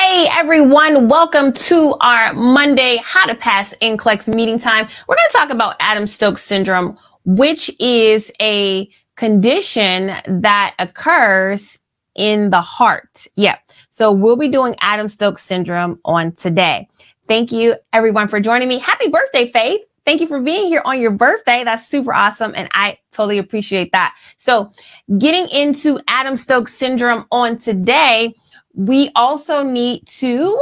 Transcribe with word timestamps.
Hey 0.00 0.28
everyone, 0.30 1.08
welcome 1.08 1.52
to 1.52 1.96
our 2.00 2.32
Monday 2.32 3.00
How 3.04 3.26
to 3.26 3.34
Pass 3.34 3.74
NCLEX 3.82 4.32
meeting 4.32 4.58
time. 4.58 4.88
We're 5.06 5.16
going 5.16 5.28
to 5.28 5.36
talk 5.36 5.50
about 5.50 5.74
Adam 5.80 6.06
Stokes 6.06 6.42
syndrome, 6.42 6.96
which 7.24 7.68
is 7.80 8.30
a 8.40 8.88
condition 9.16 10.14
that 10.40 10.76
occurs 10.78 11.78
in 12.14 12.50
the 12.50 12.60
heart. 12.60 13.26
Yep. 13.34 13.58
So 13.90 14.12
we'll 14.12 14.36
be 14.36 14.48
doing 14.48 14.76
Adam 14.80 15.08
Stokes 15.08 15.42
syndrome 15.42 15.98
on 16.04 16.30
today. 16.32 16.88
Thank 17.26 17.50
you 17.50 17.74
everyone 17.92 18.28
for 18.28 18.38
joining 18.38 18.68
me. 18.68 18.78
Happy 18.78 19.08
birthday, 19.08 19.50
Faith. 19.50 19.80
Thank 20.06 20.20
you 20.20 20.28
for 20.28 20.40
being 20.40 20.68
here 20.68 20.80
on 20.84 21.00
your 21.00 21.10
birthday. 21.10 21.64
That's 21.64 21.86
super 21.86 22.14
awesome. 22.14 22.52
And 22.54 22.68
I 22.72 22.98
totally 23.10 23.38
appreciate 23.38 23.90
that. 23.92 24.14
So 24.36 24.72
getting 25.18 25.48
into 25.48 26.00
Adam 26.06 26.36
Stokes 26.36 26.72
syndrome 26.72 27.26
on 27.30 27.58
today, 27.58 28.34
we 28.78 29.10
also 29.16 29.64
need 29.64 30.06
to 30.06 30.58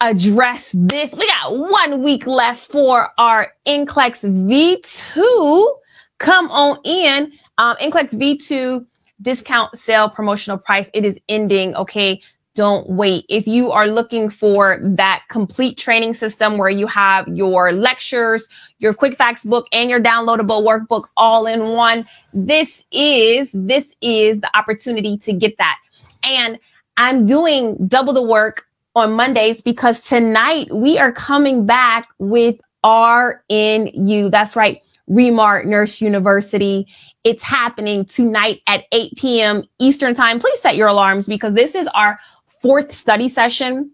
address 0.00 0.70
this. 0.74 1.12
We 1.12 1.28
got 1.28 1.56
one 1.56 2.02
week 2.02 2.26
left 2.26 2.70
for 2.72 3.12
our 3.18 3.52
NCLEX 3.66 4.48
V2. 4.48 5.76
Come 6.18 6.50
on 6.50 6.78
in. 6.84 7.32
Um, 7.58 7.76
NCLEX 7.76 8.14
V2 8.14 8.84
discount 9.22 9.78
sale 9.78 10.08
promotional 10.08 10.58
price. 10.58 10.90
It 10.92 11.04
is 11.04 11.20
ending. 11.28 11.76
Okay. 11.76 12.20
Don't 12.56 12.88
wait. 12.88 13.24
If 13.28 13.46
you 13.46 13.70
are 13.70 13.86
looking 13.86 14.28
for 14.28 14.80
that 14.82 15.22
complete 15.28 15.78
training 15.78 16.14
system 16.14 16.58
where 16.58 16.70
you 16.70 16.88
have 16.88 17.28
your 17.28 17.70
lectures, 17.72 18.48
your 18.78 18.92
quick 18.92 19.16
facts 19.16 19.44
book 19.44 19.68
and 19.72 19.88
your 19.88 20.00
downloadable 20.00 20.64
workbook 20.66 21.04
all 21.16 21.46
in 21.46 21.74
one, 21.74 22.06
this 22.32 22.82
is, 22.90 23.50
this 23.52 23.94
is 24.00 24.40
the 24.40 24.56
opportunity 24.56 25.16
to 25.18 25.32
get 25.32 25.56
that. 25.58 25.78
And 26.24 26.58
I'm 26.96 27.26
doing 27.26 27.76
double 27.88 28.12
the 28.12 28.22
work 28.22 28.66
on 28.94 29.12
Mondays 29.12 29.60
because 29.60 30.00
tonight 30.00 30.68
we 30.74 30.98
are 30.98 31.12
coming 31.12 31.66
back 31.66 32.08
with 32.18 32.56
RNU. 32.84 34.30
That's 34.30 34.56
right. 34.56 34.80
ReMar 35.10 35.66
Nurse 35.66 36.00
University. 36.00 36.86
It's 37.22 37.42
happening 37.42 38.04
tonight 38.06 38.60
at 38.66 38.84
8 38.92 39.12
p.m. 39.16 39.64
Eastern 39.78 40.14
time. 40.14 40.40
Please 40.40 40.60
set 40.60 40.76
your 40.76 40.88
alarms 40.88 41.26
because 41.26 41.52
this 41.54 41.74
is 41.74 41.86
our 41.88 42.18
fourth 42.62 42.92
study 42.92 43.28
session. 43.28 43.90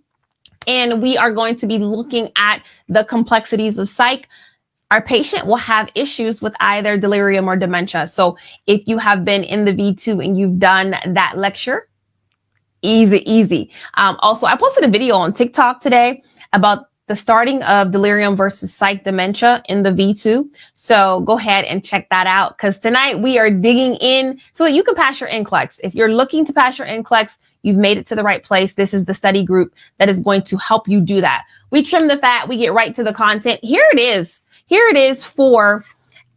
And 0.67 1.03
we 1.03 1.19
are 1.19 1.33
going 1.33 1.57
to 1.57 1.67
be 1.67 1.79
looking 1.79 2.31
at 2.37 2.63
the 2.89 3.05
complexities 3.05 3.79
of 3.79 3.91
psych. 3.91 4.29
Our 4.93 5.03
patient 5.03 5.47
will 5.47 5.57
have 5.57 5.91
issues 5.95 6.41
with 6.41 6.55
either 6.61 6.97
delirium 6.97 7.49
or 7.49 7.57
dementia. 7.57 8.07
So 8.07 8.37
if 8.67 8.87
you 8.87 8.99
have 8.99 9.25
been 9.25 9.43
in 9.43 9.65
the 9.65 9.73
V2 9.73 10.25
and 10.25 10.39
you've 10.39 10.59
done 10.61 10.95
that 11.05 11.37
lecture, 11.37 11.89
easy, 12.83 13.29
easy. 13.31 13.71
Um, 13.95 14.17
also, 14.21 14.47
I 14.47 14.57
posted 14.57 14.85
a 14.85 14.89
video 14.89 15.17
on 15.17 15.33
TikTok 15.33 15.81
today 15.81 16.23
about 16.53 16.89
the 17.09 17.17
starting 17.17 17.63
of 17.65 17.91
delirium 17.91 18.37
versus 18.37 18.73
psych 18.73 19.05
dementia 19.05 19.63
in 19.69 19.83
the 19.83 19.91
V2. 19.91 20.49
So 20.75 21.21
go 21.21 21.37
ahead 21.37 21.65
and 21.65 21.85
check 21.85 22.09
that 22.11 22.27
out 22.27 22.57
because 22.57 22.79
tonight 22.79 23.21
we 23.21 23.39
are 23.39 23.51
digging 23.51 23.97
in 23.97 24.41
so 24.53 24.65
that 24.65 24.73
you 24.73 24.83
can 24.83 24.95
pass 24.95 25.21
your 25.21 25.29
NCLEX. 25.29 25.81
If 25.83 25.95
you're 25.95 26.13
looking 26.13 26.45
to 26.45 26.53
pass 26.53 26.79
your 26.79 26.87
NCLEX, 26.87 27.39
you've 27.63 27.77
made 27.77 27.99
it 27.99 28.07
to 28.07 28.15
the 28.15 28.23
right 28.23 28.43
place. 28.43 28.75
This 28.75 28.95
is 28.95 29.05
the 29.05 29.15
study 29.15 29.45
group 29.45 29.75
that 29.99 30.09
is 30.09 30.21
going 30.21 30.43
to 30.43 30.57
help 30.57 30.89
you 30.89 31.01
do 31.01 31.21
that. 31.21 31.45
We 31.71 31.83
trim 31.83 32.09
the 32.09 32.17
fat. 32.17 32.49
We 32.49 32.57
get 32.57 32.73
right 32.73 32.95
to 32.95 33.05
the 33.05 33.13
content. 33.13 33.61
Here 33.63 33.87
it 33.93 33.99
is. 33.99 34.41
Here 34.67 34.89
it 34.89 34.97
is 34.97 35.25
for 35.25 35.85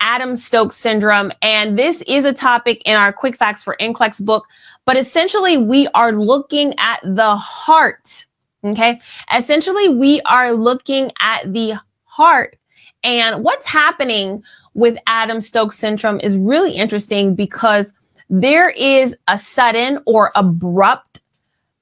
Adam 0.01 0.35
Stokes 0.35 0.75
syndrome. 0.75 1.31
And 1.41 1.79
this 1.79 2.01
is 2.07 2.25
a 2.25 2.33
topic 2.33 2.81
in 2.85 2.95
our 2.95 3.13
quick 3.13 3.37
facts 3.37 3.63
for 3.63 3.77
NCLEX 3.79 4.23
book. 4.25 4.45
But 4.85 4.97
essentially, 4.97 5.57
we 5.57 5.87
are 5.89 6.11
looking 6.11 6.73
at 6.77 6.99
the 7.03 7.35
heart. 7.35 8.25
Okay. 8.63 8.99
Essentially, 9.35 9.89
we 9.89 10.21
are 10.21 10.53
looking 10.53 11.11
at 11.19 11.51
the 11.53 11.79
heart. 12.03 12.57
And 13.03 13.43
what's 13.43 13.67
happening 13.67 14.43
with 14.73 14.97
Adams-Stokes 15.05 15.77
syndrome 15.77 16.19
is 16.21 16.35
really 16.37 16.71
interesting 16.71 17.35
because 17.35 17.93
there 18.29 18.71
is 18.71 19.15
a 19.27 19.37
sudden 19.37 19.99
or 20.05 20.31
abrupt 20.35 21.21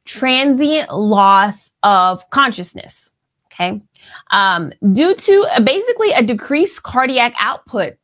transient 0.05 0.93
loss 0.93 1.71
of 1.83 2.29
consciousness. 2.31 3.11
Okay. 3.47 3.81
Um, 4.31 4.73
due 4.91 5.15
to 5.15 5.47
basically 5.63 6.11
a 6.11 6.23
decreased 6.23 6.83
cardiac 6.83 7.33
output. 7.39 7.95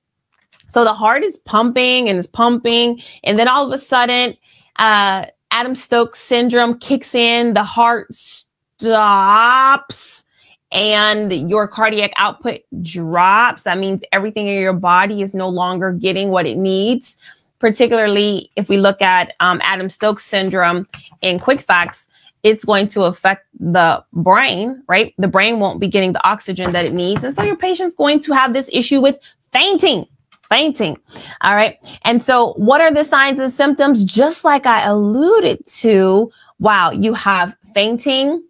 So 0.70 0.84
the 0.84 0.94
heart 0.94 1.24
is 1.24 1.38
pumping 1.40 2.08
and 2.08 2.18
is 2.18 2.28
pumping. 2.28 3.02
And 3.24 3.38
then 3.38 3.48
all 3.48 3.66
of 3.66 3.74
a 3.74 3.78
sudden 3.84 4.38
uh, 4.79 5.25
Adams-Stokes 5.51 6.19
syndrome 6.19 6.79
kicks 6.79 7.13
in, 7.13 7.53
the 7.53 7.63
heart 7.63 8.12
stops 8.12 10.23
and 10.72 11.50
your 11.50 11.67
cardiac 11.67 12.12
output 12.16 12.62
drops. 12.81 13.63
That 13.63 13.78
means 13.78 14.01
everything 14.12 14.47
in 14.47 14.59
your 14.59 14.73
body 14.73 15.22
is 15.22 15.34
no 15.34 15.50
longer 15.50 15.91
getting 15.91 16.29
what 16.29 16.45
it 16.45 16.57
needs. 16.57 17.17
Particularly 17.59 18.51
if 18.56 18.69
we 18.69 18.78
look 18.78 19.01
at 19.01 19.34
um, 19.41 19.59
Adams-Stokes 19.63 20.23
syndrome 20.23 20.88
in 21.22 21.40
quick 21.40 21.61
facts, 21.61 22.07
it's 22.44 22.63
going 22.63 22.88
to 22.88 23.03
affect 23.03 23.47
the 23.59 24.01
brain, 24.13 24.81
right? 24.88 25.13
The 25.17 25.28
brain 25.28 25.59
won't 25.59 25.81
be 25.81 25.90
getting 25.90 26.13
the 26.13 26.25
oxygen 26.25 26.72
that 26.72 26.85
it 26.85 26.94
needs. 26.94 27.25
And 27.25 27.35
so 27.35 27.44
your 27.44 27.57
patient's 27.57 27.96
going 27.96 28.22
to 28.22 28.31
have 28.31 28.53
this 28.53 28.69
issue 28.72 29.01
with 29.01 29.17
fainting 29.51 30.06
fainting. 30.50 30.98
All 31.42 31.56
right. 31.56 31.78
And 32.04 32.24
so 32.24 32.54
what 32.54 32.82
are 32.82 32.92
the 32.92 33.04
signs 33.04 33.40
and 33.40 33.52
symptoms? 33.52 34.04
Just 34.04 34.44
like 34.44 34.66
I 34.66 34.84
alluded 34.84 35.66
to, 35.68 36.32
wow, 36.60 36.92
you 36.92 37.14
have 37.14 37.56
fainting 37.74 38.44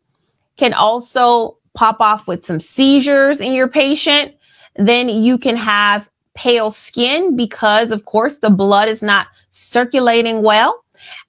can 0.58 0.74
also 0.74 1.58
pop 1.74 2.02
off 2.02 2.28
with 2.28 2.46
some 2.46 2.60
seizures 2.60 3.40
in 3.40 3.54
your 3.54 3.68
patient. 3.68 4.34
Then 4.76 5.10
you 5.10 5.38
can 5.38 5.56
have 5.56 6.10
pale 6.36 6.72
skin 6.72 7.36
because 7.36 7.92
of 7.92 8.06
course 8.06 8.38
the 8.38 8.50
blood 8.50 8.90
is 8.90 9.02
not 9.02 9.28
circulating 9.52 10.42
well. 10.42 10.84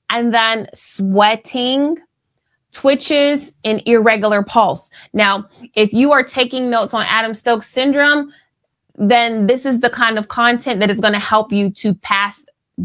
And 0.08 0.34
then 0.34 0.68
sweating, 0.74 1.96
twitches 2.72 3.52
and 3.64 3.82
irregular 3.86 4.42
pulse. 4.42 4.90
Now, 5.12 5.48
if 5.74 5.92
you 5.92 6.10
are 6.12 6.24
taking 6.24 6.70
notes 6.70 6.94
on 6.94 7.04
Adam 7.08 7.34
Stokes 7.34 7.68
syndrome, 7.68 8.32
then 9.00 9.46
this 9.46 9.64
is 9.64 9.80
the 9.80 9.90
kind 9.90 10.18
of 10.18 10.28
content 10.28 10.78
that 10.80 10.90
is 10.90 11.00
going 11.00 11.14
to 11.14 11.18
help 11.18 11.50
you 11.50 11.70
to 11.70 11.94
pass 11.94 12.42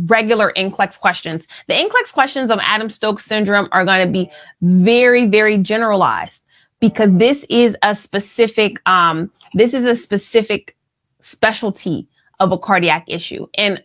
regular 0.07 0.53
NCLEX 0.55 0.99
questions. 0.99 1.47
The 1.67 1.73
NCLEX 1.73 2.13
questions 2.13 2.49
of 2.49 2.59
Adam 2.61 2.89
Stokes 2.89 3.25
syndrome 3.25 3.67
are 3.71 3.85
going 3.85 4.05
to 4.05 4.11
be 4.11 4.31
very, 4.61 5.27
very 5.27 5.57
generalized 5.57 6.43
because 6.79 7.11
this 7.13 7.45
is 7.49 7.75
a 7.83 7.95
specific, 7.95 8.77
um, 8.87 9.29
this 9.53 9.73
is 9.73 9.85
a 9.85 9.95
specific 9.95 10.75
specialty 11.19 12.07
of 12.39 12.51
a 12.51 12.57
cardiac 12.57 13.03
issue. 13.07 13.47
And 13.55 13.83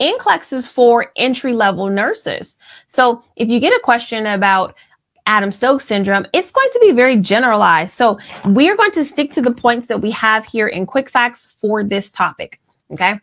NCLEX 0.00 0.52
is 0.52 0.66
for 0.66 1.12
entry 1.16 1.52
level 1.54 1.88
nurses. 1.88 2.58
So 2.88 3.22
if 3.36 3.48
you 3.48 3.60
get 3.60 3.74
a 3.74 3.80
question 3.80 4.26
about 4.26 4.74
Adams-Stokes 5.30 5.84
syndrome, 5.84 6.26
it's 6.32 6.50
going 6.50 6.68
to 6.72 6.80
be 6.80 6.90
very 6.90 7.16
generalized. 7.16 7.94
So 7.94 8.18
we 8.46 8.68
are 8.68 8.76
going 8.76 8.90
to 8.92 9.04
stick 9.04 9.32
to 9.34 9.40
the 9.40 9.52
points 9.52 9.86
that 9.86 10.00
we 10.00 10.10
have 10.10 10.44
here 10.44 10.66
in 10.66 10.86
quick 10.86 11.08
facts 11.08 11.46
for 11.60 11.84
this 11.84 12.10
topic. 12.10 12.60
Okay. 12.90 13.14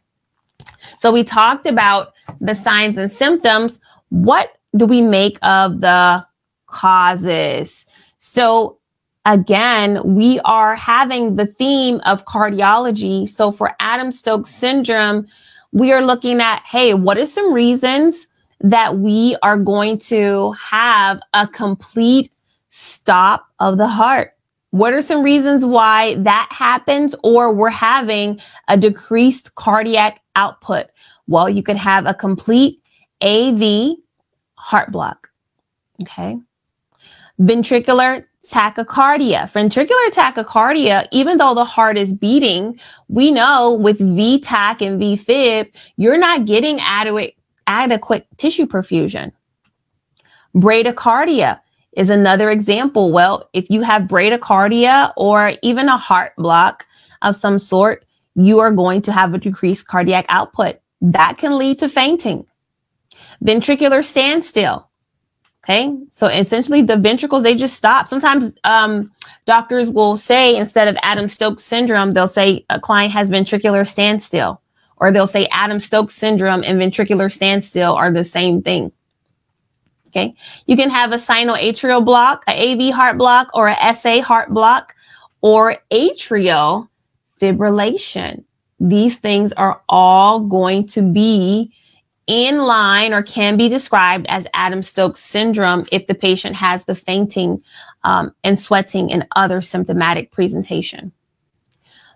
So 0.99 1.11
we 1.11 1.25
talked 1.25 1.67
about 1.67 2.13
the 2.39 2.55
signs 2.55 2.97
and 2.97 3.11
symptoms. 3.11 3.81
What 4.07 4.57
do 4.77 4.85
we 4.85 5.01
make 5.01 5.37
of 5.41 5.81
the 5.81 6.25
causes? 6.67 7.85
So 8.19 8.77
again, 9.25 9.99
we 10.05 10.39
are 10.45 10.75
having 10.75 11.35
the 11.35 11.47
theme 11.47 11.99
of 12.05 12.23
cardiology. 12.23 13.27
So 13.27 13.51
for 13.51 13.75
Adam 13.81 14.13
Stokes 14.13 14.51
syndrome, 14.51 15.27
we 15.73 15.91
are 15.91 16.05
looking 16.05 16.39
at, 16.39 16.63
hey, 16.65 16.93
what 16.93 17.17
are 17.17 17.25
some 17.25 17.51
reasons 17.51 18.27
that 18.61 18.97
we 18.97 19.37
are 19.43 19.57
going 19.57 19.99
to 19.99 20.51
have 20.53 21.19
a 21.33 21.47
complete 21.47 22.31
stop 22.69 23.47
of 23.59 23.77
the 23.77 23.87
heart. 23.87 24.33
What 24.71 24.93
are 24.93 25.01
some 25.01 25.23
reasons 25.23 25.65
why 25.65 26.15
that 26.15 26.49
happens 26.51 27.15
or 27.23 27.53
we're 27.53 27.69
having 27.69 28.39
a 28.67 28.77
decreased 28.77 29.55
cardiac 29.55 30.21
output? 30.35 30.87
Well, 31.27 31.49
you 31.49 31.63
could 31.63 31.77
have 31.77 32.05
a 32.05 32.13
complete 32.13 32.81
AV 33.21 33.95
heart 34.55 34.91
block. 34.91 35.29
Okay. 36.01 36.37
Ventricular 37.39 38.25
tachycardia. 38.47 39.51
Ventricular 39.51 40.09
tachycardia, 40.11 41.07
even 41.11 41.37
though 41.37 41.53
the 41.53 41.65
heart 41.65 41.97
is 41.97 42.13
beating, 42.13 42.79
we 43.07 43.31
know 43.31 43.73
with 43.73 43.99
VTach 43.99 44.81
and 44.81 45.01
VFib, 45.01 45.71
you're 45.97 46.17
not 46.17 46.45
getting 46.45 46.79
adequate 46.79 47.35
adequate 47.67 48.25
tissue 48.37 48.65
perfusion. 48.65 49.31
Bradycardia 50.55 51.59
is 51.93 52.09
another 52.09 52.49
example. 52.49 53.11
Well, 53.11 53.49
if 53.53 53.69
you 53.69 53.81
have 53.81 54.03
bradycardia 54.03 55.13
or 55.17 55.53
even 55.61 55.89
a 55.89 55.97
heart 55.97 56.33
block 56.37 56.85
of 57.21 57.35
some 57.35 57.59
sort, 57.59 58.05
you 58.35 58.59
are 58.59 58.71
going 58.71 59.01
to 59.03 59.11
have 59.11 59.33
a 59.33 59.37
decreased 59.37 59.87
cardiac 59.87 60.25
output. 60.29 60.79
That 61.01 61.37
can 61.37 61.57
lead 61.57 61.79
to 61.79 61.89
fainting. 61.89 62.45
Ventricular 63.43 64.03
standstill. 64.03 64.87
Okay. 65.63 65.93
So 66.11 66.27
essentially 66.27 66.81
the 66.81 66.95
ventricles, 66.95 67.43
they 67.43 67.55
just 67.55 67.75
stop. 67.75 68.07
Sometimes, 68.07 68.53
um, 68.63 69.11
doctors 69.45 69.89
will 69.89 70.15
say 70.15 70.55
instead 70.55 70.87
of 70.87 70.95
Adam 71.03 71.27
Stokes 71.27 71.63
syndrome, 71.63 72.13
they'll 72.13 72.27
say 72.27 72.65
a 72.69 72.79
client 72.79 73.11
has 73.11 73.29
ventricular 73.29 73.85
standstill, 73.85 74.61
or 74.97 75.11
they'll 75.11 75.27
say 75.27 75.47
Adam 75.47 75.79
Stokes 75.79 76.13
syndrome 76.13 76.63
and 76.63 76.79
ventricular 76.79 77.31
standstill 77.31 77.93
are 77.93 78.11
the 78.11 78.23
same 78.23 78.61
thing. 78.61 78.91
Okay. 80.07 80.33
You 80.65 80.75
can 80.75 80.89
have 80.89 81.11
a 81.11 81.17
sinoatrial 81.17 82.03
block, 82.03 82.43
a 82.47 82.73
AV 82.73 82.93
heart 82.93 83.17
block, 83.17 83.49
or 83.53 83.67
a 83.67 83.95
SA 83.95 84.21
heart 84.21 84.53
block, 84.53 84.95
or 85.41 85.77
atrial 85.91 86.87
fibrillation. 87.39 88.43
These 88.79 89.17
things 89.17 89.53
are 89.53 89.81
all 89.89 90.39
going 90.39 90.87
to 90.87 91.01
be 91.01 91.73
in 92.27 92.59
line 92.59 93.13
or 93.13 93.23
can 93.23 93.57
be 93.57 93.69
described 93.69 94.25
as 94.27 94.45
Adam 94.53 94.83
Stokes 94.83 95.21
syndrome 95.21 95.85
if 95.91 96.07
the 96.07 96.15
patient 96.15 96.55
has 96.55 96.85
the 96.85 96.95
fainting 96.95 97.61
um, 98.03 98.33
and 98.43 98.59
sweating 98.59 99.11
and 99.11 99.25
other 99.35 99.61
symptomatic 99.61 100.31
presentation. 100.31 101.11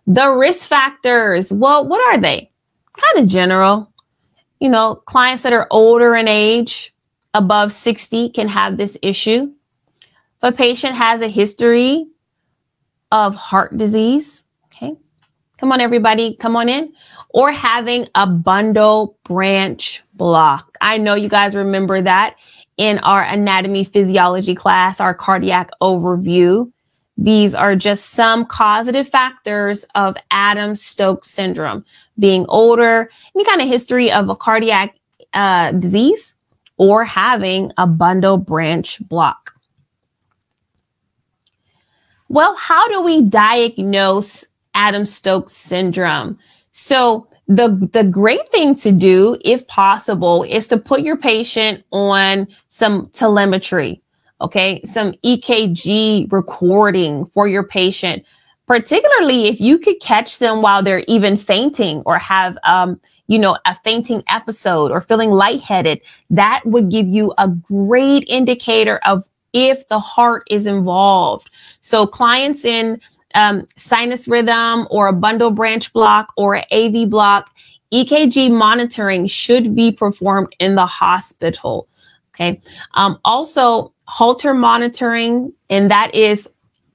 The 0.08 0.30
risk 0.30 0.68
factors, 0.68 1.52
well, 1.52 1.88
what 1.88 2.06
are 2.14 2.20
they? 2.20 2.51
Kind 2.98 3.24
of 3.24 3.30
general. 3.30 3.92
You 4.60 4.70
know, 4.70 4.96
clients 4.96 5.44
that 5.44 5.54
are 5.54 5.68
older 5.72 6.16
in 6.16 6.28
age, 6.28 6.94
above 7.34 7.74
60, 7.74 8.30
can 8.30 8.48
have 8.48 8.78
this 8.78 8.98
issue. 9.02 9.52
If 10.02 10.44
a 10.44 10.52
patient 10.52 10.96
has 10.96 11.22
a 11.22 11.28
history 11.28 12.06
of 13.12 13.36
heart 13.36 13.78
disease, 13.78 14.44
okay, 14.66 14.96
come 15.58 15.72
on, 15.72 15.82
everybody, 15.82 16.36
come 16.36 16.56
on 16.56 16.70
in 16.70 16.94
or 17.30 17.52
having 17.52 18.08
a 18.16 18.28
bundle 18.28 19.18
branch 19.24 20.04
block. 20.14 20.78
I 20.82 20.98
know 20.98 21.16
you 21.16 21.30
guys 21.30 21.56
remember 21.56 22.02
that 22.02 22.36
in 22.78 23.00
our 23.00 23.24
anatomy 23.24 23.84
physiology 23.84 24.56
class, 24.56 25.00
our 25.00 25.14
cardiac 25.14 25.70
overview. 25.82 26.72
These 27.18 27.54
are 27.54 27.76
just 27.76 28.12
some 28.12 28.46
causative 28.46 29.08
factors 29.08 29.86
of 29.96 30.18
Adam 30.32 30.76
Stokes 30.76 31.30
syndrome, 31.30 31.86
being 32.18 32.46
older, 32.48 33.10
any 33.36 33.46
kind 33.46 33.62
of 33.62 33.68
history 33.68 34.12
of 34.12 34.30
a 34.30 34.36
cardiac 34.36 34.96
uh, 35.34 35.72
disease, 35.74 36.34
or 36.78 37.06
having 37.06 37.72
a 37.78 37.86
bundle 37.86 38.38
branch 38.38 39.00
block. 39.08 39.54
Well, 42.30 42.56
how 42.56 42.88
do 42.88 43.02
we 43.02 43.22
diagnose 43.22 44.46
Adam 44.74 45.06
Stokes 45.06 45.54
syndrome? 45.54 46.40
So 46.72 47.28
the, 47.48 47.90
the 47.92 48.06
great 48.06 48.50
thing 48.52 48.74
to 48.76 48.92
do, 48.92 49.38
if 49.44 49.68
possible, 49.68 50.44
is 50.44 50.68
to 50.70 50.78
put 50.78 51.02
your 51.02 51.18
patient 51.18 51.84
on 51.92 52.48
some 52.70 53.10
telemetry. 53.14 54.02
Okay. 54.42 54.82
Some 54.86 55.14
EKG 55.24 56.32
recording 56.32 57.26
for 57.28 57.48
your 57.48 57.64
patient, 57.64 58.26
particularly 58.66 59.48
if 59.48 59.62
you 59.62 59.78
could 59.78 60.00
catch 60.02 60.40
them 60.40 60.64
while 60.64 60.82
they're 60.82 61.04
even 61.08 61.38
fainting 61.38 62.02
or 62.08 62.18
have, 62.18 62.58
um, 62.64 63.00
you 63.28 63.38
know, 63.38 63.58
a 63.66 63.76
fainting 63.84 64.24
episode 64.28 64.92
or 64.92 65.00
feeling 65.00 65.30
lightheaded. 65.30 66.02
That 66.32 66.66
would 66.66 66.90
give 66.90 67.08
you 67.08 67.34
a 67.38 67.48
great 67.48 68.24
indicator 68.28 69.00
of 69.06 69.24
if 69.54 69.88
the 69.90 70.00
heart 70.00 70.48
is 70.50 70.66
involved. 70.66 71.52
So 71.82 72.08
clients 72.08 72.66
in 72.66 73.00
um, 73.36 73.68
sinus 73.78 74.28
rhythm 74.28 74.88
or 74.90 75.08
a 75.08 75.14
bundle 75.14 75.52
branch 75.52 75.94
block 75.94 76.34
or 76.36 76.64
AV 76.72 77.10
block, 77.10 77.52
EKG 77.94 78.50
monitoring 78.50 79.28
should 79.28 79.76
be 79.76 79.92
performed 79.92 80.56
in 80.60 80.76
the 80.76 80.86
hospital. 80.86 81.88
Okay. 82.34 82.62
Um, 82.96 83.20
also, 83.24 83.94
Holter 84.12 84.54
monitoring, 84.54 85.54
and 85.70 85.90
that 85.90 86.14
is 86.14 86.46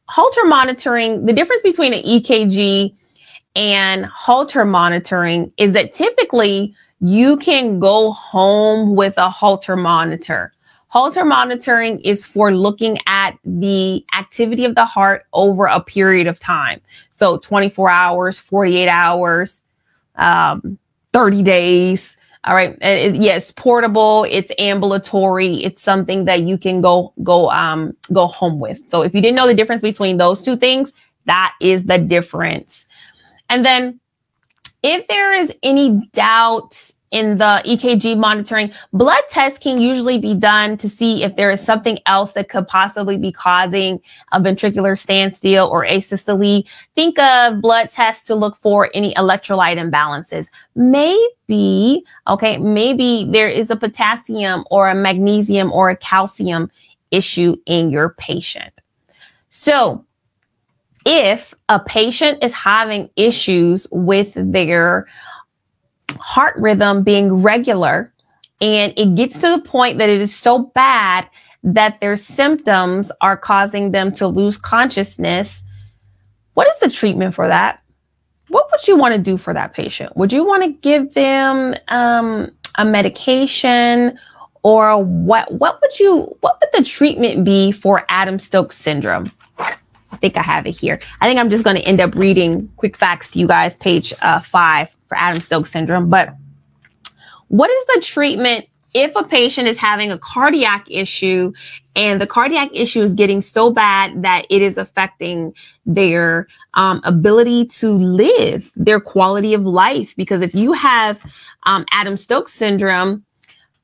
Holter 0.06 0.44
monitoring. 0.44 1.24
The 1.24 1.32
difference 1.32 1.62
between 1.62 1.94
an 1.94 2.02
EKG 2.02 2.94
and 3.56 4.04
Holter 4.04 4.66
monitoring 4.66 5.50
is 5.56 5.72
that 5.72 5.94
typically 5.94 6.76
you 7.00 7.38
can 7.38 7.80
go 7.80 8.12
home 8.12 8.96
with 8.96 9.14
a 9.16 9.30
Holter 9.30 9.76
monitor. 9.76 10.52
Holter 10.88 11.24
monitoring 11.24 12.00
is 12.00 12.26
for 12.26 12.52
looking 12.52 12.98
at 13.06 13.38
the 13.46 14.04
activity 14.14 14.66
of 14.66 14.74
the 14.74 14.84
heart 14.84 15.24
over 15.32 15.64
a 15.64 15.80
period 15.80 16.26
of 16.26 16.38
time. 16.38 16.82
So 17.08 17.38
24 17.38 17.88
hours, 17.88 18.38
48 18.38 18.88
hours, 18.90 19.62
um, 20.16 20.78
30 21.14 21.42
days. 21.42 22.15
All 22.46 22.54
right. 22.54 22.78
It, 22.81 23.16
yes, 23.16 23.50
portable. 23.50 24.25
It's 24.31 24.52
ambulatory. 24.58 25.64
It's 25.64 25.82
something 25.82 26.26
that 26.26 26.43
you 26.43 26.56
can 26.56 26.81
go, 26.81 27.12
go, 27.25 27.50
um, 27.50 27.96
go 28.12 28.26
home 28.26 28.60
with. 28.60 28.81
So 28.88 29.02
if 29.02 29.14
you 29.14 29.20
didn't 29.20 29.37
know 29.37 29.48
the 29.48 29.54
difference 29.54 29.82
between 29.82 30.16
those 30.16 30.43
two 30.43 30.56
things, 30.56 30.93
that 31.25 31.54
is 31.60 31.84
the 31.84 31.98
difference. 31.98 32.87
And 33.48 33.64
then 33.64 33.98
if 34.82 35.08
there 35.08 35.34
is 35.34 35.56
any 35.64 36.08
doubt 36.12 36.93
in 37.11 37.38
the 37.38 37.62
EKG 37.64 38.19
monitoring, 38.19 38.73
blood 38.93 39.23
tests 39.29 39.58
can 39.58 39.81
usually 39.81 40.19
be 40.19 40.35
done 40.35 40.76
to 40.79 40.88
see 40.88 41.23
if 41.23 41.37
there 41.37 41.50
is 41.50 41.61
something 41.61 41.99
else 42.06 42.32
that 42.32 42.49
could 42.49 42.67
possibly 42.67 43.17
be 43.17 43.31
causing 43.31 44.00
a 44.32 44.41
ventricular 44.41 44.99
standstill 44.99 45.69
or 45.69 45.87
asystole. 45.87 46.67
Think 46.94 47.19
of 47.19 47.61
blood 47.61 47.91
tests 47.91 48.26
to 48.26 48.35
look 48.35 48.56
for 48.56 48.91
any 48.93 49.14
electrolyte 49.14 49.79
imbalances. 49.79 50.49
Maybe, 50.75 52.05
okay, 52.26 52.58
maybe 52.58 53.26
there 53.31 53.49
is 53.49 53.70
a 53.70 53.76
potassium 53.76 54.64
or 54.70 54.88
a 54.88 54.94
magnesium 54.94 55.73
or 55.73 55.91
a 55.91 55.97
calcium 55.97 56.70
issue 57.11 57.56
in 57.67 57.91
your 57.91 58.11
patient. 58.19 58.73
So 59.49 60.05
if 61.05 61.55
a 61.69 61.79
patient 61.79 62.43
is 62.43 62.52
having 62.52 63.09
issues 63.14 63.87
with 63.93 64.32
their 64.35 65.06
heart 66.19 66.56
rhythm 66.56 67.03
being 67.03 67.43
regular 67.43 68.12
and 68.61 68.93
it 68.97 69.14
gets 69.14 69.35
to 69.41 69.50
the 69.50 69.61
point 69.61 69.99
that 69.99 70.08
it 70.08 70.20
is 70.20 70.35
so 70.35 70.58
bad 70.58 71.29
that 71.62 72.00
their 72.00 72.17
symptoms 72.17 73.12
are 73.20 73.37
causing 73.37 73.91
them 73.91 74.12
to 74.12 74.26
lose 74.26 74.56
consciousness. 74.56 75.64
What 76.55 76.69
is 76.69 76.79
the 76.79 76.91
treatment 76.91 77.35
for 77.35 77.49
that? 77.49 77.82
What 78.49 78.70
would 78.70 78.87
you 78.87 78.97
want 78.97 79.14
to 79.14 79.20
do 79.20 79.37
for 79.37 79.53
that 79.53 79.75
patient? 79.75 80.17
Would 80.17 80.32
you 80.32 80.44
want 80.44 80.62
to 80.62 80.73
give 80.73 81.12
them 81.14 81.75
um, 81.88 82.50
a 82.76 82.85
medication 82.85 84.19
or 84.62 85.02
what 85.02 85.52
what 85.52 85.81
would 85.82 85.99
you 85.99 86.23
what 86.41 86.59
would 86.61 86.70
the 86.73 86.88
treatment 86.88 87.44
be 87.44 87.73
for 87.73 88.05
Adam 88.09 88.38
Stokes 88.38 88.76
syndrome? 88.76 89.31
I 89.59 90.17
think 90.19 90.37
I 90.37 90.43
have 90.43 90.67
it 90.67 90.78
here. 90.78 91.00
I 91.21 91.28
think 91.28 91.38
I'm 91.38 91.50
just 91.50 91.64
going 91.64 91.76
to 91.76 91.83
end 91.83 92.00
up 92.00 92.14
reading 92.14 92.69
quick 92.76 92.97
facts 92.97 93.30
to 93.30 93.38
you 93.40 93.49
guys, 93.49 93.76
page 93.76 94.14
uh, 94.23 94.40
five 94.40 94.96
for 95.06 95.16
Adam 95.18 95.40
Stokes 95.40 95.70
syndrome. 95.70 96.08
But 96.08 96.34
what 97.48 97.70
is 97.70 97.86
the 97.94 98.00
treatment 98.02 98.66
if 98.94 99.14
a 99.14 99.25
patient 99.25 99.68
is 99.68 99.76
having 99.76 100.10
a 100.10 100.18
cardiac 100.18 100.86
issue 100.90 101.52
and 101.94 102.20
the 102.20 102.26
cardiac 102.26 102.70
issue 102.72 103.02
is 103.02 103.14
getting 103.14 103.40
so 103.40 103.70
bad 103.70 104.22
that 104.22 104.46
it 104.48 104.62
is 104.62 104.78
affecting 104.78 105.52
their 105.84 106.46
um, 106.75 107.00
ability 107.04 107.66
to 107.66 107.90
live, 107.90 108.70
their 108.75 109.00
quality 109.00 109.54
of 109.54 109.62
life? 109.62 110.14
Because 110.16 110.40
if 110.40 110.54
you 110.54 110.72
have 110.72 111.18
um, 111.64 111.84
Adam 111.92 112.16
Stokes 112.16 112.52
syndrome, 112.52 113.25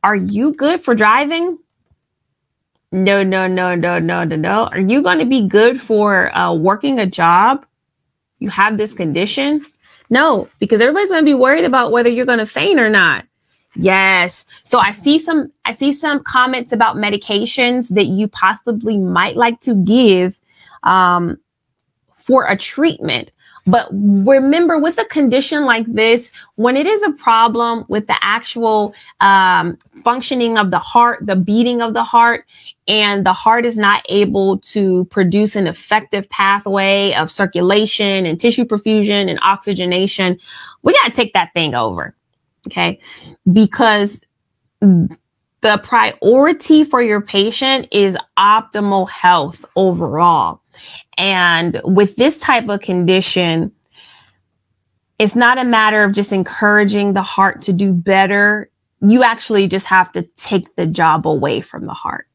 are 0.02 0.16
you 0.16 0.54
good 0.54 0.80
for 0.80 0.94
driving? 0.94 1.58
No, 2.90 3.22
no, 3.22 3.46
no, 3.46 3.74
no, 3.74 3.98
no, 3.98 4.24
no, 4.24 4.36
no. 4.36 4.64
Are 4.66 4.80
you 4.80 5.02
going 5.02 5.18
to 5.18 5.24
be 5.24 5.46
good 5.48 5.80
for 5.80 6.36
uh, 6.36 6.52
working 6.52 6.98
a 6.98 7.06
job? 7.06 7.64
You 8.38 8.50
have 8.50 8.76
this 8.76 8.92
condition. 8.92 9.64
No, 10.12 10.46
because 10.58 10.82
everybody's 10.82 11.08
going 11.08 11.22
to 11.22 11.24
be 11.24 11.32
worried 11.32 11.64
about 11.64 11.90
whether 11.90 12.10
you're 12.10 12.26
going 12.26 12.38
to 12.38 12.44
faint 12.44 12.78
or 12.78 12.90
not. 12.90 13.24
Yes. 13.74 14.44
So 14.64 14.78
I 14.78 14.92
see 14.92 15.18
some, 15.18 15.50
I 15.64 15.72
see 15.72 15.90
some 15.94 16.22
comments 16.22 16.70
about 16.70 16.96
medications 16.96 17.88
that 17.94 18.08
you 18.08 18.28
possibly 18.28 18.98
might 18.98 19.36
like 19.36 19.62
to 19.62 19.74
give, 19.74 20.38
um, 20.82 21.38
for 22.18 22.44
a 22.46 22.58
treatment. 22.58 23.30
But 23.66 23.88
remember, 23.90 24.78
with 24.78 24.98
a 24.98 25.06
condition 25.06 25.64
like 25.64 25.86
this, 25.86 26.30
when 26.56 26.76
it 26.76 26.86
is 26.86 27.02
a 27.04 27.12
problem 27.12 27.86
with 27.88 28.06
the 28.06 28.16
actual 28.20 28.94
um, 29.20 29.78
functioning 30.04 30.58
of 30.58 30.70
the 30.70 30.78
heart, 30.78 31.20
the 31.22 31.36
beating 31.36 31.80
of 31.80 31.94
the 31.94 32.04
heart, 32.04 32.44
and 32.88 33.24
the 33.24 33.32
heart 33.32 33.64
is 33.64 33.78
not 33.78 34.04
able 34.08 34.58
to 34.58 35.04
produce 35.06 35.54
an 35.54 35.66
effective 35.66 36.28
pathway 36.30 37.12
of 37.14 37.30
circulation 37.30 38.26
and 38.26 38.40
tissue 38.40 38.64
perfusion 38.64 39.30
and 39.30 39.38
oxygenation, 39.42 40.38
we 40.82 40.92
got 40.92 41.06
to 41.06 41.12
take 41.12 41.32
that 41.34 41.52
thing 41.54 41.74
over. 41.74 42.16
Okay. 42.66 43.00
Because 43.52 44.20
the 44.80 45.78
priority 45.84 46.82
for 46.84 47.00
your 47.00 47.20
patient 47.20 47.86
is 47.92 48.18
optimal 48.36 49.08
health 49.08 49.64
overall. 49.76 50.60
And 51.18 51.80
with 51.84 52.16
this 52.16 52.40
type 52.40 52.68
of 52.68 52.80
condition, 52.80 53.70
it's 55.20 55.36
not 55.36 55.58
a 55.58 55.64
matter 55.64 56.02
of 56.02 56.14
just 56.14 56.32
encouraging 56.32 57.12
the 57.12 57.22
heart 57.22 57.62
to 57.62 57.72
do 57.72 57.92
better. 57.92 58.68
You 59.00 59.22
actually 59.22 59.68
just 59.68 59.86
have 59.86 60.10
to 60.12 60.22
take 60.36 60.74
the 60.74 60.86
job 60.86 61.28
away 61.28 61.60
from 61.60 61.86
the 61.86 61.94
heart. 61.94 62.26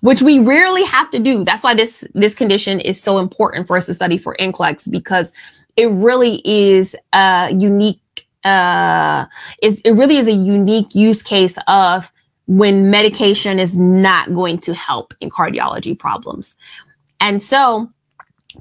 Which 0.00 0.22
we 0.22 0.38
rarely 0.38 0.84
have 0.84 1.10
to 1.10 1.18
do. 1.18 1.44
That's 1.44 1.62
why 1.62 1.74
this 1.74 2.04
this 2.14 2.34
condition 2.34 2.80
is 2.80 3.00
so 3.00 3.18
important 3.18 3.66
for 3.66 3.76
us 3.76 3.86
to 3.86 3.94
study 3.94 4.18
for 4.18 4.36
NCLEX 4.38 4.90
because 4.90 5.32
it 5.76 5.90
really 5.90 6.40
is 6.44 6.96
a 7.12 7.50
unique 7.52 8.00
uh 8.44 9.26
is 9.62 9.80
it 9.80 9.92
really 9.92 10.16
is 10.16 10.28
a 10.28 10.32
unique 10.32 10.94
use 10.94 11.22
case 11.22 11.56
of 11.66 12.12
when 12.46 12.90
medication 12.90 13.58
is 13.58 13.76
not 13.76 14.32
going 14.34 14.58
to 14.58 14.72
help 14.72 15.12
in 15.20 15.30
cardiology 15.30 15.98
problems. 15.98 16.54
And 17.20 17.42
so 17.42 17.90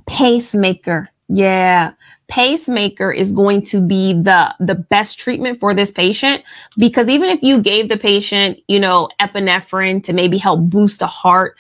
pacemaker, 0.08 1.10
yeah, 1.28 1.92
pacemaker 2.28 3.12
is 3.12 3.32
going 3.32 3.64
to 3.64 3.82
be 3.82 4.14
the 4.14 4.54
the 4.60 4.76
best 4.76 5.20
treatment 5.20 5.60
for 5.60 5.74
this 5.74 5.92
patient 5.92 6.44
because 6.78 7.08
even 7.08 7.30
if 7.30 7.42
you 7.44 7.62
gave 7.62 7.90
the 7.90 7.98
patient, 7.98 8.60
you 8.68 8.80
know, 8.80 9.10
epinephrine 9.20 10.04
to 10.04 10.14
maybe 10.14 10.38
help 10.38 10.62
boost 10.62 11.00
the 11.00 11.08
heart, 11.08 11.56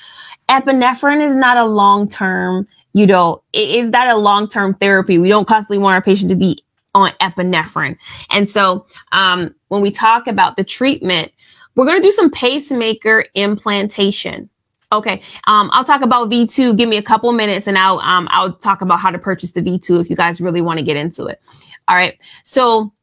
epinephrine 0.49 1.21
is 1.21 1.35
not 1.35 1.57
a 1.57 1.65
long-term, 1.65 2.67
you 2.93 3.05
know, 3.05 3.41
is 3.53 3.91
that 3.91 4.09
a 4.09 4.17
long-term 4.17 4.73
therapy? 4.75 5.17
We 5.17 5.29
don't 5.29 5.47
constantly 5.47 5.77
want 5.77 5.95
our 5.95 6.01
patient 6.01 6.29
to 6.29 6.35
be 6.35 6.63
on 6.93 7.11
epinephrine. 7.21 7.97
And 8.31 8.49
so 8.49 8.87
um, 9.11 9.53
when 9.67 9.81
we 9.81 9.91
talk 9.91 10.27
about 10.27 10.55
the 10.55 10.63
treatment, 10.63 11.31
we're 11.75 11.85
going 11.85 12.01
to 12.01 12.07
do 12.07 12.11
some 12.11 12.31
pacemaker 12.31 13.25
implantation. 13.35 14.49
Okay. 14.95 15.21
Um, 15.47 15.69
I'll 15.73 15.85
talk 15.85 16.01
about 16.01 16.29
V2. 16.29 16.77
Give 16.77 16.87
me 16.87 16.97
a 16.97 17.03
couple 17.03 17.31
minutes 17.33 17.67
and 17.67 17.77
I'll, 17.77 17.99
um, 17.99 18.27
I'll 18.31 18.53
talk 18.53 18.81
about 18.81 18.99
how 18.99 19.11
to 19.11 19.19
purchase 19.19 19.51
the 19.51 19.61
V2 19.61 20.01
if 20.01 20.09
you 20.09 20.15
guys 20.15 20.39
really 20.39 20.61
want 20.61 20.79
to 20.79 20.83
get 20.83 20.97
into 20.97 21.25
it. 21.25 21.41
All 21.87 21.95
right. 21.95 22.17
So 22.43 22.93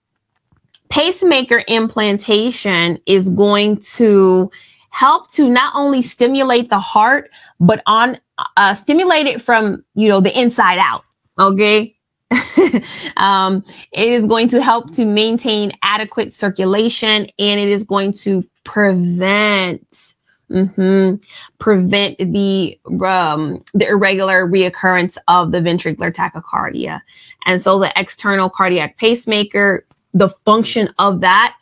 pacemaker 0.88 1.64
implantation 1.68 2.98
is 3.06 3.28
going 3.30 3.78
to 3.78 4.50
help 4.90 5.30
to 5.32 5.48
not 5.48 5.74
only 5.74 6.02
stimulate 6.02 6.68
the 6.68 6.78
heart, 6.78 7.30
but 7.60 7.82
on, 7.86 8.18
uh, 8.56 8.74
stimulate 8.74 9.26
it 9.26 9.40
from, 9.40 9.84
you 9.94 10.08
know, 10.08 10.20
the 10.20 10.38
inside 10.38 10.78
out. 10.78 11.04
Okay. 11.38 11.96
um, 13.16 13.64
it 13.92 14.08
is 14.08 14.26
going 14.26 14.48
to 14.48 14.62
help 14.62 14.92
to 14.94 15.04
maintain 15.04 15.72
adequate 15.82 16.32
circulation 16.32 17.26
and 17.38 17.60
it 17.60 17.68
is 17.68 17.84
going 17.84 18.12
to 18.12 18.44
prevent 18.64 20.11
mm-hmm, 20.52 21.16
prevent 21.58 22.18
the 22.18 22.78
um, 23.04 23.64
the 23.74 23.88
irregular 23.88 24.46
reoccurrence 24.46 25.16
of 25.28 25.52
the 25.52 25.58
ventricular 25.58 26.12
tachycardia. 26.12 27.00
And 27.46 27.60
so 27.60 27.78
the 27.78 27.92
external 27.98 28.50
cardiac 28.50 28.98
pacemaker, 28.98 29.86
the 30.12 30.28
function 30.28 30.92
of 30.98 31.20
that 31.20 31.56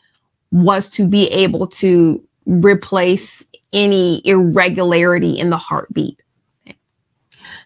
was 0.53 0.91
to 0.91 1.07
be 1.07 1.29
able 1.29 1.67
to 1.69 2.23
replace 2.47 3.45
any 3.73 4.21
irregularity 4.27 5.39
in 5.39 5.51
the 5.51 5.57
heartbeat. 5.57 6.21
Okay. 6.67 6.77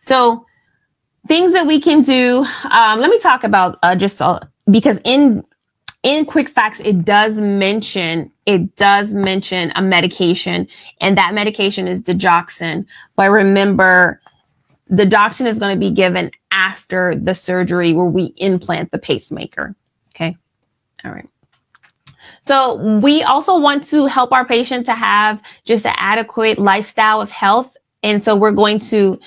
So 0.00 0.44
things 1.26 1.52
that 1.52 1.66
we 1.66 1.80
can 1.80 2.02
do. 2.02 2.44
Um, 2.70 3.00
let 3.00 3.10
me 3.10 3.18
talk 3.18 3.44
about 3.44 3.78
uh, 3.82 3.94
just 3.96 4.20
uh, 4.20 4.40
because 4.70 5.00
in 5.04 5.44
in 6.04 6.24
quick 6.26 6.48
facts 6.48 6.80
it 6.84 7.04
does 7.04 7.40
mention 7.40 8.30
it 8.46 8.76
does 8.76 9.14
mention 9.14 9.72
a 9.74 9.82
medication 9.82 10.68
and 11.00 11.18
that 11.18 11.34
medication 11.34 11.88
is 11.88 12.02
digoxin. 12.02 12.86
But 13.16 13.30
remember 13.30 14.20
the 14.88 15.04
digoxin 15.04 15.46
is 15.46 15.58
going 15.58 15.74
to 15.74 15.80
be 15.80 15.90
given 15.90 16.30
after 16.52 17.16
the 17.16 17.34
surgery 17.34 17.94
where 17.94 18.06
we 18.06 18.34
implant 18.36 18.92
the 18.92 18.98
pacemaker 18.98 19.74
okay? 20.14 20.36
All 21.04 21.10
right. 21.10 21.28
So 22.42 22.76
we 22.98 23.22
also 23.22 23.58
want 23.58 23.84
to 23.84 24.06
help 24.06 24.30
our 24.32 24.44
patient 24.44 24.86
to 24.86 24.94
have 24.94 25.42
just 25.64 25.86
an 25.86 25.94
adequate 25.96 26.58
lifestyle 26.58 27.20
of 27.20 27.30
health 27.30 27.76
and 28.02 28.22
so 28.22 28.36
we're 28.36 28.52
going 28.52 28.78
to 28.80 29.18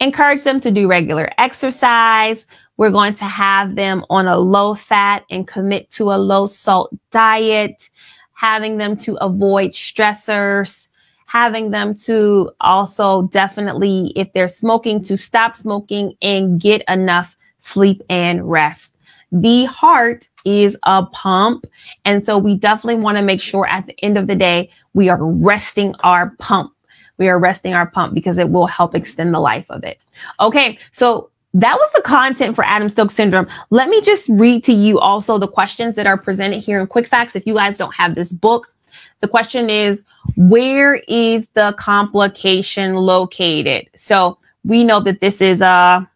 encourage 0.00 0.42
them 0.42 0.58
to 0.60 0.72
do 0.72 0.88
regular 0.88 1.30
exercise 1.38 2.46
we're 2.80 2.90
going 2.90 3.12
to 3.12 3.26
have 3.26 3.74
them 3.74 4.02
on 4.08 4.26
a 4.26 4.38
low 4.38 4.74
fat 4.74 5.26
and 5.28 5.46
commit 5.46 5.90
to 5.90 6.04
a 6.04 6.16
low 6.16 6.46
salt 6.46 6.90
diet, 7.10 7.90
having 8.32 8.78
them 8.78 8.96
to 8.96 9.16
avoid 9.16 9.72
stressors, 9.72 10.88
having 11.26 11.72
them 11.72 11.92
to 11.92 12.50
also 12.62 13.24
definitely, 13.24 14.14
if 14.16 14.32
they're 14.32 14.48
smoking, 14.48 15.02
to 15.02 15.18
stop 15.18 15.54
smoking 15.54 16.14
and 16.22 16.58
get 16.58 16.82
enough 16.88 17.36
sleep 17.60 18.00
and 18.08 18.50
rest. 18.50 18.96
The 19.30 19.66
heart 19.66 20.26
is 20.46 20.74
a 20.84 21.04
pump. 21.04 21.66
And 22.06 22.24
so 22.24 22.38
we 22.38 22.56
definitely 22.56 23.02
want 23.02 23.18
to 23.18 23.22
make 23.22 23.42
sure 23.42 23.66
at 23.66 23.84
the 23.84 23.94
end 24.02 24.16
of 24.16 24.26
the 24.26 24.34
day, 24.34 24.70
we 24.94 25.10
are 25.10 25.22
resting 25.22 25.94
our 25.96 26.30
pump. 26.38 26.72
We 27.18 27.28
are 27.28 27.38
resting 27.38 27.74
our 27.74 27.90
pump 27.90 28.14
because 28.14 28.38
it 28.38 28.48
will 28.48 28.66
help 28.66 28.94
extend 28.94 29.34
the 29.34 29.38
life 29.38 29.66
of 29.68 29.84
it. 29.84 29.98
Okay. 30.40 30.78
So 30.92 31.30
that 31.54 31.76
was 31.76 31.90
the 31.94 32.02
content 32.02 32.54
for 32.54 32.64
Adam-Stokes 32.64 33.14
syndrome. 33.14 33.46
Let 33.70 33.88
me 33.88 34.00
just 34.02 34.28
read 34.28 34.62
to 34.64 34.72
you 34.72 34.98
also 35.00 35.38
the 35.38 35.48
questions 35.48 35.96
that 35.96 36.06
are 36.06 36.16
presented 36.16 36.58
here 36.60 36.80
in 36.80 36.86
Quick 36.86 37.08
Facts. 37.08 37.34
If 37.34 37.46
you 37.46 37.54
guys 37.54 37.76
don't 37.76 37.94
have 37.94 38.14
this 38.14 38.32
book, 38.32 38.72
the 39.20 39.28
question 39.28 39.68
is, 39.68 40.04
where 40.36 40.96
is 41.08 41.48
the 41.54 41.74
complication 41.78 42.94
located? 42.94 43.88
So 43.96 44.38
we 44.64 44.84
know 44.84 45.00
that 45.00 45.20
this 45.20 45.40
is 45.40 45.60
a 45.60 46.08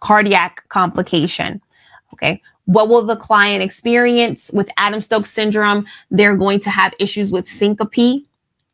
cardiac 0.00 0.68
complication. 0.68 1.60
Okay. 2.12 2.42
What 2.66 2.88
will 2.88 3.04
the 3.06 3.16
client 3.16 3.62
experience 3.62 4.50
with 4.52 4.68
Adam-Stokes 4.76 5.30
syndrome? 5.30 5.86
They're 6.10 6.36
going 6.36 6.60
to 6.60 6.70
have 6.70 6.92
issues 6.98 7.32
with 7.32 7.48
syncope 7.48 8.26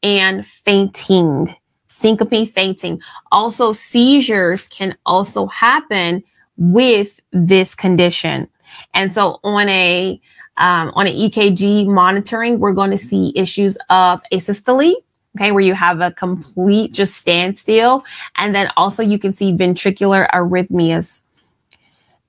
and 0.03 0.45
fainting 0.47 1.55
syncope, 1.95 2.53
fainting. 2.53 3.01
Also, 3.31 3.73
seizures 3.73 4.69
can 4.69 4.97
also 5.07 5.47
happen 5.47 6.23
with 6.57 7.21
this 7.33 7.75
condition. 7.75 8.49
And 8.95 9.13
so 9.13 9.39
on 9.45 9.69
a 9.69 10.21
um, 10.57 10.93
on 10.95 11.09
an 11.09 11.15
EKG 11.15 11.87
monitoring, 11.87 12.61
we're 12.61 12.75
going 12.75 12.93
to 12.93 12.99
see 12.99 13.33
issues 13.35 13.77
of 13.91 14.23
asystole, 14.31 14.95
okay, 15.37 15.51
where 15.51 15.63
you 15.63 15.75
have 15.75 16.01
a 16.01 16.13
complete 16.13 16.93
just 16.93 17.15
standstill. 17.17 18.05
And 18.37 18.55
then 18.55 18.71
also 18.77 19.03
you 19.03 19.19
can 19.19 19.33
see 19.33 19.53
ventricular 19.53 20.31
arrhythmias. 20.31 21.23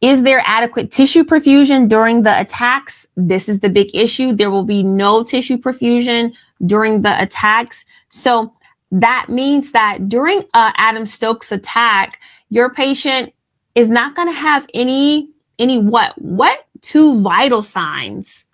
Is 0.02 0.24
there 0.24 0.42
adequate 0.46 0.92
tissue 0.92 1.24
perfusion 1.24 1.88
during 1.88 2.24
the 2.24 2.40
attacks? 2.40 3.08
This 3.16 3.48
is 3.48 3.60
the 3.60 3.70
big 3.70 3.94
issue. 3.94 4.34
There 4.34 4.50
will 4.50 4.66
be 4.66 4.82
no 4.82 5.24
tissue 5.24 5.58
perfusion 5.58 6.34
during 6.66 7.04
the 7.04 7.22
attacks. 7.22 7.86
So 8.10 8.54
that 9.02 9.28
means 9.28 9.74
that 9.74 10.08
during 10.08 10.40
uh, 10.54 10.72
Adam-Stokes 10.78 11.52
attack, 11.52 12.20
your 12.50 12.70
patient 12.70 13.34
is 13.75 13.90
not 13.90 14.16
going 14.16 14.30
to 14.30 14.34
have 14.34 14.68
any 14.74 15.30
any 15.60 15.78
what 15.78 16.14
what 16.18 16.66
two 16.82 17.22
vital 17.22 17.62
signs 17.62 18.46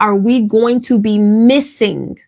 are 0.00 0.16
we 0.16 0.42
going 0.42 0.80
to 0.82 0.98
be 0.98 1.18
missing? 1.18 2.18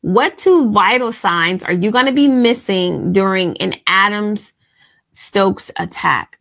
What 0.00 0.38
two 0.38 0.72
vital 0.72 1.12
signs 1.12 1.62
are 1.64 1.72
you 1.72 1.90
going 1.90 2.06
to 2.06 2.12
be 2.12 2.28
missing 2.28 3.12
during 3.12 3.56
an 3.58 3.74
Adams 3.86 4.54
Stokes 5.12 5.70
attack? 5.78 6.38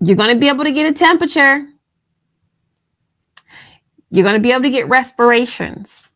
You're 0.00 0.16
going 0.16 0.34
to 0.34 0.40
be 0.40 0.48
able 0.48 0.64
to 0.64 0.72
get 0.72 0.90
a 0.90 0.92
temperature. 0.92 1.66
You're 4.10 4.24
going 4.24 4.36
to 4.36 4.42
be 4.42 4.50
able 4.50 4.62
to 4.62 4.70
get 4.70 4.88
respirations. 4.88 6.10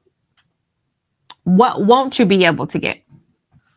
What 1.44 1.84
won't 1.84 2.18
you 2.18 2.26
be 2.26 2.44
able 2.44 2.66
to 2.68 2.78
get? 2.78 3.02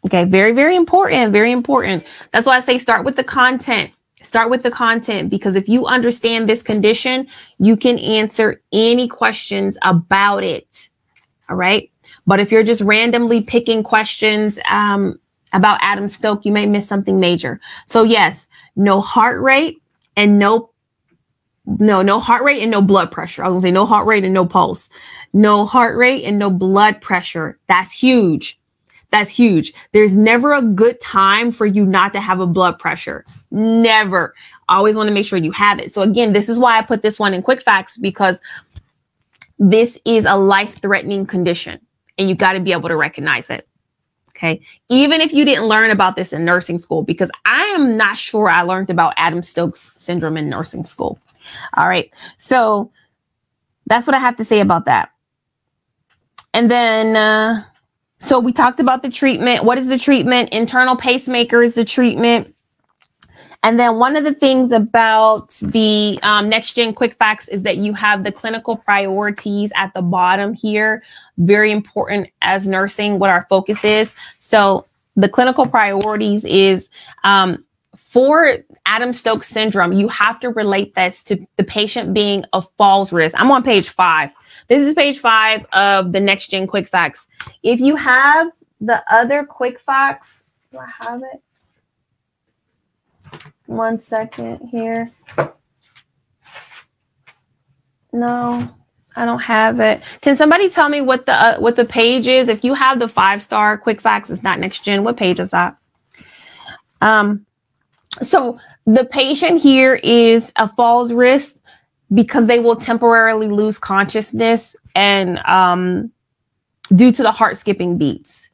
Okay, 0.06 0.24
very, 0.24 0.52
very 0.52 0.76
important, 0.76 1.32
very 1.32 1.52
important. 1.52 2.04
That's 2.32 2.46
why 2.46 2.58
I 2.58 2.60
say 2.60 2.78
start 2.78 3.06
with 3.06 3.16
the 3.16 3.24
content. 3.24 3.92
Start 4.22 4.50
with 4.50 4.64
the 4.64 4.72
content 4.72 5.30
because 5.30 5.56
if 5.56 5.68
you 5.68 5.86
understand 5.86 6.48
this 6.48 6.64
condition, 6.64 7.28
you 7.60 7.76
can 7.76 7.98
answer 8.00 8.62
any 8.72 9.08
questions 9.08 9.78
about 9.82 10.44
it. 10.44 10.90
All 11.50 11.56
right. 11.56 11.92
But 12.26 12.40
if 12.40 12.52
you're 12.52 12.64
just 12.64 12.82
randomly 12.82 13.42
picking 13.42 13.84
questions 13.84 14.58
um, 14.70 15.20
about 15.54 15.80
Adam 15.82 16.08
Stoke, 16.08 16.46
you 16.46 16.52
may 16.52 16.66
miss 16.66 16.88
something 16.88 17.20
major. 17.20 17.60
So, 17.86 18.04
yes, 18.04 18.48
no 18.76 19.02
heart 19.02 19.42
rate 19.42 19.82
and 20.16 20.40
no 20.40 20.72
no, 21.80 22.04
no 22.04 22.20
heart 22.20 22.44
rate 22.44 22.62
and 22.62 22.70
no 22.70 22.82
blood 22.82 23.12
pressure. 23.12 23.44
I 23.44 23.48
was 23.48 23.56
gonna 23.56 23.64
say 23.64 23.72
no 23.72 23.88
heart 23.88 24.06
rate 24.06 24.24
and 24.24 24.34
no 24.34 24.46
pulse. 24.46 24.88
No 25.36 25.66
heart 25.66 25.98
rate 25.98 26.24
and 26.24 26.40
no 26.40 26.50
blood 26.50 27.02
pressure. 27.02 27.58
That's 27.68 27.92
huge. 27.92 28.58
That's 29.12 29.30
huge. 29.30 29.74
There's 29.92 30.16
never 30.16 30.54
a 30.54 30.62
good 30.62 31.00
time 31.02 31.52
for 31.52 31.66
you 31.66 31.86
not 31.86 32.14
to 32.14 32.22
have 32.22 32.40
a 32.40 32.48
blood 32.48 32.80
pressure. 32.80 33.26
Never. 33.52 34.34
Always 34.70 34.96
want 34.96 35.10
to 35.10 35.14
make 35.14 35.26
sure 35.26 35.38
you 35.38 35.52
have 35.52 35.78
it. 35.78 35.94
So 35.94 36.04
again, 36.04 36.32
this 36.32 36.48
is 36.48 36.58
why 36.58 36.78
I 36.78 36.82
put 36.84 37.02
this 37.02 37.20
one 37.20 37.34
in 37.34 37.42
quick 37.42 37.62
facts 37.62 37.98
because 37.98 38.38
this 39.60 40.00
is 40.06 40.24
a 40.24 40.36
life 40.36 40.82
threatening 40.82 41.26
condition 41.26 41.82
and 42.18 42.30
you 42.30 42.36
got 42.36 42.54
to 42.54 42.62
be 42.62 42.72
able 42.72 42.88
to 42.88 42.96
recognize 42.96 43.50
it. 43.50 43.68
Okay. 44.30 44.62
Even 44.88 45.20
if 45.20 45.34
you 45.34 45.44
didn't 45.44 45.66
learn 45.66 45.92
about 45.92 46.16
this 46.16 46.32
in 46.32 46.46
nursing 46.46 46.78
school, 46.78 47.04
because 47.04 47.30
I 47.44 47.64
am 47.76 47.98
not 47.98 48.18
sure 48.18 48.50
I 48.50 48.62
learned 48.62 48.90
about 48.90 49.14
Adam 49.18 49.44
Stokes 49.44 49.92
syndrome 49.98 50.38
in 50.38 50.48
nursing 50.48 50.86
school. 50.86 51.20
All 51.74 51.90
right. 51.90 52.10
So 52.38 52.90
that's 53.86 54.08
what 54.08 54.14
I 54.14 54.20
have 54.20 54.38
to 54.38 54.46
say 54.46 54.62
about 54.62 54.86
that. 54.86 55.12
And 56.56 56.72
then 56.72 57.18
uh, 57.18 57.66
so 58.18 58.40
we 58.40 58.54
talked 58.54 58.80
about 58.80 59.04
the 59.04 59.10
treatment. 59.10 59.66
What 59.66 59.78
is 59.78 59.90
the 59.90 59.98
treatment? 59.98 60.50
Internal 60.50 60.96
pacemaker 60.96 61.62
is 61.62 61.74
the 61.74 61.84
treatment. 61.84 62.56
And 63.62 63.78
then 63.78 63.98
one 63.98 64.16
of 64.16 64.24
the 64.24 64.34
things 64.34 64.72
about 64.72 65.50
the 65.56 66.18
um, 66.24 66.48
next 66.48 66.74
gen 66.74 66.94
quick 66.94 67.16
facts 67.16 67.50
is 67.50 67.64
that 67.64 67.78
you 67.78 67.94
have 67.94 68.24
the 68.24 68.32
clinical 68.32 68.78
priorities 68.78 69.74
at 69.76 69.94
the 69.94 70.02
bottom 70.02 70.54
here. 70.54 71.04
Very 71.40 71.74
important 71.74 72.30
as 72.42 72.68
nursing, 72.70 73.20
what 73.20 73.30
our 73.30 73.46
focus 73.50 73.84
is. 73.84 74.14
So 74.40 74.86
the 75.18 75.28
clinical 75.28 75.68
priorities 75.68 76.46
is 76.46 76.90
um, 77.26 77.66
for 77.98 78.60
Adams 78.86 79.20
Stokes 79.20 79.50
syndrome, 79.50 79.92
you 79.92 80.08
have 80.08 80.40
to 80.40 80.52
relate 80.52 80.96
this 80.96 81.22
to 81.24 81.46
the 81.58 81.64
patient 81.66 82.14
being 82.14 82.46
a 82.54 82.62
falls 82.62 83.12
risk. 83.12 83.36
I'm 83.38 83.52
on 83.52 83.62
page 83.62 83.90
five. 83.90 84.32
This 84.68 84.82
is 84.82 84.94
page 84.94 85.20
five 85.20 85.66
of 85.74 86.12
the 86.12 86.20
next 86.20 86.48
gen 86.50 86.68
quick 86.68 86.88
facts. 86.88 87.28
If 87.62 87.80
you 87.80 87.96
have 87.96 88.52
the 88.82 89.04
other 89.12 89.44
quick 89.44 89.80
facts, 89.80 90.46
do 90.72 90.80
I 90.80 90.90
have 91.02 91.22
it? 91.22 91.42
One 93.68 94.00
second 94.00 94.68
here. 94.70 95.12
No, 98.12 98.70
I 99.16 99.26
don't 99.26 99.42
have 99.42 99.80
it. 99.80 100.02
Can 100.22 100.36
somebody 100.36 100.70
tell 100.70 100.90
me 100.90 101.02
what 101.02 101.26
the 101.26 101.34
uh, 101.34 101.58
what 101.58 101.76
the 101.76 101.86
page 101.86 102.28
is? 102.28 102.48
If 102.48 102.64
you 102.64 102.74
have 102.74 103.00
the 103.00 103.08
five 103.08 103.44
star 103.44 103.78
quick 103.78 104.02
facts, 104.02 104.30
it's 104.30 104.44
not 104.44 104.60
next 104.60 104.84
gen. 104.84 105.04
What 105.04 105.18
page 105.18 105.40
is 105.40 105.50
that? 105.50 105.78
Um, 107.02 107.46
so 108.22 108.60
the 108.86 109.06
patient 109.06 109.62
here 109.62 109.96
is 109.96 110.52
a 110.56 110.70
falls 110.70 111.12
risk 111.12 111.56
because 112.14 112.48
they 112.48 112.60
will 112.60 112.76
temporarily 112.76 113.48
lose 113.48 113.78
consciousness 113.78 114.76
and 114.96 115.40
um, 115.40 116.12
due 116.96 117.12
to 117.12 117.24
the 117.24 117.32
heart 117.32 117.58
skipping 117.58 117.98
beats. 117.98 118.50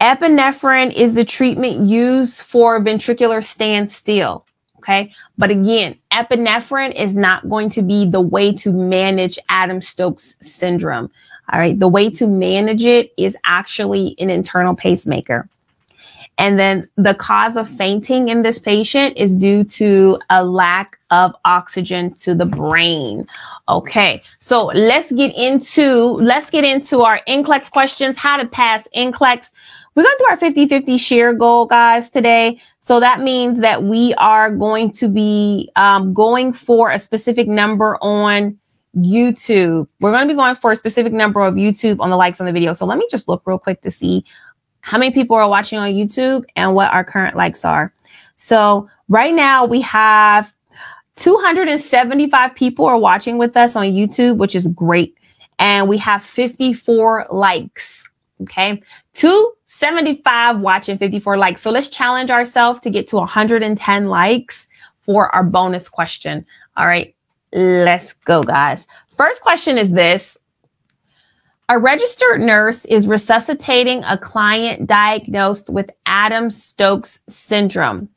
Epinephrine 0.00 0.92
is 0.92 1.14
the 1.14 1.24
treatment 1.24 1.88
used 1.88 2.42
for 2.42 2.80
ventricular 2.80 3.42
standstill. 3.42 4.44
Okay. 4.78 5.12
But 5.38 5.50
again, 5.50 5.96
epinephrine 6.12 6.94
is 6.94 7.16
not 7.16 7.48
going 7.48 7.70
to 7.70 7.82
be 7.82 8.04
the 8.08 8.20
way 8.20 8.52
to 8.52 8.72
manage 8.72 9.38
Adams 9.48 9.88
Stokes 9.88 10.36
syndrome. 10.42 11.10
All 11.52 11.58
right. 11.58 11.78
The 11.78 11.88
way 11.88 12.10
to 12.10 12.28
manage 12.28 12.84
it 12.84 13.12
is 13.16 13.36
actually 13.44 14.14
an 14.18 14.30
internal 14.30 14.76
pacemaker. 14.76 15.48
And 16.38 16.58
then 16.58 16.88
the 16.96 17.14
cause 17.14 17.56
of 17.56 17.68
fainting 17.68 18.28
in 18.28 18.42
this 18.42 18.58
patient 18.58 19.16
is 19.16 19.36
due 19.36 19.64
to 19.64 20.18
a 20.28 20.44
lack 20.44 20.98
of 21.10 21.34
oxygen 21.44 22.12
to 22.14 22.34
the 22.34 22.44
brain. 22.44 23.26
Okay. 23.68 24.22
So 24.38 24.66
let's 24.66 25.12
get 25.12 25.34
into, 25.34 26.18
let's 26.20 26.50
get 26.50 26.64
into 26.64 27.02
our 27.02 27.20
NCLEX 27.26 27.70
questions, 27.70 28.18
how 28.18 28.36
to 28.36 28.46
pass 28.46 28.86
NCLEX. 28.94 29.50
We're 29.94 30.02
going 30.02 30.16
to 30.18 30.24
do 30.24 30.30
our 30.30 30.36
50 30.36 30.68
50 30.68 30.98
share 30.98 31.32
goal, 31.32 31.64
guys, 31.64 32.10
today. 32.10 32.60
So 32.80 33.00
that 33.00 33.20
means 33.20 33.60
that 33.60 33.84
we 33.84 34.12
are 34.14 34.50
going 34.50 34.92
to 34.92 35.08
be 35.08 35.70
um, 35.76 36.12
going 36.12 36.52
for 36.52 36.90
a 36.90 36.98
specific 36.98 37.48
number 37.48 37.96
on 38.02 38.58
YouTube. 38.96 39.86
We're 40.00 40.10
going 40.10 40.26
to 40.26 40.32
be 40.32 40.36
going 40.36 40.54
for 40.54 40.72
a 40.72 40.76
specific 40.76 41.12
number 41.12 41.44
of 41.44 41.54
YouTube 41.54 42.00
on 42.00 42.10
the 42.10 42.16
likes 42.16 42.40
on 42.40 42.46
the 42.46 42.52
video. 42.52 42.72
So 42.72 42.84
let 42.86 42.98
me 42.98 43.06
just 43.10 43.28
look 43.28 43.42
real 43.46 43.58
quick 43.58 43.82
to 43.82 43.90
see 43.90 44.24
how 44.86 44.98
many 44.98 45.10
people 45.10 45.36
are 45.36 45.48
watching 45.48 45.80
on 45.80 45.90
YouTube 45.90 46.44
and 46.54 46.72
what 46.72 46.92
our 46.92 47.02
current 47.02 47.36
likes 47.36 47.64
are. 47.64 47.92
So 48.36 48.88
right 49.08 49.34
now 49.34 49.64
we 49.64 49.80
have 49.80 50.52
275 51.16 52.54
people 52.54 52.86
are 52.86 52.96
watching 52.96 53.36
with 53.36 53.56
us 53.56 53.74
on 53.74 53.86
YouTube, 53.86 54.36
which 54.36 54.54
is 54.54 54.68
great. 54.68 55.18
And 55.58 55.88
we 55.88 55.98
have 55.98 56.22
54 56.22 57.26
likes. 57.32 58.08
Okay. 58.42 58.80
275 59.14 60.60
watching 60.60 60.98
54 60.98 61.36
likes. 61.36 61.62
So 61.62 61.72
let's 61.72 61.88
challenge 61.88 62.30
ourselves 62.30 62.78
to 62.80 62.90
get 62.90 63.08
to 63.08 63.16
110 63.16 64.06
likes 64.06 64.68
for 65.00 65.34
our 65.34 65.42
bonus 65.42 65.88
question. 65.88 66.46
All 66.76 66.86
right. 66.86 67.12
Let's 67.52 68.12
go, 68.12 68.40
guys. 68.40 68.86
First 69.16 69.40
question 69.40 69.78
is 69.78 69.90
this. 69.90 70.38
A 71.68 71.80
registered 71.80 72.40
nurse 72.40 72.84
is 72.84 73.08
resuscitating 73.08 74.04
a 74.04 74.16
client 74.16 74.86
diagnosed 74.86 75.68
with 75.68 75.90
Adams 76.06 76.62
Stokes 76.62 77.20
syndrome. 77.28 78.08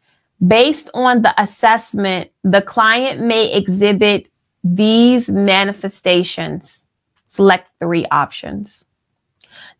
Based 0.46 0.92
on 0.94 1.24
the 1.24 1.34
assessment, 1.42 2.30
the 2.44 2.62
client 2.62 3.22
may 3.22 3.52
exhibit 3.52 4.30
these 4.64 5.30
manifestations. 5.30 6.88
Select 7.26 7.68
three 7.80 8.06
options. 8.12 8.86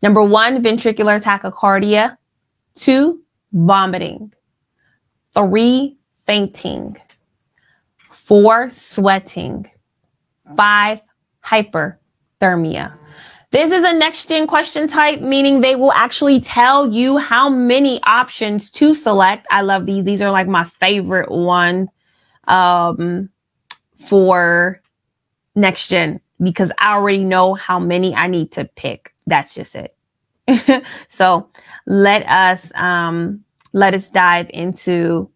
Number 0.02 0.22
one, 0.22 0.62
ventricular 0.62 1.22
tachycardia. 1.22 2.16
Two, 2.74 3.22
vomiting. 3.52 4.32
Three, 5.32 5.96
fainting. 6.26 6.96
Four, 8.10 8.68
sweating. 8.70 9.70
Five, 10.56 11.00
hyperthermia. 11.44 12.94
This 13.52 13.72
is 13.72 13.82
a 13.82 13.92
next 13.92 14.28
gen 14.28 14.46
question 14.46 14.86
type, 14.86 15.20
meaning 15.20 15.60
they 15.60 15.74
will 15.74 15.92
actually 15.92 16.40
tell 16.40 16.92
you 16.92 17.18
how 17.18 17.48
many 17.48 18.00
options 18.04 18.70
to 18.72 18.94
select. 18.94 19.46
I 19.50 19.62
love 19.62 19.86
these. 19.86 20.04
These 20.04 20.22
are 20.22 20.30
like 20.30 20.46
my 20.46 20.64
favorite 20.64 21.30
one 21.30 21.90
um, 22.46 23.28
for 24.06 24.80
next 25.56 25.88
gen 25.88 26.20
because 26.40 26.70
I 26.78 26.92
already 26.92 27.24
know 27.24 27.54
how 27.54 27.80
many 27.80 28.14
I 28.14 28.28
need 28.28 28.52
to 28.52 28.66
pick. 28.66 29.12
That's 29.26 29.52
just 29.52 29.74
it. 29.74 29.96
so 31.08 31.50
let 31.86 32.26
us 32.28 32.70
um, 32.76 33.44
let 33.72 33.94
us 33.94 34.10
dive 34.10 34.48
into 34.50 35.28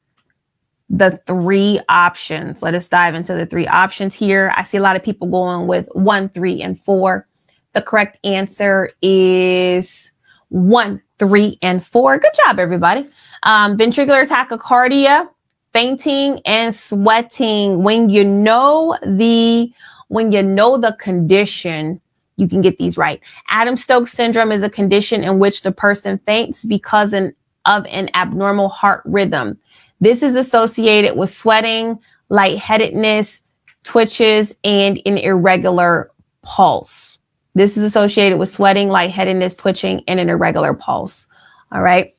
the 0.88 1.20
three 1.26 1.80
options. 1.88 2.62
Let 2.62 2.74
us 2.74 2.88
dive 2.88 3.14
into 3.16 3.34
the 3.34 3.46
three 3.46 3.66
options 3.66 4.14
here. 4.14 4.52
I 4.56 4.62
see 4.62 4.76
a 4.76 4.82
lot 4.82 4.94
of 4.94 5.02
people 5.02 5.28
going 5.28 5.66
with 5.66 5.88
one, 5.92 6.28
three, 6.28 6.62
and 6.62 6.80
four. 6.80 7.26
The 7.74 7.82
correct 7.82 8.18
answer 8.24 8.90
is 9.02 10.10
one, 10.48 11.02
three, 11.18 11.58
and 11.60 11.84
four. 11.84 12.18
Good 12.18 12.32
job, 12.46 12.58
everybody. 12.58 13.04
Um, 13.42 13.76
ventricular 13.76 14.26
tachycardia, 14.28 15.28
fainting, 15.72 16.40
and 16.46 16.74
sweating. 16.74 17.82
When 17.82 18.08
you 18.08 18.24
know 18.24 18.96
the 19.04 19.72
when 20.08 20.30
you 20.30 20.42
know 20.42 20.78
the 20.78 20.96
condition, 21.00 22.00
you 22.36 22.48
can 22.48 22.60
get 22.60 22.78
these 22.78 22.96
right. 22.96 23.20
Adams 23.48 23.82
Stokes 23.82 24.12
syndrome 24.12 24.52
is 24.52 24.62
a 24.62 24.70
condition 24.70 25.24
in 25.24 25.38
which 25.38 25.62
the 25.62 25.72
person 25.72 26.18
faints 26.26 26.64
because 26.64 27.12
of 27.12 27.86
an 27.86 28.10
abnormal 28.14 28.68
heart 28.68 29.02
rhythm. 29.04 29.58
This 30.00 30.22
is 30.22 30.36
associated 30.36 31.16
with 31.16 31.30
sweating, 31.30 31.98
lightheadedness, 32.28 33.42
twitches, 33.82 34.56
and 34.62 35.00
an 35.06 35.18
irregular 35.18 36.10
pulse. 36.42 37.13
This 37.54 37.76
is 37.76 37.84
associated 37.84 38.38
with 38.38 38.48
sweating, 38.48 38.88
lightheadedness, 38.88 39.56
twitching, 39.56 40.02
and 40.08 40.18
an 40.18 40.28
irregular 40.28 40.74
pulse. 40.74 41.26
All 41.70 41.82
right. 41.82 42.10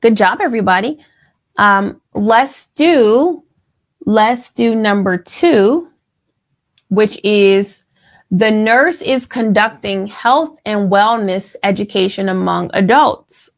Good 0.00 0.16
job, 0.16 0.40
everybody. 0.40 0.98
Um, 1.56 2.00
let's 2.14 2.68
do, 2.68 3.42
let's 4.06 4.52
do 4.52 4.74
number 4.74 5.18
two, 5.18 5.88
which 6.88 7.22
is 7.24 7.84
the 8.30 8.50
nurse 8.50 9.00
is 9.02 9.26
conducting 9.26 10.06
health 10.06 10.58
and 10.64 10.90
wellness 10.90 11.56
education 11.62 12.28
among 12.28 12.70
adults. 12.74 13.50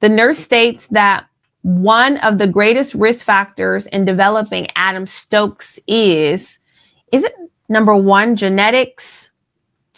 The 0.00 0.08
nurse 0.08 0.38
states 0.38 0.86
that 0.88 1.26
one 1.62 2.16
of 2.18 2.38
the 2.38 2.46
greatest 2.46 2.94
risk 2.94 3.24
factors 3.24 3.86
in 3.86 4.04
developing 4.04 4.68
Adams 4.76 5.12
Stokes 5.12 5.78
is, 5.86 6.58
is 7.12 7.24
it 7.24 7.34
number 7.68 7.94
one, 7.94 8.36
genetics, 8.36 9.29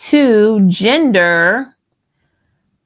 two, 0.09 0.61
gender, 0.69 1.77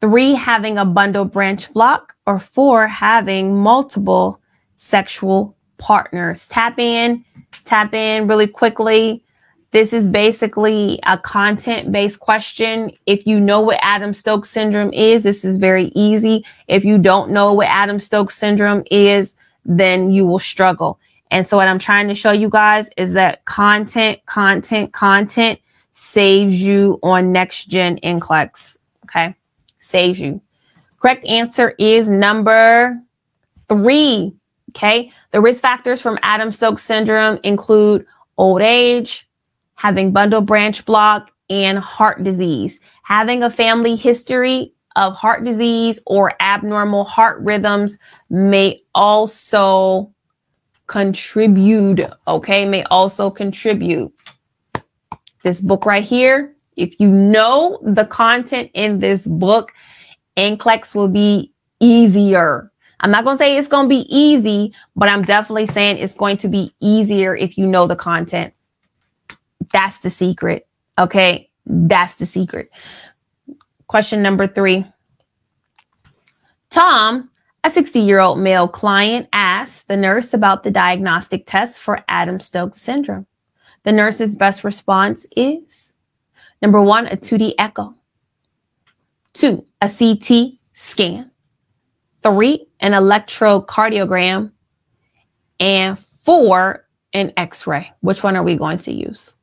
three, 0.02 0.34
having 0.34 0.76
a 0.76 0.84
bundle 0.84 1.24
branch 1.24 1.72
block, 1.72 2.14
or 2.26 2.38
four, 2.38 2.86
having 2.86 3.56
multiple 3.56 4.38
sexual 4.74 5.56
partners. 5.78 6.46
Tap 6.48 6.78
in, 6.78 7.24
tap 7.64 7.94
in 7.94 8.26
really 8.26 8.46
quickly. 8.46 9.22
This 9.70 9.94
is 9.94 10.08
basically 10.08 11.00
a 11.04 11.16
content 11.16 11.90
based 11.90 12.20
question. 12.20 12.90
If 13.06 13.26
you 13.26 13.40
know 13.40 13.60
what 13.60 13.80
Adam 13.82 14.12
Stokes 14.12 14.50
syndrome 14.50 14.92
is, 14.92 15.22
this 15.22 15.44
is 15.44 15.56
very 15.56 15.86
easy. 15.94 16.44
If 16.68 16.84
you 16.84 16.98
don't 16.98 17.30
know 17.30 17.54
what 17.54 17.68
Adam 17.68 17.98
Stokes 17.98 18.36
syndrome 18.36 18.84
is, 18.90 19.34
then 19.64 20.10
you 20.10 20.26
will 20.26 20.38
struggle. 20.38 21.00
And 21.30 21.46
so 21.46 21.56
what 21.56 21.68
I'm 21.68 21.78
trying 21.78 22.08
to 22.08 22.14
show 22.14 22.32
you 22.32 22.50
guys 22.50 22.90
is 22.98 23.14
that 23.14 23.44
content, 23.46 24.24
content, 24.26 24.92
content 24.92 25.58
saves 25.98 26.60
you 26.60 26.98
on 27.02 27.32
next 27.32 27.70
gen 27.70 27.98
NCLEX. 28.02 28.76
Okay. 29.04 29.34
Saves 29.78 30.20
you. 30.20 30.42
Correct 31.00 31.24
answer 31.24 31.70
is 31.78 32.06
number 32.10 33.00
three. 33.70 34.34
Okay. 34.72 35.10
The 35.30 35.40
risk 35.40 35.62
factors 35.62 36.02
from 36.02 36.18
Adams 36.22 36.56
Stokes 36.56 36.82
syndrome 36.82 37.38
include 37.44 38.04
old 38.36 38.60
age, 38.60 39.26
having 39.74 40.12
bundle 40.12 40.42
branch 40.42 40.84
block, 40.84 41.30
and 41.48 41.78
heart 41.78 42.22
disease. 42.22 42.78
Having 43.04 43.42
a 43.42 43.50
family 43.50 43.96
history 43.96 44.74
of 44.96 45.14
heart 45.14 45.44
disease 45.44 45.98
or 46.04 46.34
abnormal 46.40 47.04
heart 47.04 47.40
rhythms 47.40 47.98
may 48.28 48.82
also 48.94 50.12
contribute. 50.88 52.00
Okay, 52.28 52.66
may 52.66 52.84
also 52.84 53.30
contribute. 53.30 54.12
This 55.46 55.60
book 55.60 55.86
right 55.86 56.02
here, 56.02 56.56
if 56.74 56.98
you 56.98 57.08
know 57.08 57.78
the 57.80 58.04
content 58.04 58.68
in 58.74 58.98
this 58.98 59.28
book, 59.28 59.72
NCLEX 60.36 60.92
will 60.92 61.06
be 61.06 61.52
easier. 61.78 62.72
I'm 62.98 63.12
not 63.12 63.22
going 63.22 63.38
to 63.38 63.44
say 63.44 63.56
it's 63.56 63.68
going 63.68 63.88
to 63.88 63.88
be 63.88 64.06
easy, 64.08 64.74
but 64.96 65.08
I'm 65.08 65.22
definitely 65.22 65.68
saying 65.68 65.98
it's 65.98 66.16
going 66.16 66.38
to 66.38 66.48
be 66.48 66.74
easier 66.80 67.36
if 67.36 67.56
you 67.56 67.64
know 67.64 67.86
the 67.86 67.94
content. 67.94 68.54
That's 69.72 70.00
the 70.00 70.10
secret. 70.10 70.66
Okay. 70.98 71.48
That's 71.64 72.16
the 72.16 72.26
secret. 72.26 72.68
Question 73.86 74.22
number 74.22 74.48
three. 74.48 74.84
Tom, 76.70 77.30
a 77.62 77.70
60 77.70 78.00
year 78.00 78.18
old 78.18 78.40
male 78.40 78.66
client, 78.66 79.28
asked 79.32 79.86
the 79.86 79.96
nurse 79.96 80.34
about 80.34 80.64
the 80.64 80.72
diagnostic 80.72 81.46
test 81.46 81.78
for 81.78 82.02
Adam 82.08 82.40
Stokes 82.40 82.82
syndrome. 82.82 83.28
The 83.86 83.92
nurse's 83.92 84.34
best 84.34 84.64
response 84.64 85.26
is 85.36 85.92
number 86.60 86.82
one, 86.82 87.06
a 87.06 87.16
2D 87.16 87.54
echo, 87.56 87.94
two, 89.32 89.64
a 89.80 89.88
CT 89.88 90.54
scan, 90.72 91.30
three, 92.20 92.66
an 92.80 92.92
electrocardiogram, 92.92 94.50
and 95.60 95.96
four, 96.00 96.84
an 97.12 97.32
x 97.36 97.64
ray. 97.68 97.92
Which 98.00 98.24
one 98.24 98.34
are 98.34 98.42
we 98.42 98.56
going 98.56 98.78
to 98.78 98.92
use? 98.92 99.34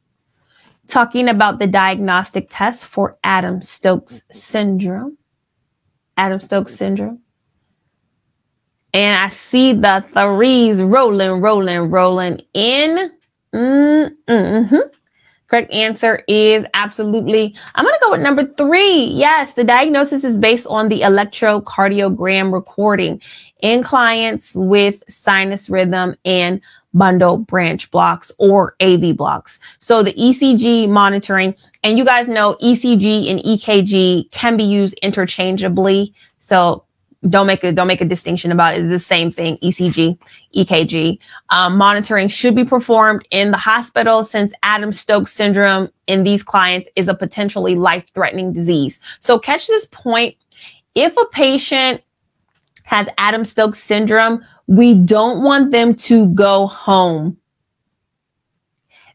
Talking 0.88 1.30
about 1.30 1.60
the 1.60 1.68
diagnostic 1.68 2.48
test 2.52 2.84
for 2.84 3.18
Adam 3.24 3.62
Stokes 3.62 4.24
syndrome. 4.30 5.18
Adam 6.18 6.42
Stokes 6.42 6.76
syndrome. 6.76 7.20
And 8.94 9.16
I 9.16 9.30
see 9.30 9.72
the 9.72 10.04
threes 10.12 10.84
rolling, 10.84 11.40
rolling, 11.40 11.90
rolling 11.90 12.42
in. 12.54 13.10
Mm-hmm. 13.54 14.78
Correct 15.48 15.72
answer 15.72 16.24
is 16.28 16.66
absolutely. 16.74 17.56
I'm 17.76 17.86
going 17.86 17.94
to 17.94 18.00
go 18.02 18.12
with 18.12 18.22
number 18.22 18.44
three. 18.44 19.04
Yes, 19.06 19.54
the 19.54 19.64
diagnosis 19.64 20.24
is 20.24 20.38
based 20.38 20.66
on 20.66 20.90
the 20.90 21.02
electrocardiogram 21.02 22.52
recording 22.52 23.22
in 23.62 23.84
clients 23.84 24.56
with 24.56 25.04
sinus 25.08 25.70
rhythm 25.70 26.16
and 26.26 26.60
bundle 26.96 27.38
branch 27.38 27.92
blocks 27.92 28.32
or 28.40 28.76
AV 28.80 29.16
blocks. 29.16 29.60
So 29.80 30.02
the 30.02 30.14
ECG 30.14 30.90
monitoring, 30.90 31.54
and 31.84 31.98
you 31.98 32.06
guys 32.06 32.28
know 32.28 32.56
ECG 32.62 33.30
and 33.30 33.40
EKG 33.42 34.32
can 34.32 34.58
be 34.58 34.64
used 34.64 34.98
interchangeably. 35.04 36.14
So 36.40 36.84
don't 37.30 37.48
make 37.48 37.64
a 37.64 37.72
don't 37.72 37.88
make 37.88 38.02
a 38.02 38.06
distinction 38.06 38.52
about 38.52 38.76
it. 38.76 38.82
It's 38.82 38.90
the 38.90 39.00
same 39.00 39.32
thing. 39.32 39.58
ECG, 39.58 40.18
EKG. 40.56 41.20
Um, 41.50 41.78
monitoring 41.78 42.28
should 42.28 42.56
be 42.56 42.66
performed 42.66 43.26
in 43.32 43.52
the 43.52 43.58
hospital 43.58 44.24
since 44.24 44.54
Adam 44.64 44.92
Stokes 44.92 45.32
syndrome 45.32 45.90
in 46.08 46.24
these 46.24 46.44
clients 46.44 46.90
is 46.96 47.08
a 47.08 47.14
potentially 47.14 47.76
life-threatening 47.76 48.52
disease. 48.52 49.00
So 49.20 49.40
catch 49.40 49.68
this 49.68 49.86
point. 49.86 50.36
If 50.96 51.16
a 51.18 51.26
patient 51.32 52.02
has 52.84 53.08
Adam 53.18 53.46
Stokes 53.46 53.80
syndrome, 53.80 54.46
we 54.68 54.94
don't 54.94 55.42
want 55.42 55.72
them 55.72 55.96
to 55.96 56.28
go 56.28 56.68
home. 56.68 57.38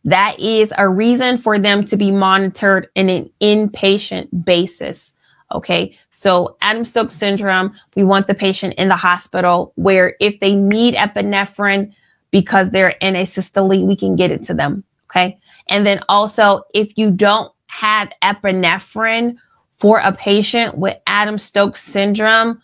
That 0.05 0.39
is 0.41 0.73
a 0.79 0.89
reason 0.89 1.37
for 1.37 1.59
them 1.59 1.85
to 1.87 1.97
be 1.97 2.11
monitored 2.11 2.89
in 2.95 3.11
an 3.11 3.31
inpatient 3.43 4.45
basis. 4.45 5.15
Okay. 5.53 5.97
So 6.11 6.57
Adam 6.61 6.85
Stokes 6.85 7.15
syndrome, 7.15 7.75
we 7.97 8.05
want 8.05 8.27
the 8.27 8.35
patient 8.35 8.75
in 8.75 8.89
the 8.89 8.97
hospital 8.97 9.73
where 9.77 10.15
if 10.21 10.39
they 10.41 10.55
need 10.55 10.95
epinephrine 10.95 11.93
because 12.31 12.71
they're 12.71 12.91
in 13.01 13.15
asystole, 13.15 13.87
we 13.87 13.97
can 13.97 14.15
get 14.15 14.31
it 14.31 14.43
to 14.45 14.55
them. 14.55 14.85
Okay. 15.11 15.39
And 15.69 15.87
then 15.87 16.01
also 16.09 16.65
if 16.75 16.99
you 16.99 17.11
don't 17.11 17.51
have 17.69 18.11
epinephrine 18.23 19.37
for 19.79 20.01
a 20.01 20.13
patient 20.13 20.77
with 20.77 20.99
Adam 21.07 21.39
Stokes 21.39 21.83
syndrome, 21.83 22.61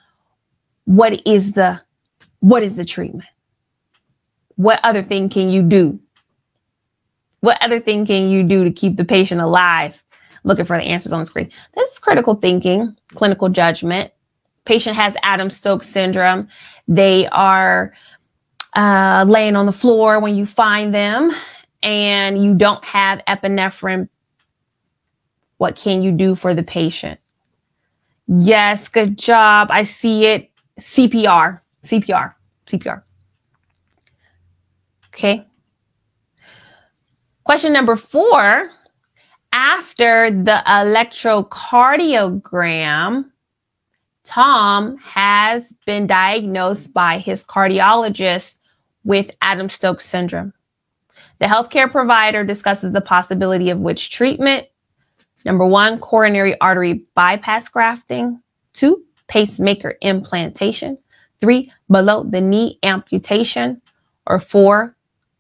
what 0.85 1.27
is 1.27 1.53
the, 1.53 1.81
what 2.41 2.63
is 2.63 2.77
the 2.77 2.85
treatment? 2.85 3.29
What 4.57 4.81
other 4.85 5.03
thing 5.03 5.31
can 5.31 5.49
you 5.49 5.63
do? 5.63 5.99
What 7.41 7.63
other 7.63 7.81
thing 7.81 8.07
can 8.07 8.31
you 8.31 8.43
do 8.43 8.65
to 8.65 8.71
keep 8.71 8.97
the 8.97 9.05
patient 9.05 9.41
alive? 9.41 10.03
Looking 10.45 10.65
for 10.65 10.77
the 10.77 10.85
answers 10.85 11.13
on 11.13 11.21
the 11.21 11.27
screen. 11.27 11.51
This 11.75 11.91
is 11.91 11.99
critical 11.99 12.35
thinking, 12.35 12.97
clinical 13.15 13.49
judgment. 13.49 14.13
Patient 14.65 14.97
has 14.97 15.17
Adam 15.23 15.51
Stokes 15.51 15.89
syndrome. 15.89 16.49
They 16.87 17.27
are 17.29 17.93
uh, 18.75 19.25
laying 19.27 19.57
on 19.57 19.67
the 19.67 19.73
floor 19.73 20.21
when 20.21 20.37
you 20.37 20.47
find 20.47 20.95
them 20.95 21.31
and 21.83 22.43
you 22.43 22.55
don't 22.55 22.85
have 22.85 23.21
epinephrine. 23.27 24.09
What 25.59 25.77
can 25.77 26.03
you 26.03 26.13
do 26.13 26.35
for 26.35 26.55
the 26.55 26.63
patient? 26.63 27.21
Yes, 28.27 28.89
good 28.89 29.19
job. 29.19 29.69
I 29.71 29.85
see 29.85 30.27
it. 30.27 30.51
CPR, 30.81 31.61
CPR, 31.85 32.35
CPR. 32.67 33.03
Okay. 35.15 35.47
Question 37.45 37.73
number 37.73 37.95
four 37.95 38.71
after 39.55 40.31
the 40.33 40.63
electrocardiogram, 40.67 43.25
Tom 44.25 44.99
has 44.99 45.73
been 45.87 46.09
diagnosed 46.09 46.93
by 46.93 47.19
his 47.19 47.45
cardiologist 47.45 48.59
with 49.05 49.31
Adam 49.43 49.71
Stokes 49.71 50.07
syndrome. 50.07 50.53
The 51.39 51.47
healthcare 51.47 51.89
provider 51.91 52.43
discusses 52.43 52.93
the 52.93 53.01
possibility 53.01 53.71
of 53.71 53.79
which 53.79 54.11
treatment. 54.11 54.67
Number 55.45 55.67
one, 55.67 56.01
coronary 56.01 56.61
artery 56.61 57.05
bypass 57.15 57.69
grafting. 57.69 58.41
Two, 58.73 59.05
pacemaker 59.29 59.97
implantation. 60.01 60.99
Three, 61.41 61.71
below 61.89 62.25
the 62.25 62.41
knee 62.41 62.81
amputation. 62.83 63.81
Or 64.27 64.41
four, 64.41 64.97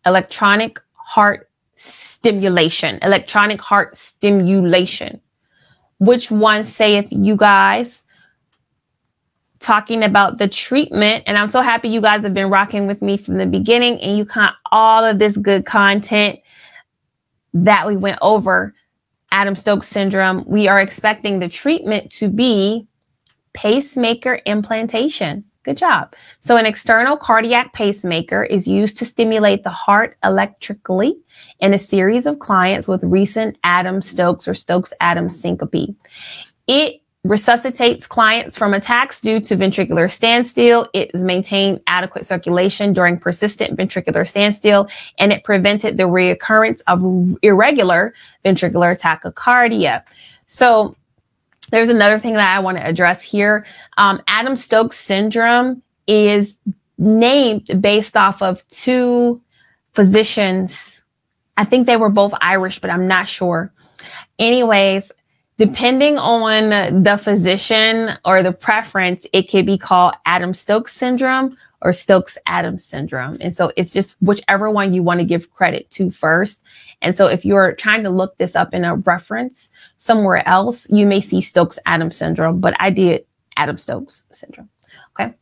electronic 0.07 0.79
heart 0.93 1.51
stimulation, 2.25 2.99
electronic 3.03 3.61
heart 3.61 3.99
stimulation. 3.99 5.21
Which 5.99 6.31
one 6.31 6.65
saith 6.65 7.07
you 7.11 7.37
guys? 7.37 8.03
Talking 9.61 10.03
about 10.03 10.39
the 10.39 10.49
treatment. 10.49 11.25
And 11.27 11.37
I'm 11.37 11.49
so 11.49 11.61
happy 11.61 11.89
you 11.89 12.01
guys 12.01 12.23
have 12.23 12.33
been 12.33 12.49
rocking 12.49 12.87
with 12.87 13.03
me 13.03 13.19
from 13.19 13.37
the 13.37 13.45
beginning 13.45 14.01
and 14.01 14.17
you 14.17 14.25
caught 14.25 14.55
all 14.73 15.05
of 15.05 15.19
this 15.19 15.37
good 15.37 15.67
content 15.67 16.41
that 17.53 17.87
we 17.87 17.95
went 17.95 18.19
over. 18.23 18.75
Adam 19.31 19.55
Stokes 19.55 19.89
syndrome. 19.89 20.45
We 20.47 20.67
are 20.67 20.81
expecting 20.81 21.41
the 21.41 21.49
treatment 21.49 22.11
to 22.13 22.29
be 22.29 22.87
pacemaker 23.53 24.41
implantation. 24.47 25.45
Good 25.65 25.79
job. 25.79 26.15
So 26.41 26.57
an 26.59 26.67
external 26.67 27.17
cardiac 27.17 27.73
pacemaker 27.73 28.45
is 28.45 28.69
used 28.69 28.99
to 28.99 29.07
stimulate 29.07 29.65
the 29.65 29.71
heart 29.71 30.19
electrically 30.23 31.17
in 31.59 31.73
a 31.73 31.79
series 31.79 32.27
of 32.27 32.39
clients 32.39 32.87
with 32.87 33.03
recent 33.03 33.57
Adams 33.65 34.07
Stokes 34.07 34.47
or 34.47 34.53
Stokes 34.53 34.93
Adams 35.01 35.41
syncope. 35.41 35.97
It 36.67 37.01
resuscitates 37.25 38.07
clients 38.07 38.59
from 38.59 38.75
attacks 38.75 39.21
due 39.21 39.41
to 39.41 39.57
ventricular 39.57 40.13
standstill. 40.13 40.87
It 40.93 41.11
has 41.15 41.25
maintained 41.25 41.81
adequate 41.87 42.27
circulation 42.27 42.93
during 42.93 43.19
persistent 43.19 43.79
ventricular 43.79 44.29
standstill, 44.29 44.89
and 45.19 45.33
it 45.33 45.43
prevented 45.45 45.97
the 45.97 46.05
reoccurrence 46.05 46.83
of 46.87 47.39
irregular 47.43 48.13
ventricular 48.45 49.01
tachycardia. 49.01 50.03
So 50.47 50.95
there's 51.71 51.89
another 51.89 52.19
thing 52.19 52.35
that 52.35 52.57
I 52.57 52.61
want 52.61 52.79
to 52.79 52.87
address 52.87 53.23
here. 53.23 53.67
Um, 53.97 54.23
Adam 54.29 54.57
Stokes 54.57 54.99
syndrome 54.99 55.83
is 56.07 56.57
named 56.99 57.81
based 57.81 58.17
off 58.17 58.43
of 58.43 58.67
two 58.69 59.41
physicians. 59.93 60.99
I 61.57 61.65
think 61.65 61.87
they 61.87 61.97
were 61.97 62.09
both 62.09 62.35
Irish, 62.41 62.81
but 62.81 62.91
I'm 62.91 63.07
not 63.07 63.29
sure. 63.29 63.73
Anyways, 64.39 65.11
depending 65.59 66.19
on 66.19 67.03
the 67.03 67.17
physician 67.17 68.19
or 68.25 68.43
the 68.43 68.53
preference, 68.53 69.27
it 69.33 69.51
could 69.51 69.67
be 69.67 69.79
called 69.79 70.15
Adam 70.27 70.53
Stokes 70.53 70.93
syndrome 70.93 71.57
or 71.85 71.93
Stokes 71.93 72.37
Adams 72.47 72.85
syndrome. 72.85 73.37
And 73.41 73.57
so 73.57 73.71
it's 73.77 73.93
just 73.93 74.17
whichever 74.21 74.71
one 74.71 74.93
you 74.93 75.03
want 75.03 75.21
to 75.21 75.27
give 75.27 75.53
credit 75.53 75.89
to 75.93 76.11
first. 76.11 76.63
And 77.03 77.17
so 77.17 77.27
if 77.27 77.45
you're 77.45 77.75
trying 77.75 78.03
to 78.03 78.11
look 78.11 78.37
this 78.39 78.57
up 78.57 78.75
in 78.75 78.85
a 78.85 78.97
reference 78.97 79.69
somewhere 79.99 80.47
else, 80.49 80.89
you 80.91 81.07
may 81.07 81.21
see 81.21 81.41
Stokes 81.41 81.79
Adams 81.87 82.17
syndrome, 82.17 82.59
but 82.59 82.75
I 82.81 82.91
did 82.91 83.27
Adam 83.57 83.79
Stokes 83.79 84.25
syndrome. 84.33 84.71
Okay. 85.13 85.33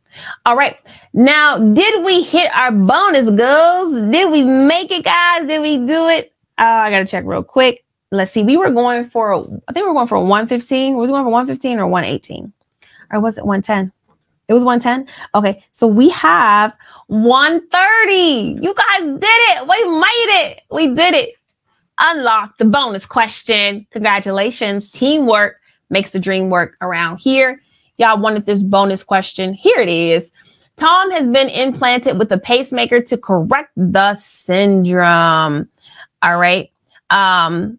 All 0.44 0.56
right. 0.56 0.76
Now, 1.14 1.56
did 1.56 2.04
we 2.04 2.22
hit 2.22 2.54
our 2.54 2.72
bonus 2.72 3.30
goals? 3.30 3.94
Did 4.10 4.30
we 4.30 4.42
make 4.42 4.90
it, 4.90 5.04
guys? 5.04 5.46
Did 5.46 5.62
we 5.62 5.78
do 5.78 6.08
it? 6.08 6.32
Oh, 6.58 6.64
I 6.64 6.90
got 6.90 6.98
to 6.98 7.06
check 7.06 7.24
real 7.24 7.42
quick. 7.42 7.84
Let's 8.10 8.32
see. 8.32 8.42
We 8.42 8.58
were 8.58 8.70
going 8.70 9.08
for, 9.08 9.34
I 9.68 9.72
think 9.72 9.84
we 9.84 9.88
were 9.88 9.94
going 9.94 10.08
for 10.08 10.18
115. 10.18 10.96
Was 10.96 11.08
going 11.08 11.24
for 11.24 11.30
115 11.30 11.78
or 11.78 11.86
118? 11.86 12.52
or 13.12 13.20
was 13.20 13.38
it 13.38 13.44
110? 13.44 13.92
It 14.52 14.54
was 14.54 14.64
110. 14.64 15.08
Okay. 15.34 15.64
So 15.72 15.86
we 15.86 16.10
have 16.10 16.74
130. 17.06 18.60
You 18.60 18.74
guys 18.74 19.00
did 19.00 19.24
it. 19.24 19.62
We 19.62 19.98
made 19.98 20.50
it. 20.50 20.60
We 20.70 20.94
did 20.94 21.14
it. 21.14 21.30
Unlock 21.98 22.58
the 22.58 22.66
bonus 22.66 23.06
question. 23.06 23.86
Congratulations. 23.92 24.90
Teamwork 24.90 25.56
makes 25.88 26.10
the 26.10 26.20
dream 26.20 26.50
work 26.50 26.76
around 26.82 27.18
here. 27.18 27.62
Y'all 27.96 28.20
wanted 28.20 28.44
this 28.44 28.62
bonus 28.62 29.02
question. 29.02 29.54
Here 29.54 29.78
it 29.78 29.88
is. 29.88 30.30
Tom 30.76 31.10
has 31.12 31.26
been 31.26 31.48
implanted 31.48 32.18
with 32.18 32.30
a 32.30 32.38
pacemaker 32.38 33.00
to 33.00 33.16
correct 33.16 33.70
the 33.74 34.14
syndrome. 34.16 35.66
All 36.20 36.36
right. 36.36 36.70
Um, 37.08 37.78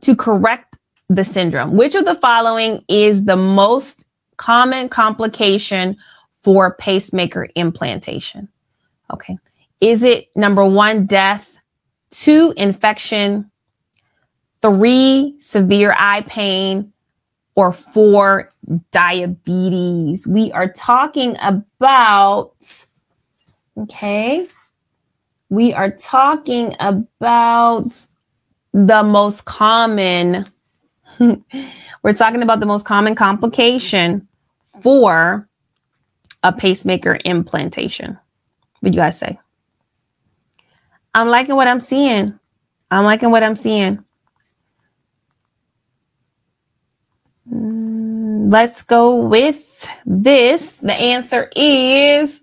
to 0.00 0.16
correct 0.16 0.78
the 1.08 1.22
syndrome. 1.22 1.76
Which 1.76 1.94
of 1.94 2.06
the 2.06 2.16
following 2.16 2.84
is 2.88 3.24
the 3.24 3.36
most 3.36 4.04
common 4.36 4.88
complication 4.88 5.96
for 6.42 6.74
pacemaker 6.74 7.48
implantation? 7.54 8.48
Okay. 9.12 9.38
Is 9.80 10.02
it 10.02 10.28
number 10.36 10.64
one, 10.64 11.06
death, 11.06 11.56
two, 12.10 12.54
infection, 12.56 13.50
three, 14.60 15.34
severe 15.40 15.94
eye 15.98 16.22
pain, 16.22 16.92
or 17.54 17.72
four, 17.72 18.52
diabetes? 18.92 20.26
We 20.26 20.52
are 20.52 20.72
talking 20.72 21.36
about, 21.42 22.86
okay, 23.76 24.46
we 25.48 25.72
are 25.74 25.90
talking 25.90 26.74
about 26.80 27.92
the 28.72 29.02
most 29.02 29.44
common, 29.44 30.46
we're 31.18 32.12
talking 32.14 32.42
about 32.42 32.60
the 32.60 32.66
most 32.66 32.84
common 32.84 33.14
complication 33.14 34.26
for 34.80 35.48
a 36.42 36.52
pacemaker 36.52 37.18
implantation. 37.24 38.18
What 38.80 38.92
do 38.92 38.96
you 38.96 39.00
guys 39.00 39.18
say? 39.18 39.38
I'm 41.14 41.28
liking 41.28 41.56
what 41.56 41.68
I'm 41.68 41.80
seeing. 41.80 42.38
I'm 42.90 43.04
liking 43.04 43.30
what 43.30 43.42
I'm 43.42 43.56
seeing. 43.56 44.04
Mm, 47.50 48.52
let's 48.52 48.82
go 48.82 49.16
with 49.16 49.86
this. 50.06 50.76
The 50.76 50.94
answer 50.94 51.50
is 51.54 52.40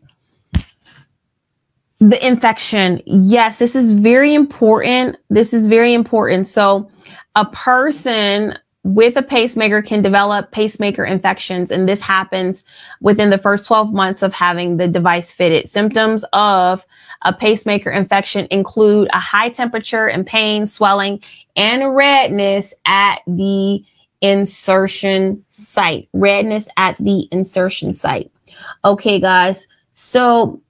the 1.99 2.25
infection. 2.25 3.01
Yes, 3.05 3.60
this 3.60 3.75
is 3.75 3.91
very 3.91 4.34
important. 4.34 5.17
This 5.29 5.53
is 5.53 5.67
very 5.67 5.93
important. 5.93 6.47
So, 6.47 6.89
a 7.35 7.45
person 7.45 8.57
with 8.83 9.17
a 9.17 9.21
pacemaker 9.21 9.81
can 9.81 10.01
develop 10.01 10.51
pacemaker 10.51 11.03
infections, 11.03 11.69
and 11.69 11.87
this 11.87 12.01
happens 12.01 12.63
within 13.01 13.29
the 13.29 13.37
first 13.37 13.67
12 13.67 13.93
months 13.93 14.21
of 14.21 14.33
having 14.33 14.77
the 14.77 14.87
device 14.87 15.31
fitted. 15.31 15.69
Symptoms 15.69 16.23
of 16.31 16.85
a 17.23 17.33
pacemaker 17.33 17.91
infection 17.91 18.47
include 18.51 19.09
a 19.11 19.19
high 19.19 19.49
temperature 19.49 20.07
and 20.07 20.25
pain, 20.25 20.65
swelling, 20.65 21.21
and 21.55 21.93
redness 21.93 22.73
at 22.85 23.19
the 23.27 23.83
insertion 24.21 25.43
site. 25.49 26.07
Redness 26.13 26.67
at 26.77 26.95
the 26.99 27.27
insertion 27.31 27.93
site. 27.93 28.31
Okay, 28.85 29.19
guys. 29.19 29.67
So 29.93 30.61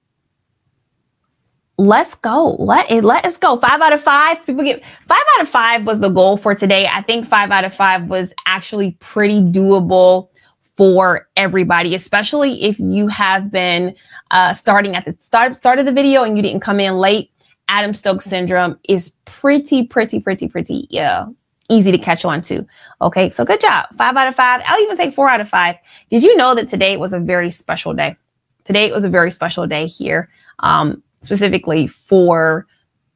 let's 1.80 2.14
go. 2.14 2.56
Let 2.58 2.90
it 2.90 3.04
let 3.04 3.24
us 3.24 3.38
go. 3.38 3.58
Five 3.58 3.80
out 3.80 3.92
of 3.92 4.02
five. 4.02 4.44
People 4.44 4.64
get 4.64 4.82
five 5.08 5.22
out 5.34 5.42
of 5.42 5.48
five 5.48 5.86
was 5.86 5.98
the 6.00 6.10
goal 6.10 6.36
for 6.36 6.54
today. 6.54 6.86
I 6.86 7.00
think 7.00 7.26
five 7.26 7.50
out 7.50 7.64
of 7.64 7.72
five 7.72 8.04
was 8.04 8.34
actually 8.46 8.92
pretty 9.00 9.40
doable 9.40 10.28
for 10.76 11.28
everybody, 11.36 11.94
especially 11.94 12.62
if 12.62 12.78
you 12.78 13.08
have 13.08 13.50
been 13.50 13.94
uh, 14.30 14.52
starting 14.52 14.94
at 14.94 15.06
the 15.06 15.16
start 15.20 15.56
start 15.56 15.78
of 15.78 15.86
the 15.86 15.92
video 15.92 16.22
and 16.22 16.36
you 16.36 16.42
didn't 16.42 16.60
come 16.60 16.80
in 16.80 16.98
late. 16.98 17.32
Adam 17.68 17.94
Stokes 17.94 18.24
syndrome 18.24 18.78
is 18.88 19.10
pretty, 19.24 19.84
pretty, 19.86 20.20
pretty, 20.20 20.48
pretty 20.48 20.86
yeah 20.90 21.26
easy 21.70 21.92
to 21.92 21.98
catch 21.98 22.24
on 22.24 22.42
to. 22.42 22.66
Okay, 23.00 23.30
so 23.30 23.44
good 23.44 23.60
job. 23.60 23.86
Five 23.96 24.16
out 24.16 24.26
of 24.26 24.34
five. 24.34 24.60
I'll 24.66 24.82
even 24.82 24.96
take 24.96 25.14
four 25.14 25.30
out 25.30 25.40
of 25.40 25.48
five. 25.48 25.76
Did 26.10 26.22
you 26.24 26.36
know 26.36 26.54
that 26.56 26.68
today 26.68 26.96
was 26.96 27.12
a 27.12 27.20
very 27.20 27.50
special 27.50 27.94
day? 27.94 28.16
Today 28.64 28.90
was 28.90 29.04
a 29.04 29.08
very 29.08 29.30
special 29.30 29.68
day 29.68 29.86
here. 29.86 30.28
Um, 30.58 31.00
specifically 31.22 31.86
for 31.86 32.66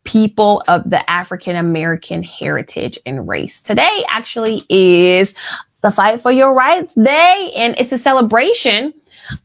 people 0.05 0.62
of 0.69 0.88
the 0.88 1.09
African 1.11 1.57
American 1.57 2.23
heritage 2.23 2.99
and 3.07 3.27
race. 3.27 3.62
Today 3.62 4.05
actually 4.09 4.64
is 4.69 5.35
the 5.81 5.90
Fight 5.90 6.21
for 6.21 6.31
Your 6.31 6.55
Rights 6.55 6.95
Day, 6.95 7.53
and 7.57 7.75
it's 7.79 7.93
a 7.93 7.99
celebration 7.99 8.93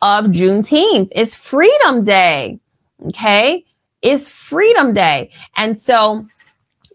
of 0.01 0.25
Juneteenth. 0.27 1.09
It's 1.11 1.35
Freedom 1.35 2.03
Day. 2.03 2.59
Okay. 3.07 3.65
It's 4.01 4.29
Freedom 4.29 4.93
Day. 4.93 5.31
And 5.55 5.79
so 5.79 6.25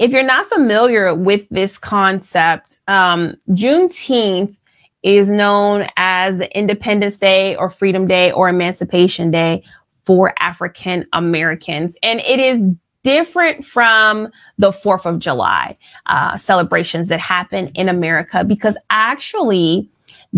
if 0.00 0.10
you're 0.10 0.22
not 0.22 0.46
familiar 0.46 1.14
with 1.14 1.46
this 1.50 1.78
concept, 1.78 2.80
um, 2.88 3.34
Juneteenth 3.50 4.56
is 5.02 5.30
known 5.30 5.86
as 5.96 6.38
the 6.38 6.58
Independence 6.58 7.18
Day 7.18 7.56
or 7.56 7.68
Freedom 7.68 8.06
Day 8.06 8.32
or 8.32 8.48
Emancipation 8.48 9.30
Day 9.30 9.62
for 10.04 10.34
African 10.38 11.06
Americans. 11.12 11.96
And 12.02 12.20
it 12.20 12.40
is 12.40 12.60
different 13.02 13.64
from 13.64 14.28
the 14.58 14.70
4th 14.70 15.04
of 15.04 15.18
July 15.18 15.76
uh, 16.06 16.36
celebrations 16.36 17.08
that 17.08 17.20
happen 17.20 17.68
in 17.68 17.88
America 17.88 18.44
because 18.44 18.76
actually, 18.90 19.88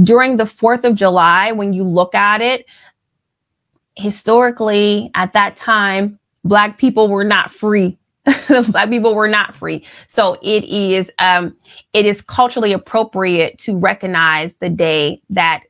during 0.03 0.37
the 0.37 0.45
4th 0.45 0.85
of 0.85 0.95
July, 0.95 1.53
when 1.53 1.73
you 1.73 1.83
look 1.83 2.15
at 2.15 2.43
it, 2.43 2.67
historically, 3.97 5.11
at 5.15 5.33
that 5.33 5.57
time, 5.57 6.19
Black 6.45 6.79
people 6.79 7.09
were 7.09 7.25
not 7.25 7.51
free. 7.51 7.99
black 8.71 8.89
people 8.89 9.15
were 9.15 9.29
not 9.29 9.55
free 9.55 9.87
so 10.09 10.37
it 10.43 10.65
is 10.65 11.13
um 11.21 11.57
it 11.93 12.05
is 12.05 12.21
culturally 12.21 12.73
appropriate 12.73 13.57
to 13.57 13.77
recognize 13.77 14.55
the 14.55 14.69
day 14.69 15.23
that 15.31 15.63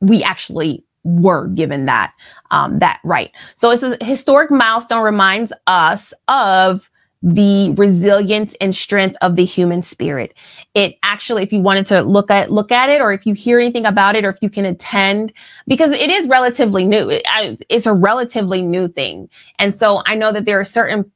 we 0.00 0.22
actually 0.22 0.84
were 1.08 1.48
given 1.48 1.86
that 1.86 2.12
um, 2.50 2.78
that 2.78 3.00
right. 3.04 3.30
So 3.56 3.70
it's 3.70 3.82
a 3.82 3.96
historic 4.04 4.50
milestone 4.50 5.02
reminds 5.02 5.52
us 5.66 6.12
of 6.28 6.90
the 7.22 7.72
resilience 7.72 8.54
and 8.60 8.74
strength 8.74 9.16
of 9.22 9.34
the 9.34 9.44
human 9.44 9.82
spirit. 9.82 10.34
It 10.74 10.96
actually, 11.02 11.42
if 11.42 11.52
you 11.52 11.60
wanted 11.60 11.86
to 11.86 12.02
look 12.02 12.30
at 12.30 12.52
look 12.52 12.70
at 12.70 12.90
it, 12.90 13.00
or 13.00 13.12
if 13.12 13.26
you 13.26 13.34
hear 13.34 13.58
anything 13.58 13.86
about 13.86 14.14
it, 14.14 14.24
or 14.24 14.30
if 14.30 14.38
you 14.40 14.50
can 14.50 14.64
attend, 14.64 15.32
because 15.66 15.90
it 15.90 16.10
is 16.10 16.28
relatively 16.28 16.84
new. 16.84 17.10
It, 17.10 17.24
it's 17.68 17.86
a 17.86 17.92
relatively 17.92 18.62
new 18.62 18.88
thing, 18.88 19.28
and 19.58 19.76
so 19.76 20.02
I 20.06 20.14
know 20.14 20.32
that 20.32 20.44
there 20.44 20.60
are 20.60 20.64
certain 20.64 21.10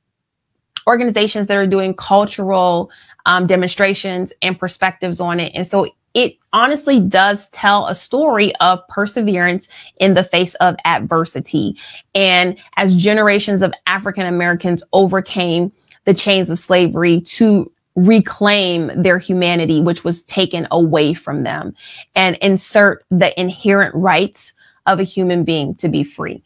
organizations 0.88 1.46
that 1.46 1.56
are 1.56 1.66
doing 1.66 1.94
cultural 1.94 2.90
um, 3.26 3.46
demonstrations 3.46 4.32
and 4.42 4.58
perspectives 4.58 5.20
on 5.20 5.38
it, 5.38 5.52
and 5.54 5.66
so 5.66 5.86
it 6.14 6.36
honestly 6.52 7.00
does 7.00 7.48
tell 7.50 7.86
a 7.86 7.94
story 7.94 8.54
of 8.56 8.86
perseverance 8.88 9.68
in 9.98 10.14
the 10.14 10.24
face 10.24 10.54
of 10.56 10.76
adversity. 10.84 11.76
And 12.14 12.58
as 12.76 12.94
generations 12.94 13.62
of 13.62 13.72
African 13.86 14.26
Americans 14.26 14.82
overcame 14.92 15.72
the 16.04 16.14
chains 16.14 16.50
of 16.50 16.58
slavery 16.58 17.20
to 17.20 17.70
reclaim 17.94 18.90
their 19.00 19.18
humanity, 19.18 19.80
which 19.80 20.02
was 20.02 20.22
taken 20.24 20.66
away 20.70 21.14
from 21.14 21.42
them, 21.42 21.74
and 22.14 22.36
insert 22.36 23.04
the 23.10 23.38
inherent 23.38 23.94
rights 23.94 24.52
of 24.86 24.98
a 24.98 25.04
human 25.04 25.44
being 25.44 25.74
to 25.76 25.88
be 25.88 26.02
free. 26.02 26.42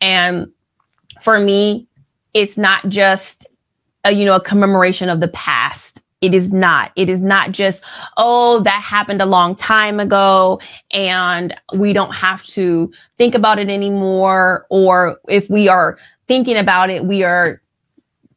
And 0.00 0.50
for 1.22 1.40
me, 1.40 1.86
it's 2.34 2.56
not 2.56 2.88
just 2.88 3.46
a, 4.04 4.12
you 4.12 4.24
know, 4.24 4.36
a 4.36 4.40
commemoration 4.40 5.08
of 5.08 5.20
the 5.20 5.28
past 5.28 5.89
it 6.20 6.34
is 6.34 6.52
not. 6.52 6.92
It 6.96 7.08
is 7.08 7.22
not 7.22 7.52
just, 7.52 7.82
oh, 8.16 8.60
that 8.60 8.82
happened 8.82 9.22
a 9.22 9.26
long 9.26 9.54
time 9.56 9.98
ago 9.98 10.60
and 10.90 11.54
we 11.74 11.92
don't 11.92 12.14
have 12.14 12.44
to 12.46 12.92
think 13.16 13.34
about 13.34 13.58
it 13.58 13.70
anymore. 13.70 14.66
Or 14.68 15.18
if 15.28 15.48
we 15.48 15.68
are 15.68 15.98
thinking 16.28 16.56
about 16.56 16.90
it, 16.90 17.06
we 17.06 17.22
are 17.22 17.62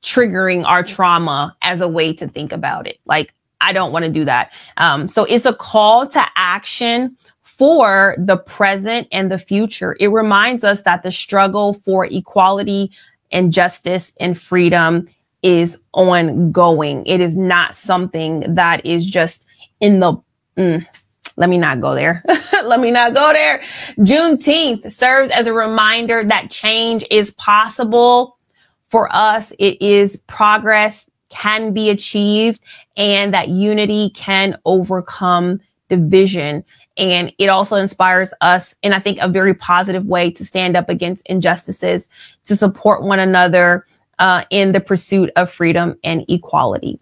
triggering 0.02 0.66
our 0.66 0.84
trauma 0.84 1.56
as 1.62 1.82
a 1.82 1.88
way 1.88 2.14
to 2.14 2.28
think 2.28 2.52
about 2.52 2.88
it. 2.88 3.00
Like, 3.06 3.34
I 3.60 3.74
don't 3.74 3.92
want 3.92 4.04
to 4.04 4.12
do 4.12 4.26
that. 4.26 4.52
Um, 4.78 5.08
so 5.08 5.24
it's 5.26 5.46
a 5.46 5.54
call 5.54 6.08
to 6.08 6.26
action 6.36 7.18
for 7.44 8.16
the 8.18 8.38
present 8.38 9.08
and 9.12 9.32
the 9.32 9.38
future. 9.38 9.96
It 10.00 10.08
reminds 10.08 10.64
us 10.64 10.84
that 10.84 11.04
the 11.04 11.12
struggle 11.12 11.74
for 11.74 12.06
equality 12.06 12.92
and 13.32 13.54
justice 13.54 14.14
and 14.20 14.40
freedom 14.40 15.08
is 15.44 15.78
ongoing. 15.94 17.06
It 17.06 17.22
is 17.22 17.36
not 17.36 17.76
something 17.76 18.56
that 18.56 18.86
is 18.86 19.06
just 19.06 19.46
in 19.80 20.00
the, 20.00 20.16
mm, 20.58 20.86
let 21.36 21.50
me 21.50 21.58
not 21.58 21.82
go 21.82 21.94
there. 21.94 22.24
let 22.64 22.80
me 22.80 22.90
not 22.90 23.14
go 23.14 23.34
there. 23.34 23.62
Juneteenth 24.00 24.92
serves 24.92 25.30
as 25.30 25.48
a 25.48 25.54
reminder 25.54 26.24
that 26.24 26.50
change 26.50 27.04
is 27.12 27.32
possible 27.32 28.38
for 28.90 29.14
us. 29.14 29.52
It 29.60 29.82
is 29.82 30.18
progress 30.28 31.10
can 31.30 31.74
be 31.74 31.90
achieved 31.90 32.62
and 32.96 33.34
that 33.34 33.50
unity 33.50 34.12
can 34.12 34.58
overcome 34.66 35.60
division. 35.90 36.64
And 36.98 37.34
it 37.40 37.48
also 37.48 37.76
inspires 37.78 38.34
us 38.42 38.76
in, 38.84 38.94
I 38.94 39.00
think, 39.00 39.18
a 39.20 39.28
very 39.28 39.56
positive 39.56 40.06
way 40.06 40.30
to 40.32 40.46
stand 40.46 40.78
up 40.78 40.90
against 40.90 41.26
injustices, 41.26 42.08
to 42.46 42.56
support 42.56 43.04
one 43.04 43.20
another 43.20 43.86
uh, 44.20 44.44
in 44.50 44.72
the 44.72 44.80
pursuit 44.80 45.32
of 45.36 45.52
freedom 45.52 45.98
and 46.04 46.26
equality. 46.30 47.00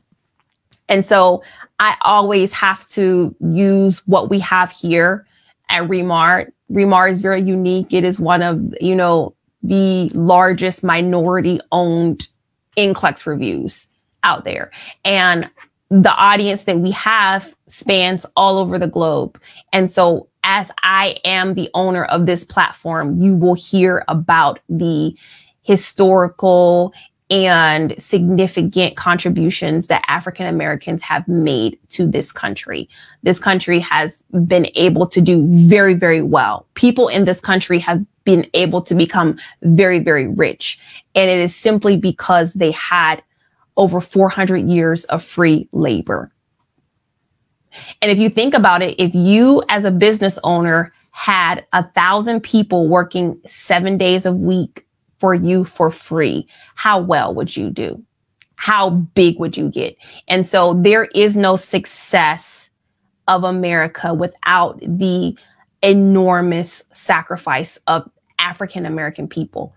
And 0.90 1.06
so 1.06 1.44
I 1.80 1.96
always 2.02 2.54
have 2.54 2.88
to 2.90 3.36
use 3.40 4.06
what 4.08 4.30
we 4.30 4.40
have 4.40 4.72
here 4.72 5.26
at 5.70 5.84
ReMar. 5.84 6.52
ReMar 6.72 7.10
is 7.10 7.22
very 7.22 7.42
unique. 7.42 7.94
It 7.94 8.04
is 8.04 8.20
one 8.20 8.42
of, 8.42 8.62
you 8.80 8.96
know, 8.96 9.34
the 9.64 10.10
largest 10.10 10.84
minority 10.84 11.60
owned 11.72 12.28
NCLEX 12.78 13.26
reviews 13.26 13.88
out 14.24 14.44
there. 14.44 14.72
And 15.06 15.50
the 15.90 16.14
audience 16.14 16.64
that 16.64 16.80
we 16.80 16.92
have 16.92 17.54
spans 17.68 18.26
all 18.36 18.58
over 18.58 18.80
the 18.80 18.88
globe. 18.88 19.40
And 19.74 19.92
so 19.92 20.28
as 20.44 20.72
I 20.84 21.18
am 21.26 21.54
the 21.54 21.70
owner 21.74 22.06
of 22.06 22.26
this 22.26 22.44
platform, 22.46 23.20
you 23.20 23.36
will 23.36 23.54
hear 23.54 24.04
about 24.08 24.60
the 24.70 25.16
historical 25.62 26.94
and 27.32 27.96
significant 27.98 28.98
contributions 28.98 29.88
that 29.88 30.04
African 30.10 30.48
Americans 30.48 31.02
have 31.02 31.26
made 31.30 31.80
to 31.88 32.06
this 32.06 32.30
country. 32.30 32.90
This 33.24 33.40
country 33.40 33.80
has 33.80 34.22
been 34.46 34.68
able 34.76 35.08
to 35.08 35.22
do 35.22 35.48
very, 35.48 35.94
very 35.94 36.22
well. 36.22 36.68
People 36.74 37.08
in 37.08 37.24
this 37.24 37.40
country 37.40 37.80
have 37.80 38.06
been 38.26 38.46
able 38.54 38.82
to 38.82 38.94
become 38.94 39.40
very, 39.64 40.00
very 40.00 40.28
rich. 40.28 40.78
And 41.16 41.30
it 41.30 41.40
is 41.40 41.56
simply 41.56 41.96
because 41.96 42.54
they 42.54 42.72
had 42.72 43.24
over 43.78 44.02
400 44.02 44.68
years 44.68 45.06
of 45.06 45.24
free 45.24 45.70
labor. 45.72 46.34
And 48.02 48.12
if 48.12 48.20
you 48.20 48.30
think 48.30 48.54
about 48.54 48.82
it, 48.82 49.00
if 49.00 49.16
you 49.16 49.64
as 49.70 49.86
a 49.86 49.92
business 49.92 50.38
owner 50.44 50.94
had 51.12 51.66
a 51.72 51.90
thousand 51.92 52.42
people 52.42 52.90
working 52.90 53.40
seven 53.48 53.98
days 53.98 54.26
a 54.26 54.34
week 54.34 54.86
for 55.22 55.36
you 55.36 55.64
for 55.64 55.92
free, 55.92 56.48
how 56.74 57.00
well 57.00 57.34
would 57.36 57.56
you 57.56 57.70
do? 57.70 58.04
How 58.56 58.90
big 58.90 59.40
would 59.40 59.56
you 59.56 59.70
get? 59.70 59.96
And 60.28 60.50
so 60.50 60.74
there 60.74 61.06
is 61.06 61.38
no 61.38 61.56
success 61.56 62.70
of 63.28 63.44
America 63.44 64.14
without 64.16 64.80
the 64.82 65.38
enormous 65.84 66.84
sacrifice 66.92 67.78
of 67.86 68.10
African 68.40 68.86
American 68.88 69.28
people 69.28 69.76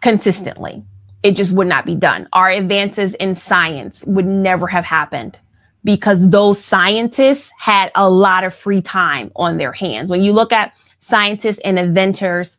consistently. 0.00 0.82
It 1.22 1.32
just 1.32 1.52
would 1.52 1.66
not 1.66 1.84
be 1.84 1.94
done. 1.94 2.26
Our 2.32 2.50
advances 2.50 3.14
in 3.14 3.34
science 3.34 4.02
would 4.06 4.26
never 4.26 4.66
have 4.66 4.84
happened 4.84 5.38
because 5.84 6.28
those 6.30 6.62
scientists 6.62 7.52
had 7.58 7.92
a 7.94 8.08
lot 8.08 8.44
of 8.44 8.54
free 8.54 8.80
time 8.80 9.30
on 9.36 9.58
their 9.58 9.72
hands. 9.72 10.10
When 10.10 10.22
you 10.22 10.32
look 10.32 10.52
at 10.52 10.72
scientists 11.00 11.60
and 11.64 11.78
inventors 11.78 12.58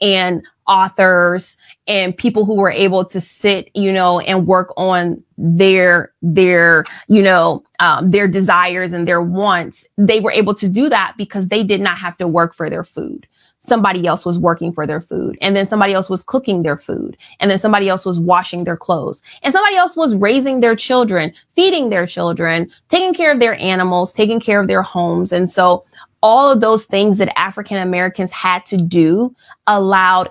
and 0.00 0.42
authors 0.68 1.56
and 1.86 2.16
people 2.16 2.44
who 2.44 2.54
were 2.54 2.70
able 2.70 3.04
to 3.04 3.20
sit, 3.20 3.68
you 3.74 3.92
know, 3.92 4.20
and 4.20 4.46
work 4.46 4.72
on 4.76 5.22
their, 5.36 6.12
their, 6.22 6.84
you 7.08 7.22
know, 7.22 7.64
um, 7.80 8.10
their 8.10 8.28
desires 8.28 8.92
and 8.92 9.08
their 9.08 9.20
wants, 9.20 9.84
they 9.98 10.20
were 10.20 10.32
able 10.32 10.54
to 10.54 10.68
do 10.68 10.88
that 10.88 11.14
because 11.16 11.48
they 11.48 11.64
did 11.64 11.80
not 11.80 11.98
have 11.98 12.16
to 12.18 12.28
work 12.28 12.54
for 12.54 12.70
their 12.70 12.84
food 12.84 13.26
somebody 13.64 14.06
else 14.06 14.26
was 14.26 14.38
working 14.38 14.72
for 14.72 14.86
their 14.86 15.00
food 15.00 15.38
and 15.40 15.54
then 15.54 15.66
somebody 15.66 15.92
else 15.92 16.10
was 16.10 16.22
cooking 16.22 16.62
their 16.62 16.76
food 16.76 17.16
and 17.38 17.50
then 17.50 17.58
somebody 17.58 17.88
else 17.88 18.04
was 18.04 18.18
washing 18.18 18.64
their 18.64 18.76
clothes 18.76 19.22
and 19.42 19.52
somebody 19.52 19.76
else 19.76 19.96
was 19.96 20.14
raising 20.16 20.60
their 20.60 20.74
children, 20.74 21.32
feeding 21.54 21.88
their 21.88 22.06
children, 22.06 22.68
taking 22.88 23.14
care 23.14 23.32
of 23.32 23.38
their 23.38 23.54
animals, 23.54 24.12
taking 24.12 24.40
care 24.40 24.60
of 24.60 24.66
their 24.66 24.82
homes. 24.82 25.32
And 25.32 25.50
so 25.50 25.84
all 26.22 26.50
of 26.50 26.60
those 26.60 26.84
things 26.84 27.18
that 27.18 27.38
African 27.38 27.78
Americans 27.78 28.32
had 28.32 28.64
to 28.66 28.76
do 28.76 29.34
allowed 29.66 30.30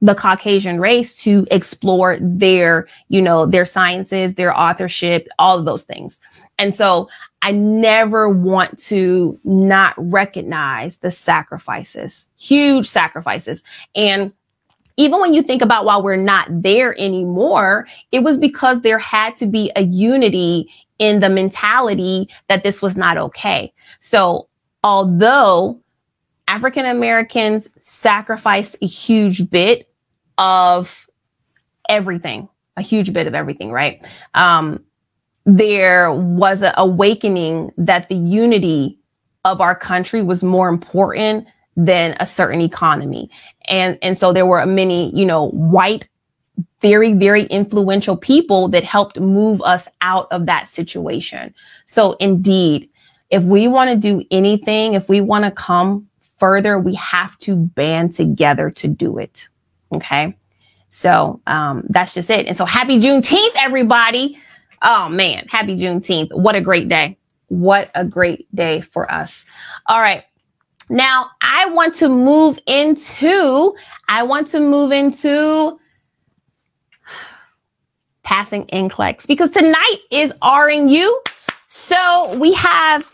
the 0.00 0.14
Caucasian 0.14 0.80
race 0.80 1.16
to 1.22 1.46
explore 1.50 2.18
their, 2.20 2.86
you 3.08 3.22
know, 3.22 3.46
their 3.46 3.64
sciences, 3.64 4.34
their 4.34 4.54
authorship, 4.54 5.28
all 5.38 5.58
of 5.58 5.64
those 5.64 5.84
things. 5.84 6.20
And 6.58 6.74
so 6.74 7.08
I 7.40 7.52
never 7.52 8.28
want 8.28 8.78
to 8.80 9.38
not 9.44 9.94
recognize 9.96 10.98
the 10.98 11.10
sacrifices, 11.10 12.28
huge 12.36 12.88
sacrifices. 12.88 13.62
And 13.94 14.32
even 14.96 15.20
when 15.20 15.34
you 15.34 15.42
think 15.42 15.62
about 15.62 15.84
while 15.84 16.02
we're 16.02 16.16
not 16.16 16.48
there 16.50 16.98
anymore, 17.00 17.86
it 18.12 18.20
was 18.22 18.38
because 18.38 18.82
there 18.82 18.98
had 18.98 19.36
to 19.38 19.46
be 19.46 19.72
a 19.74 19.82
unity 19.82 20.68
in 20.98 21.20
the 21.20 21.28
mentality 21.28 22.28
that 22.48 22.62
this 22.62 22.80
was 22.80 22.96
not 22.96 23.16
okay. 23.16 23.72
So 24.00 24.48
although 24.84 25.80
African 26.46 26.84
Americans 26.84 27.70
sacrificed 27.80 28.76
a 28.82 28.86
huge 28.86 29.50
bit 29.50 29.88
of 30.38 31.08
everything, 31.88 32.48
a 32.76 32.82
huge 32.82 33.12
bit 33.12 33.26
of 33.26 33.34
everything, 33.34 33.72
right? 33.72 34.06
Um, 34.34 34.84
there 35.46 36.12
was 36.12 36.62
an 36.62 36.74
awakening 36.76 37.72
that 37.78 38.08
the 38.08 38.14
unity 38.14 38.98
of 39.44 39.60
our 39.60 39.74
country 39.74 40.22
was 40.22 40.42
more 40.42 40.68
important 40.68 41.46
than 41.76 42.16
a 42.20 42.26
certain 42.26 42.60
economy. 42.60 43.30
And, 43.66 43.98
and 44.00 44.16
so 44.16 44.32
there 44.32 44.46
were 44.46 44.64
many, 44.64 45.14
you 45.14 45.26
know, 45.26 45.48
white, 45.48 46.06
very, 46.80 47.14
very 47.14 47.46
influential 47.46 48.16
people 48.16 48.68
that 48.68 48.84
helped 48.84 49.18
move 49.18 49.60
us 49.62 49.88
out 50.02 50.28
of 50.30 50.46
that 50.46 50.68
situation. 50.68 51.54
So 51.86 52.12
indeed, 52.20 52.88
if 53.34 53.42
we 53.42 53.66
want 53.66 53.90
to 53.90 53.96
do 53.96 54.24
anything, 54.30 54.94
if 54.94 55.08
we 55.08 55.20
want 55.20 55.44
to 55.44 55.50
come 55.50 56.08
further, 56.38 56.78
we 56.78 56.94
have 56.94 57.36
to 57.38 57.56
band 57.56 58.14
together 58.14 58.70
to 58.70 58.86
do 58.86 59.18
it. 59.18 59.48
Okay. 59.92 60.36
So 60.90 61.40
um, 61.48 61.82
that's 61.88 62.14
just 62.14 62.30
it. 62.30 62.46
And 62.46 62.56
so 62.56 62.64
happy 62.64 63.00
Juneteenth, 63.00 63.56
everybody. 63.56 64.38
Oh 64.82 65.08
man, 65.08 65.46
happy 65.48 65.74
Juneteenth. 65.76 66.32
What 66.32 66.54
a 66.54 66.60
great 66.60 66.88
day. 66.88 67.18
What 67.48 67.90
a 67.96 68.04
great 68.04 68.46
day 68.54 68.82
for 68.82 69.10
us. 69.10 69.44
All 69.86 70.00
right. 70.00 70.22
Now 70.88 71.30
I 71.40 71.66
want 71.70 71.96
to 71.96 72.08
move 72.08 72.60
into, 72.68 73.74
I 74.06 74.22
want 74.22 74.46
to 74.48 74.60
move 74.60 74.92
into 74.92 75.80
passing 78.22 78.64
NCLEX 78.66 79.26
because 79.26 79.50
tonight 79.50 79.98
is 80.12 80.32
RNU. 80.34 81.10
So 81.76 82.32
we 82.36 82.52
have 82.52 83.04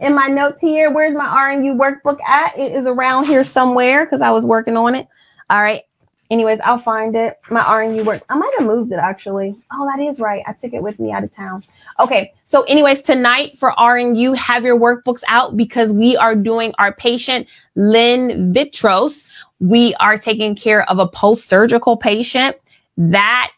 in 0.00 0.12
my 0.12 0.26
notes 0.26 0.60
here, 0.60 0.90
where's 0.90 1.14
my 1.14 1.24
RNU 1.24 1.76
workbook 1.78 2.20
at? 2.26 2.58
It 2.58 2.72
is 2.72 2.88
around 2.88 3.26
here 3.26 3.44
somewhere 3.44 4.04
because 4.04 4.20
I 4.20 4.32
was 4.32 4.44
working 4.44 4.76
on 4.76 4.96
it. 4.96 5.06
All 5.50 5.62
right. 5.62 5.82
Anyways, 6.28 6.58
I'll 6.60 6.78
find 6.78 7.14
it. 7.14 7.38
My 7.48 7.60
RNU 7.60 8.04
work. 8.04 8.24
I 8.28 8.34
might 8.34 8.52
have 8.58 8.66
moved 8.66 8.90
it 8.90 8.96
actually. 8.96 9.54
Oh, 9.72 9.88
that 9.88 10.02
is 10.02 10.18
right. 10.18 10.42
I 10.48 10.52
took 10.52 10.74
it 10.74 10.82
with 10.82 10.98
me 10.98 11.12
out 11.12 11.22
of 11.22 11.32
town. 11.32 11.62
Okay. 12.00 12.34
So 12.44 12.62
anyways, 12.64 13.02
tonight 13.02 13.56
for 13.56 13.70
RNU, 13.78 14.36
have 14.36 14.64
your 14.64 14.78
workbooks 14.78 15.22
out 15.28 15.56
because 15.56 15.92
we 15.92 16.16
are 16.16 16.34
doing 16.34 16.74
our 16.78 16.92
patient 16.92 17.46
Lynn 17.76 18.52
Vitros. 18.52 19.28
We 19.60 19.94
are 20.00 20.18
taking 20.18 20.56
care 20.56 20.90
of 20.90 20.98
a 20.98 21.06
post-surgical 21.06 21.96
patient 21.96 22.56
that 22.96 23.52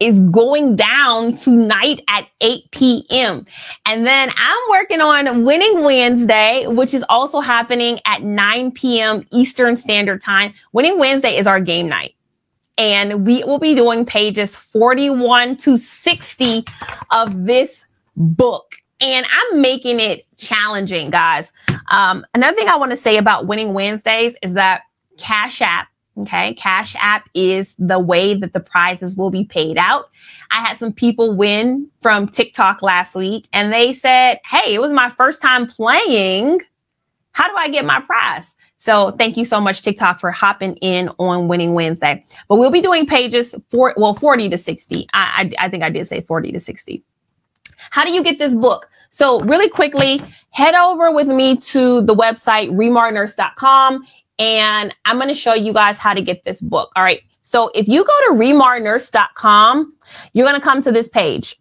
is 0.00 0.20
going 0.20 0.76
down 0.76 1.34
tonight 1.34 2.02
at 2.08 2.28
8 2.40 2.70
p.m. 2.70 3.44
And 3.84 4.06
then 4.06 4.30
I'm 4.36 4.70
working 4.70 5.00
on 5.00 5.44
Winning 5.44 5.82
Wednesday, 5.82 6.66
which 6.68 6.94
is 6.94 7.04
also 7.08 7.40
happening 7.40 7.98
at 8.06 8.22
9 8.22 8.70
p.m. 8.72 9.26
Eastern 9.32 9.76
Standard 9.76 10.22
Time. 10.22 10.54
Winning 10.72 10.98
Wednesday 10.98 11.36
is 11.36 11.46
our 11.46 11.60
game 11.60 11.88
night. 11.88 12.14
And 12.76 13.26
we 13.26 13.42
will 13.42 13.58
be 13.58 13.74
doing 13.74 14.06
pages 14.06 14.54
41 14.54 15.56
to 15.58 15.76
60 15.76 16.64
of 17.10 17.44
this 17.44 17.84
book. 18.16 18.76
And 19.00 19.26
I'm 19.30 19.60
making 19.60 19.98
it 19.98 20.26
challenging, 20.36 21.10
guys. 21.10 21.50
Um, 21.90 22.24
another 22.34 22.56
thing 22.56 22.68
I 22.68 22.76
want 22.76 22.92
to 22.92 22.96
say 22.96 23.16
about 23.16 23.46
Winning 23.46 23.74
Wednesdays 23.74 24.36
is 24.42 24.54
that 24.54 24.82
Cash 25.18 25.60
App 25.60 25.88
Okay. 26.20 26.54
Cash 26.54 26.96
App 26.98 27.28
is 27.34 27.74
the 27.78 27.98
way 27.98 28.34
that 28.34 28.52
the 28.52 28.60
prizes 28.60 29.16
will 29.16 29.30
be 29.30 29.44
paid 29.44 29.78
out. 29.78 30.10
I 30.50 30.56
had 30.56 30.78
some 30.78 30.92
people 30.92 31.34
win 31.34 31.88
from 32.02 32.26
TikTok 32.26 32.82
last 32.82 33.14
week 33.14 33.46
and 33.52 33.72
they 33.72 33.92
said, 33.92 34.40
Hey, 34.44 34.74
it 34.74 34.80
was 34.80 34.92
my 34.92 35.10
first 35.10 35.40
time 35.40 35.66
playing. 35.66 36.60
How 37.32 37.48
do 37.48 37.54
I 37.56 37.68
get 37.68 37.84
my 37.84 38.00
prize? 38.00 38.56
So 38.78 39.12
thank 39.12 39.36
you 39.36 39.44
so 39.44 39.60
much, 39.60 39.82
TikTok, 39.82 40.20
for 40.20 40.30
hopping 40.30 40.74
in 40.76 41.08
on 41.18 41.46
Winning 41.46 41.74
Wednesday. 41.74 42.24
But 42.48 42.56
we'll 42.56 42.70
be 42.70 42.80
doing 42.80 43.06
pages 43.06 43.54
for, 43.70 43.94
well, 43.96 44.14
40 44.14 44.48
to 44.48 44.58
60. 44.58 45.08
I, 45.12 45.52
I, 45.58 45.66
I 45.66 45.68
think 45.68 45.82
I 45.82 45.90
did 45.90 46.06
say 46.06 46.22
40 46.22 46.52
to 46.52 46.60
60. 46.60 47.04
How 47.90 48.04
do 48.04 48.10
you 48.10 48.22
get 48.22 48.38
this 48.38 48.54
book? 48.54 48.88
So 49.10 49.40
really 49.42 49.68
quickly, 49.68 50.20
head 50.50 50.74
over 50.74 51.10
with 51.10 51.28
me 51.28 51.56
to 51.56 52.02
the 52.02 52.14
website 52.14 52.70
remarnurse.com 52.70 54.04
and 54.38 54.94
I'm 55.04 55.16
going 55.16 55.28
to 55.28 55.34
show 55.34 55.54
you 55.54 55.72
guys 55.72 55.98
how 55.98 56.14
to 56.14 56.22
get 56.22 56.44
this 56.44 56.60
book. 56.60 56.90
All 56.96 57.02
right. 57.02 57.22
So 57.42 57.70
if 57.74 57.88
you 57.88 58.04
go 58.04 58.12
to 58.28 58.34
remarnurse.com, 58.40 59.94
you're 60.32 60.46
going 60.46 60.58
to 60.60 60.64
come 60.64 60.82
to 60.82 60.92
this 60.92 61.08
page. 61.08 61.56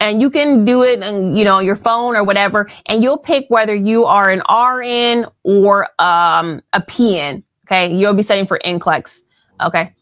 and 0.00 0.20
you 0.20 0.30
can 0.30 0.64
do 0.64 0.82
it 0.82 1.02
on, 1.02 1.34
you 1.34 1.44
know, 1.44 1.58
your 1.58 1.76
phone 1.76 2.16
or 2.16 2.22
whatever, 2.24 2.70
and 2.86 3.02
you'll 3.02 3.18
pick 3.18 3.46
whether 3.48 3.74
you 3.74 4.04
are 4.04 4.30
an 4.30 4.42
RN 4.50 5.26
or 5.42 5.88
um, 6.00 6.60
a 6.72 6.80
PN. 6.80 7.42
Okay. 7.66 7.92
You'll 7.94 8.14
be 8.14 8.22
studying 8.22 8.46
for 8.46 8.60
NCLEX. 8.64 9.22
Okay. 9.62 9.92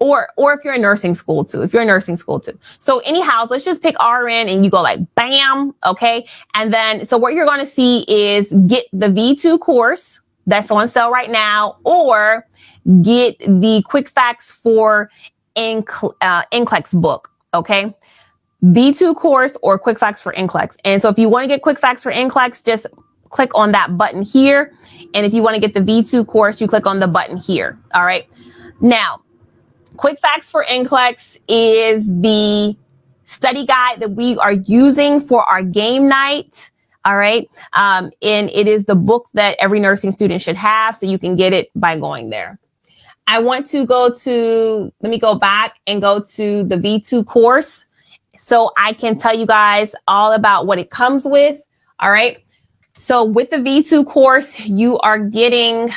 Or, 0.00 0.28
or 0.36 0.52
if 0.54 0.64
you're 0.64 0.74
in 0.74 0.82
nursing 0.82 1.14
school 1.14 1.44
too, 1.44 1.62
if 1.62 1.72
you're 1.72 1.82
in 1.82 1.88
nursing 1.88 2.16
school 2.16 2.40
too. 2.40 2.58
So 2.78 2.98
anyhow, 3.00 3.46
let's 3.48 3.64
just 3.64 3.82
pick 3.82 3.96
RN 4.02 4.48
and 4.48 4.64
you 4.64 4.70
go 4.70 4.82
like 4.82 5.00
bam. 5.14 5.74
Okay. 5.86 6.26
And 6.54 6.72
then, 6.72 7.04
so 7.04 7.16
what 7.16 7.34
you're 7.34 7.46
going 7.46 7.60
to 7.60 7.66
see 7.66 8.04
is 8.08 8.52
get 8.66 8.84
the 8.92 9.06
V2 9.06 9.60
course 9.60 10.20
that's 10.46 10.70
on 10.70 10.88
sale 10.88 11.10
right 11.10 11.30
now 11.30 11.76
or 11.84 12.46
get 13.02 13.38
the 13.38 13.82
quick 13.86 14.08
facts 14.08 14.50
for 14.50 15.10
NCLEX, 15.56 16.94
uh, 16.94 17.00
book. 17.00 17.30
Okay. 17.54 17.94
V2 18.62 19.14
course 19.14 19.56
or 19.62 19.78
quick 19.78 19.98
facts 19.98 20.20
for 20.20 20.32
NCLEX. 20.32 20.76
And 20.84 21.02
so 21.02 21.08
if 21.08 21.18
you 21.18 21.28
want 21.28 21.44
to 21.44 21.48
get 21.48 21.62
quick 21.62 21.78
facts 21.78 22.02
for 22.02 22.12
NCLEX, 22.12 22.64
just 22.64 22.86
click 23.30 23.50
on 23.54 23.72
that 23.72 23.96
button 23.98 24.22
here. 24.22 24.72
And 25.12 25.26
if 25.26 25.34
you 25.34 25.42
want 25.42 25.54
to 25.54 25.60
get 25.60 25.74
the 25.74 25.80
V2 25.80 26.26
course, 26.26 26.60
you 26.60 26.66
click 26.66 26.86
on 26.86 27.00
the 27.00 27.08
button 27.08 27.36
here. 27.36 27.78
All 27.94 28.04
right. 28.04 28.26
Now, 28.80 29.20
quick 29.96 30.18
facts 30.20 30.50
for 30.50 30.64
NCLEX 30.64 31.40
is 31.48 32.06
the 32.06 32.76
study 33.26 33.66
guide 33.66 34.00
that 34.00 34.12
we 34.12 34.36
are 34.38 34.52
using 34.52 35.20
for 35.20 35.42
our 35.44 35.62
game 35.62 36.08
night. 36.08 36.70
All 37.04 37.16
right. 37.16 37.48
Um, 37.74 38.10
and 38.22 38.48
it 38.50 38.66
is 38.66 38.84
the 38.84 38.94
book 38.94 39.28
that 39.34 39.56
every 39.60 39.78
nursing 39.78 40.10
student 40.10 40.40
should 40.40 40.56
have. 40.56 40.96
So 40.96 41.06
you 41.06 41.18
can 41.18 41.36
get 41.36 41.52
it 41.52 41.70
by 41.74 41.98
going 41.98 42.30
there. 42.30 42.58
I 43.26 43.38
want 43.40 43.66
to 43.68 43.86
go 43.86 44.12
to, 44.12 44.92
let 45.00 45.10
me 45.10 45.18
go 45.18 45.34
back 45.34 45.76
and 45.86 46.00
go 46.00 46.20
to 46.20 46.64
the 46.64 46.76
V2 46.76 47.26
course 47.26 47.84
so 48.36 48.70
I 48.76 48.92
can 48.92 49.18
tell 49.18 49.36
you 49.36 49.46
guys 49.46 49.94
all 50.08 50.32
about 50.32 50.66
what 50.66 50.78
it 50.78 50.90
comes 50.90 51.24
with. 51.24 51.60
All 52.00 52.10
right. 52.10 52.42
So 52.96 53.24
with 53.24 53.50
the 53.50 53.56
V2 53.56 54.06
course, 54.06 54.60
you 54.60 54.98
are 54.98 55.18
getting 55.18 55.90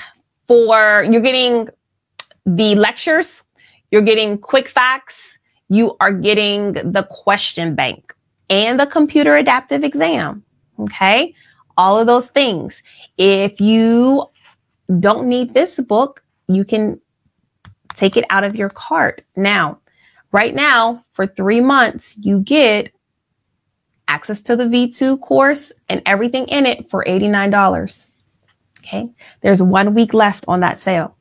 for, 0.48 1.06
you're 1.10 1.22
getting 1.22 1.70
the 2.46 2.76
lectures, 2.76 3.44
you're 3.92 4.02
getting 4.02 4.38
quick 4.38 4.68
facts, 4.70 5.38
you 5.70 5.96
are 6.00 6.12
getting 6.12 6.74
the 6.74 7.06
question 7.10 7.76
bank 7.76 8.16
and 8.50 8.80
the 8.80 8.88
computer 8.88 9.36
adaptive 9.36 9.84
exam. 9.84 10.44
Okay. 10.80 11.34
All 11.78 12.00
of 12.00 12.08
those 12.08 12.28
things. 12.28 12.82
If 13.18 13.60
you 13.62 14.26
don't 15.00 15.28
need 15.28 15.54
this 15.54 15.80
book, 15.80 16.24
you 16.48 16.64
can 16.64 17.00
take 17.96 18.18
it 18.18 18.26
out 18.30 18.44
of 18.44 18.56
your 18.56 18.70
cart. 18.70 19.24
Now, 19.36 19.80
right 20.32 20.54
now, 20.54 21.04
for 21.14 21.28
three 21.28 21.62
months, 21.62 22.18
you 22.18 22.40
get 22.40 22.92
access 24.08 24.42
to 24.44 24.56
the 24.56 24.64
V2 24.64 25.20
course 25.20 25.72
and 25.90 26.02
everything 26.06 26.46
in 26.48 26.66
it 26.66 26.90
for 26.90 27.04
$89. 27.06 28.08
Okay. 28.80 29.10
There's 29.42 29.62
one 29.62 29.94
week 29.94 30.14
left 30.14 30.46
on 30.48 30.62
that 30.62 30.80
sale. 30.80 31.16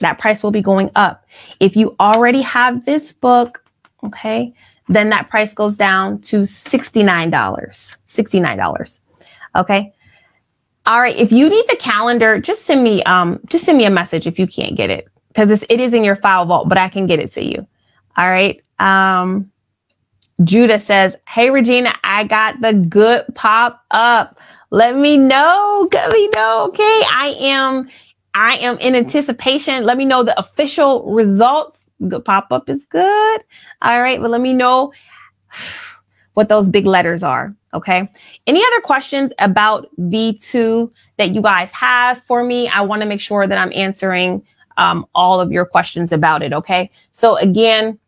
That 0.00 0.18
price 0.18 0.42
will 0.42 0.50
be 0.50 0.62
going 0.62 0.90
up. 0.96 1.24
If 1.60 1.76
you 1.76 1.96
already 1.98 2.42
have 2.42 2.84
this 2.84 3.12
book, 3.12 3.64
okay, 4.04 4.52
then 4.88 5.10
that 5.10 5.28
price 5.28 5.54
goes 5.54 5.76
down 5.76 6.20
to 6.22 6.42
$69. 6.42 7.96
$69. 8.08 9.00
Okay. 9.56 9.92
All 10.86 11.00
right. 11.00 11.16
If 11.16 11.32
you 11.32 11.48
need 11.48 11.66
the 11.68 11.76
calendar, 11.76 12.40
just 12.40 12.64
send 12.64 12.82
me, 12.82 13.02
um, 13.02 13.40
just 13.46 13.64
send 13.64 13.76
me 13.76 13.84
a 13.84 13.90
message 13.90 14.26
if 14.26 14.38
you 14.38 14.46
can't 14.46 14.74
get 14.74 14.90
it 14.90 15.08
because 15.28 15.64
it 15.68 15.80
is 15.80 15.92
in 15.92 16.02
your 16.02 16.16
file 16.16 16.46
vault, 16.46 16.68
but 16.68 16.78
I 16.78 16.88
can 16.88 17.06
get 17.06 17.18
it 17.18 17.30
to 17.32 17.44
you. 17.44 17.66
All 18.16 18.30
right. 18.30 18.60
Um, 18.78 19.50
Judah 20.44 20.78
says, 20.78 21.16
Hey, 21.28 21.50
Regina, 21.50 21.94
I 22.04 22.24
got 22.24 22.60
the 22.60 22.72
good 22.72 23.26
pop 23.34 23.84
up. 23.90 24.40
Let 24.70 24.96
me 24.96 25.16
know. 25.16 25.88
Let 25.92 26.12
me 26.12 26.28
know. 26.28 26.66
Okay. 26.68 26.82
I 26.82 27.36
am, 27.40 27.88
I 28.34 28.56
am 28.58 28.78
in 28.78 28.94
anticipation. 28.94 29.84
Let 29.84 29.96
me 29.96 30.04
know 30.04 30.22
the 30.22 30.38
official 30.38 31.12
results. 31.12 31.78
Good 32.06 32.24
pop 32.24 32.52
up 32.52 32.70
is 32.70 32.84
good. 32.86 33.44
All 33.82 34.00
right. 34.00 34.20
But 34.20 34.30
let 34.30 34.40
me 34.40 34.54
know 34.54 34.92
what 36.38 36.48
those 36.48 36.68
big 36.68 36.86
letters 36.86 37.24
are. 37.24 37.52
Okay. 37.74 38.08
Any 38.46 38.62
other 38.64 38.80
questions 38.80 39.32
about 39.40 39.88
V2 39.98 40.88
that 41.16 41.34
you 41.34 41.42
guys 41.42 41.72
have 41.72 42.22
for 42.28 42.44
me? 42.44 42.68
I 42.68 42.80
want 42.82 43.02
to 43.02 43.08
make 43.08 43.20
sure 43.20 43.48
that 43.48 43.58
I'm 43.58 43.72
answering 43.74 44.46
um, 44.76 45.04
all 45.16 45.40
of 45.40 45.50
your 45.50 45.66
questions 45.66 46.12
about 46.12 46.44
it. 46.44 46.52
Okay. 46.52 46.92
So 47.10 47.36
again, 47.38 47.98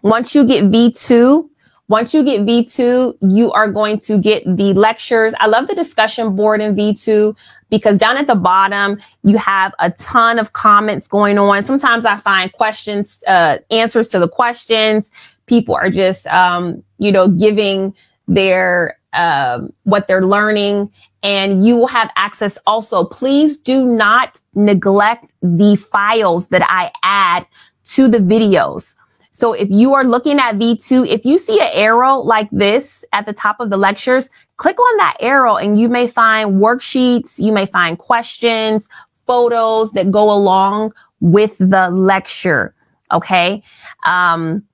once 0.00 0.34
you 0.34 0.46
get 0.46 0.64
V2, 0.64 1.46
once 1.88 2.14
you 2.14 2.24
get 2.24 2.46
V2, 2.46 3.18
you 3.20 3.52
are 3.52 3.70
going 3.70 4.00
to 4.00 4.16
get 4.16 4.44
the 4.46 4.72
lectures. 4.72 5.34
I 5.38 5.46
love 5.46 5.68
the 5.68 5.74
discussion 5.74 6.36
board 6.36 6.62
in 6.62 6.74
V2 6.74 7.36
because 7.68 7.98
down 7.98 8.16
at 8.16 8.26
the 8.26 8.34
bottom, 8.34 8.98
you 9.24 9.36
have 9.36 9.74
a 9.78 9.90
ton 9.90 10.38
of 10.38 10.54
comments 10.54 11.06
going 11.06 11.36
on. 11.38 11.62
Sometimes 11.64 12.06
I 12.06 12.16
find 12.16 12.50
questions, 12.50 13.22
uh, 13.26 13.58
answers 13.70 14.08
to 14.08 14.18
the 14.18 14.28
questions. 14.28 15.10
People 15.48 15.74
are 15.74 15.90
just, 15.90 16.26
um, 16.28 16.82
you 16.98 17.10
know, 17.10 17.28
giving 17.28 17.94
their, 18.28 18.98
um, 19.14 19.70
what 19.84 20.06
they're 20.06 20.24
learning 20.24 20.90
and 21.22 21.66
you 21.66 21.76
will 21.76 21.88
have 21.88 22.10
access 22.16 22.58
also. 22.66 23.04
Please 23.04 23.58
do 23.58 23.84
not 23.84 24.40
neglect 24.54 25.26
the 25.42 25.76
files 25.76 26.48
that 26.48 26.62
I 26.68 26.92
add 27.02 27.46
to 27.84 28.08
the 28.08 28.18
videos. 28.18 28.94
So 29.30 29.52
if 29.52 29.68
you 29.70 29.94
are 29.94 30.04
looking 30.04 30.38
at 30.38 30.56
V2, 30.56 31.06
if 31.08 31.24
you 31.24 31.38
see 31.38 31.60
an 31.60 31.70
arrow 31.72 32.16
like 32.18 32.48
this 32.50 33.04
at 33.12 33.24
the 33.24 33.32
top 33.32 33.60
of 33.60 33.70
the 33.70 33.76
lectures, 33.76 34.30
click 34.56 34.78
on 34.78 34.96
that 34.98 35.16
arrow 35.20 35.56
and 35.56 35.78
you 35.78 35.88
may 35.88 36.06
find 36.06 36.60
worksheets, 36.60 37.38
you 37.38 37.52
may 37.52 37.66
find 37.66 37.98
questions, 37.98 38.88
photos 39.26 39.92
that 39.92 40.10
go 40.10 40.30
along 40.30 40.92
with 41.20 41.56
the 41.58 41.88
lecture. 41.90 42.74
Okay. 43.12 43.62
Um, 44.04 44.64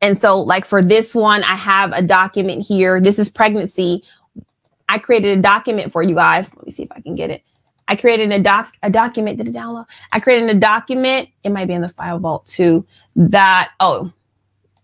and 0.00 0.18
so 0.18 0.40
like 0.40 0.64
for 0.64 0.82
this 0.82 1.14
one, 1.14 1.42
I 1.44 1.54
have 1.54 1.92
a 1.92 2.02
document 2.02 2.66
here. 2.66 3.00
This 3.00 3.18
is 3.18 3.28
pregnancy. 3.28 4.04
I 4.88 4.98
created 4.98 5.38
a 5.38 5.42
document 5.42 5.92
for 5.92 6.02
you 6.02 6.14
guys. 6.14 6.54
Let 6.54 6.66
me 6.66 6.72
see 6.72 6.82
if 6.82 6.92
I 6.92 7.00
can 7.00 7.14
get 7.14 7.30
it. 7.30 7.42
I 7.86 7.96
created 7.96 8.30
a 8.32 8.38
doc, 8.40 8.72
a 8.82 8.90
document. 8.90 9.38
Did 9.38 9.48
it 9.48 9.54
download? 9.54 9.86
I 10.12 10.20
created 10.20 10.48
a 10.50 10.58
document. 10.58 11.28
It 11.42 11.50
might 11.50 11.66
be 11.66 11.74
in 11.74 11.82
the 11.82 11.88
file 11.88 12.18
vault 12.18 12.46
too. 12.46 12.86
That 13.16 13.70
oh, 13.80 14.12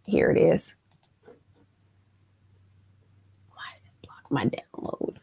here 0.04 0.30
it 0.30 0.38
is. 0.38 0.74
Why 3.54 3.64
did 3.74 3.88
it 3.88 4.06
block 4.06 4.30
my 4.30 4.46
download? 4.46 5.16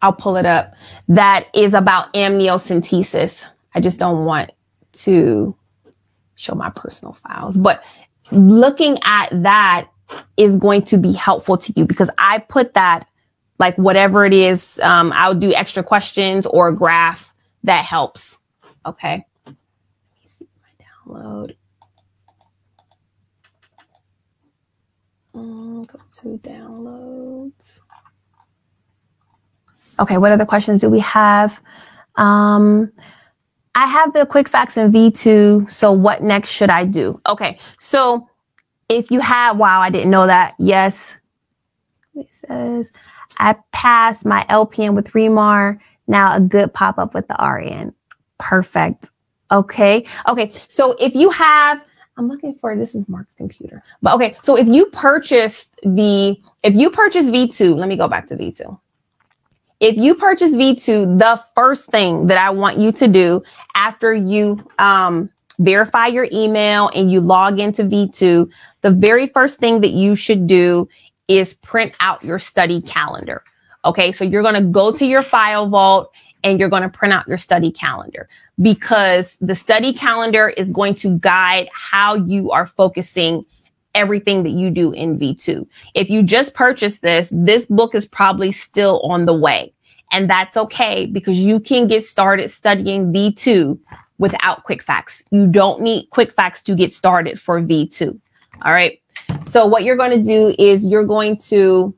I'll 0.00 0.12
pull 0.12 0.36
it 0.36 0.46
up. 0.46 0.74
That 1.08 1.46
is 1.54 1.74
about 1.74 2.12
amniocentesis. 2.14 3.46
I 3.74 3.80
just 3.80 3.98
don't 3.98 4.24
want 4.24 4.52
to 4.92 5.56
show 6.42 6.54
my 6.54 6.70
personal 6.70 7.12
files, 7.14 7.56
but 7.56 7.82
looking 8.30 8.98
at 9.04 9.28
that 9.42 9.88
is 10.36 10.56
going 10.56 10.82
to 10.82 10.98
be 10.98 11.12
helpful 11.12 11.56
to 11.56 11.72
you 11.76 11.84
because 11.86 12.10
I 12.18 12.38
put 12.38 12.74
that 12.74 13.06
like 13.58 13.76
whatever 13.76 14.24
it 14.24 14.32
is, 14.32 14.80
um, 14.82 15.12
I'll 15.14 15.34
do 15.34 15.54
extra 15.54 15.82
questions 15.82 16.46
or 16.46 16.68
a 16.68 16.74
graph 16.74 17.32
that 17.62 17.84
helps. 17.84 18.38
Okay. 18.84 19.24
Let 19.46 19.54
me 19.54 20.26
see 20.26 20.48
my 20.60 21.14
download. 21.14 21.56
Um, 25.34 25.84
go 25.84 25.98
to 26.18 26.38
downloads. 26.38 27.80
Okay, 30.00 30.18
what 30.18 30.32
other 30.32 30.44
questions 30.44 30.80
do 30.80 30.90
we 30.90 30.98
have? 31.00 31.60
Um, 32.16 32.92
I 33.74 33.86
have 33.86 34.12
the 34.12 34.26
quick 34.26 34.48
facts 34.48 34.76
in 34.76 34.92
V2. 34.92 35.70
So 35.70 35.92
what 35.92 36.22
next 36.22 36.50
should 36.50 36.70
I 36.70 36.84
do? 36.84 37.20
Okay, 37.28 37.58
so 37.78 38.28
if 38.88 39.10
you 39.10 39.20
have, 39.20 39.56
wow, 39.56 39.80
I 39.80 39.90
didn't 39.90 40.10
know 40.10 40.26
that. 40.26 40.54
Yes. 40.58 41.14
It 42.14 42.32
says, 42.32 42.90
I 43.38 43.56
passed 43.72 44.26
my 44.26 44.44
LPN 44.50 44.94
with 44.94 45.08
ReMar. 45.12 45.78
Now 46.06 46.36
a 46.36 46.40
good 46.40 46.74
pop 46.74 46.98
up 46.98 47.14
with 47.14 47.26
the 47.28 47.34
RN. 47.42 47.94
Perfect. 48.38 49.10
Okay. 49.50 50.06
Okay. 50.28 50.52
So 50.68 50.94
if 51.00 51.14
you 51.14 51.30
have, 51.30 51.82
I'm 52.18 52.28
looking 52.28 52.54
for 52.60 52.76
this 52.76 52.94
is 52.94 53.08
Mark's 53.08 53.34
computer. 53.34 53.82
But 54.02 54.14
okay, 54.14 54.36
so 54.42 54.56
if 54.56 54.66
you 54.68 54.86
purchased 54.86 55.74
the 55.82 56.38
if 56.62 56.74
you 56.74 56.90
purchase 56.90 57.26
V2, 57.26 57.76
let 57.76 57.88
me 57.88 57.96
go 57.96 58.08
back 58.08 58.26
to 58.26 58.36
V2. 58.36 58.78
If 59.82 59.96
you 59.96 60.14
purchase 60.14 60.54
V2, 60.54 61.18
the 61.18 61.42
first 61.56 61.86
thing 61.86 62.28
that 62.28 62.38
I 62.38 62.50
want 62.50 62.78
you 62.78 62.92
to 62.92 63.08
do 63.08 63.42
after 63.74 64.14
you 64.14 64.64
um, 64.78 65.28
verify 65.58 66.06
your 66.06 66.28
email 66.32 66.88
and 66.94 67.10
you 67.10 67.20
log 67.20 67.58
into 67.58 67.82
V2, 67.82 68.48
the 68.82 68.90
very 68.92 69.26
first 69.26 69.58
thing 69.58 69.80
that 69.80 69.90
you 69.90 70.14
should 70.14 70.46
do 70.46 70.88
is 71.26 71.54
print 71.54 71.96
out 71.98 72.22
your 72.22 72.38
study 72.38 72.80
calendar. 72.80 73.42
Okay. 73.84 74.12
So 74.12 74.22
you're 74.22 74.42
going 74.42 74.54
to 74.54 74.70
go 74.70 74.92
to 74.92 75.04
your 75.04 75.24
file 75.24 75.68
vault 75.68 76.12
and 76.44 76.60
you're 76.60 76.68
going 76.68 76.84
to 76.84 76.88
print 76.88 77.12
out 77.12 77.26
your 77.26 77.38
study 77.38 77.72
calendar 77.72 78.28
because 78.60 79.36
the 79.40 79.56
study 79.56 79.92
calendar 79.92 80.50
is 80.50 80.70
going 80.70 80.94
to 80.94 81.18
guide 81.18 81.68
how 81.74 82.14
you 82.14 82.52
are 82.52 82.68
focusing 82.68 83.44
everything 83.94 84.42
that 84.42 84.50
you 84.50 84.70
do 84.70 84.92
in 84.92 85.18
V2. 85.18 85.66
If 85.94 86.10
you 86.10 86.22
just 86.22 86.54
purchased 86.54 87.02
this, 87.02 87.32
this 87.34 87.66
book 87.66 87.94
is 87.94 88.06
probably 88.06 88.52
still 88.52 89.00
on 89.00 89.26
the 89.26 89.34
way. 89.34 89.72
And 90.12 90.28
that's 90.28 90.56
okay 90.56 91.06
because 91.06 91.38
you 91.38 91.58
can 91.58 91.86
get 91.86 92.04
started 92.04 92.50
studying 92.50 93.12
V2 93.12 93.78
without 94.18 94.64
quick 94.64 94.82
facts. 94.82 95.24
You 95.30 95.46
don't 95.46 95.80
need 95.80 96.10
quick 96.10 96.32
facts 96.32 96.62
to 96.64 96.74
get 96.74 96.92
started 96.92 97.40
for 97.40 97.60
V2. 97.60 98.18
All 98.64 98.72
right. 98.72 99.00
So 99.42 99.66
what 99.66 99.84
you're 99.84 99.96
going 99.96 100.10
to 100.10 100.22
do 100.22 100.54
is 100.58 100.86
you're 100.86 101.06
going 101.06 101.36
to 101.48 101.94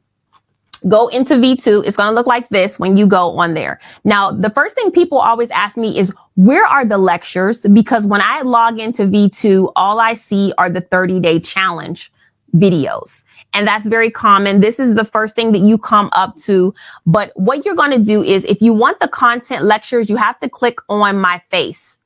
go 0.88 1.08
into 1.08 1.34
V2. 1.34 1.86
It's 1.86 1.96
going 1.96 2.08
to 2.08 2.14
look 2.14 2.26
like 2.26 2.48
this 2.50 2.78
when 2.78 2.96
you 2.96 3.06
go 3.06 3.38
on 3.38 3.54
there. 3.54 3.80
Now, 4.04 4.30
the 4.30 4.50
first 4.50 4.74
thing 4.74 4.90
people 4.90 5.18
always 5.18 5.50
ask 5.50 5.76
me 5.76 5.98
is 5.98 6.12
where 6.36 6.66
are 6.66 6.84
the 6.84 6.98
lectures? 6.98 7.62
Because 7.72 8.06
when 8.06 8.20
I 8.20 8.42
log 8.42 8.78
into 8.78 9.02
V2, 9.02 9.72
all 9.76 10.00
I 10.00 10.14
see 10.14 10.52
are 10.58 10.70
the 10.70 10.80
30 10.80 11.20
day 11.20 11.40
challenge 11.40 12.12
videos. 12.56 13.24
And 13.52 13.66
that's 13.66 13.86
very 13.86 14.10
common. 14.10 14.60
This 14.60 14.78
is 14.78 14.94
the 14.94 15.04
first 15.04 15.34
thing 15.34 15.52
that 15.52 15.60
you 15.60 15.78
come 15.78 16.08
up 16.12 16.36
to. 16.42 16.74
But 17.06 17.32
what 17.34 17.64
you're 17.64 17.76
going 17.76 17.92
to 17.92 17.98
do 17.98 18.22
is 18.22 18.44
if 18.44 18.60
you 18.60 18.72
want 18.72 19.00
the 19.00 19.08
content 19.08 19.64
lectures, 19.64 20.10
you 20.10 20.16
have 20.16 20.38
to 20.40 20.48
click 20.48 20.78
on 20.88 21.20
my 21.20 21.40
face. 21.50 21.98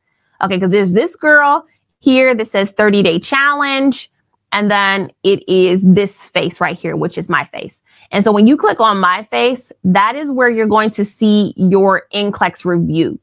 Okay. 0.43 0.61
Cause 0.61 0.71
there's 0.71 0.93
this 0.93 1.17
girl 1.17 1.67
here 2.01 2.35
that 2.35 2.49
says 2.49 2.71
30 2.73 3.03
day 3.03 3.19
challenge. 3.19 4.11
And 4.53 4.71
then 4.71 5.11
it 5.25 5.47
is 5.49 5.83
this 5.83 6.25
face 6.25 6.61
right 6.61 6.79
here, 6.79 6.97
which 6.97 7.19
is 7.19 7.29
my 7.29 7.45
face. 7.45 7.83
And 8.11 8.25
so 8.25 8.33
when 8.33 8.47
you 8.47 8.57
click 8.57 8.81
on 8.81 8.99
my 8.99 9.25
face, 9.25 9.71
that 9.85 10.17
is 10.17 10.33
where 10.33 10.49
you're 10.49 10.67
going 10.67 10.91
to 10.91 11.05
see 11.05 11.53
your 11.57 12.05
NCLEX 12.15 12.65
review. 12.65 13.19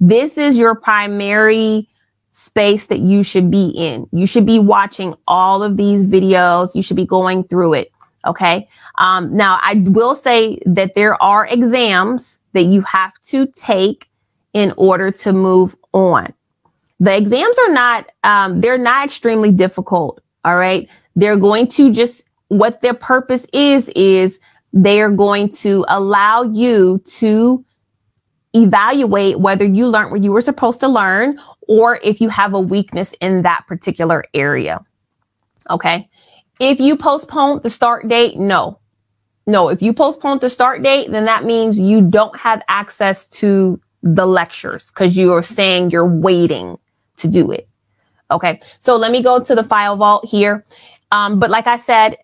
This 0.00 0.38
is 0.38 0.56
your 0.56 0.74
primary 0.74 1.88
space 2.30 2.86
that 2.86 3.00
you 3.00 3.22
should 3.22 3.50
be 3.50 3.68
in. 3.68 4.08
You 4.12 4.26
should 4.26 4.46
be 4.46 4.58
watching 4.58 5.14
all 5.26 5.62
of 5.62 5.76
these 5.76 6.04
videos. 6.04 6.74
You 6.74 6.82
should 6.82 6.96
be 6.96 7.06
going 7.06 7.44
through 7.44 7.74
it. 7.74 7.92
Okay. 8.26 8.68
Um, 8.98 9.34
now 9.34 9.58
I 9.62 9.74
will 9.86 10.14
say 10.14 10.58
that 10.66 10.94
there 10.94 11.20
are 11.22 11.46
exams 11.46 12.38
that 12.52 12.64
you 12.64 12.82
have 12.82 13.12
to 13.22 13.46
take 13.46 14.08
in 14.52 14.72
order 14.76 15.10
to 15.10 15.32
move 15.32 15.76
on. 15.92 16.32
The 16.98 17.16
exams 17.16 17.58
are 17.58 17.72
not, 17.72 18.10
um, 18.24 18.60
they're 18.60 18.78
not 18.78 19.06
extremely 19.06 19.52
difficult. 19.52 20.20
All 20.44 20.56
right. 20.56 20.88
They're 21.16 21.36
going 21.36 21.66
to 21.68 21.92
just 21.92 22.29
what 22.50 22.82
their 22.82 22.94
purpose 22.94 23.46
is, 23.52 23.88
is 23.90 24.40
they 24.72 25.00
are 25.00 25.10
going 25.10 25.48
to 25.48 25.84
allow 25.88 26.42
you 26.42 27.00
to 27.04 27.64
evaluate 28.54 29.38
whether 29.38 29.64
you 29.64 29.86
learned 29.86 30.10
what 30.10 30.20
you 30.20 30.32
were 30.32 30.40
supposed 30.40 30.80
to 30.80 30.88
learn 30.88 31.38
or 31.68 32.00
if 32.02 32.20
you 32.20 32.28
have 32.28 32.52
a 32.52 32.60
weakness 32.60 33.14
in 33.20 33.42
that 33.42 33.64
particular 33.68 34.24
area. 34.34 34.84
Okay. 35.70 36.08
If 36.58 36.80
you 36.80 36.96
postpone 36.96 37.60
the 37.62 37.70
start 37.70 38.08
date, 38.08 38.36
no. 38.36 38.80
No, 39.46 39.68
if 39.68 39.80
you 39.80 39.92
postpone 39.92 40.40
the 40.40 40.50
start 40.50 40.82
date, 40.82 41.12
then 41.12 41.26
that 41.26 41.44
means 41.44 41.78
you 41.78 42.00
don't 42.02 42.36
have 42.36 42.62
access 42.66 43.28
to 43.28 43.80
the 44.02 44.26
lectures 44.26 44.90
because 44.90 45.16
you 45.16 45.32
are 45.32 45.42
saying 45.42 45.90
you're 45.90 46.06
waiting 46.06 46.76
to 47.18 47.28
do 47.28 47.52
it. 47.52 47.68
Okay. 48.32 48.60
So 48.80 48.96
let 48.96 49.12
me 49.12 49.22
go 49.22 49.38
to 49.38 49.54
the 49.54 49.64
file 49.64 49.96
vault 49.96 50.24
here. 50.24 50.64
Um, 51.12 51.38
but 51.38 51.50
like 51.50 51.68
I 51.68 51.78
said, 51.78 52.16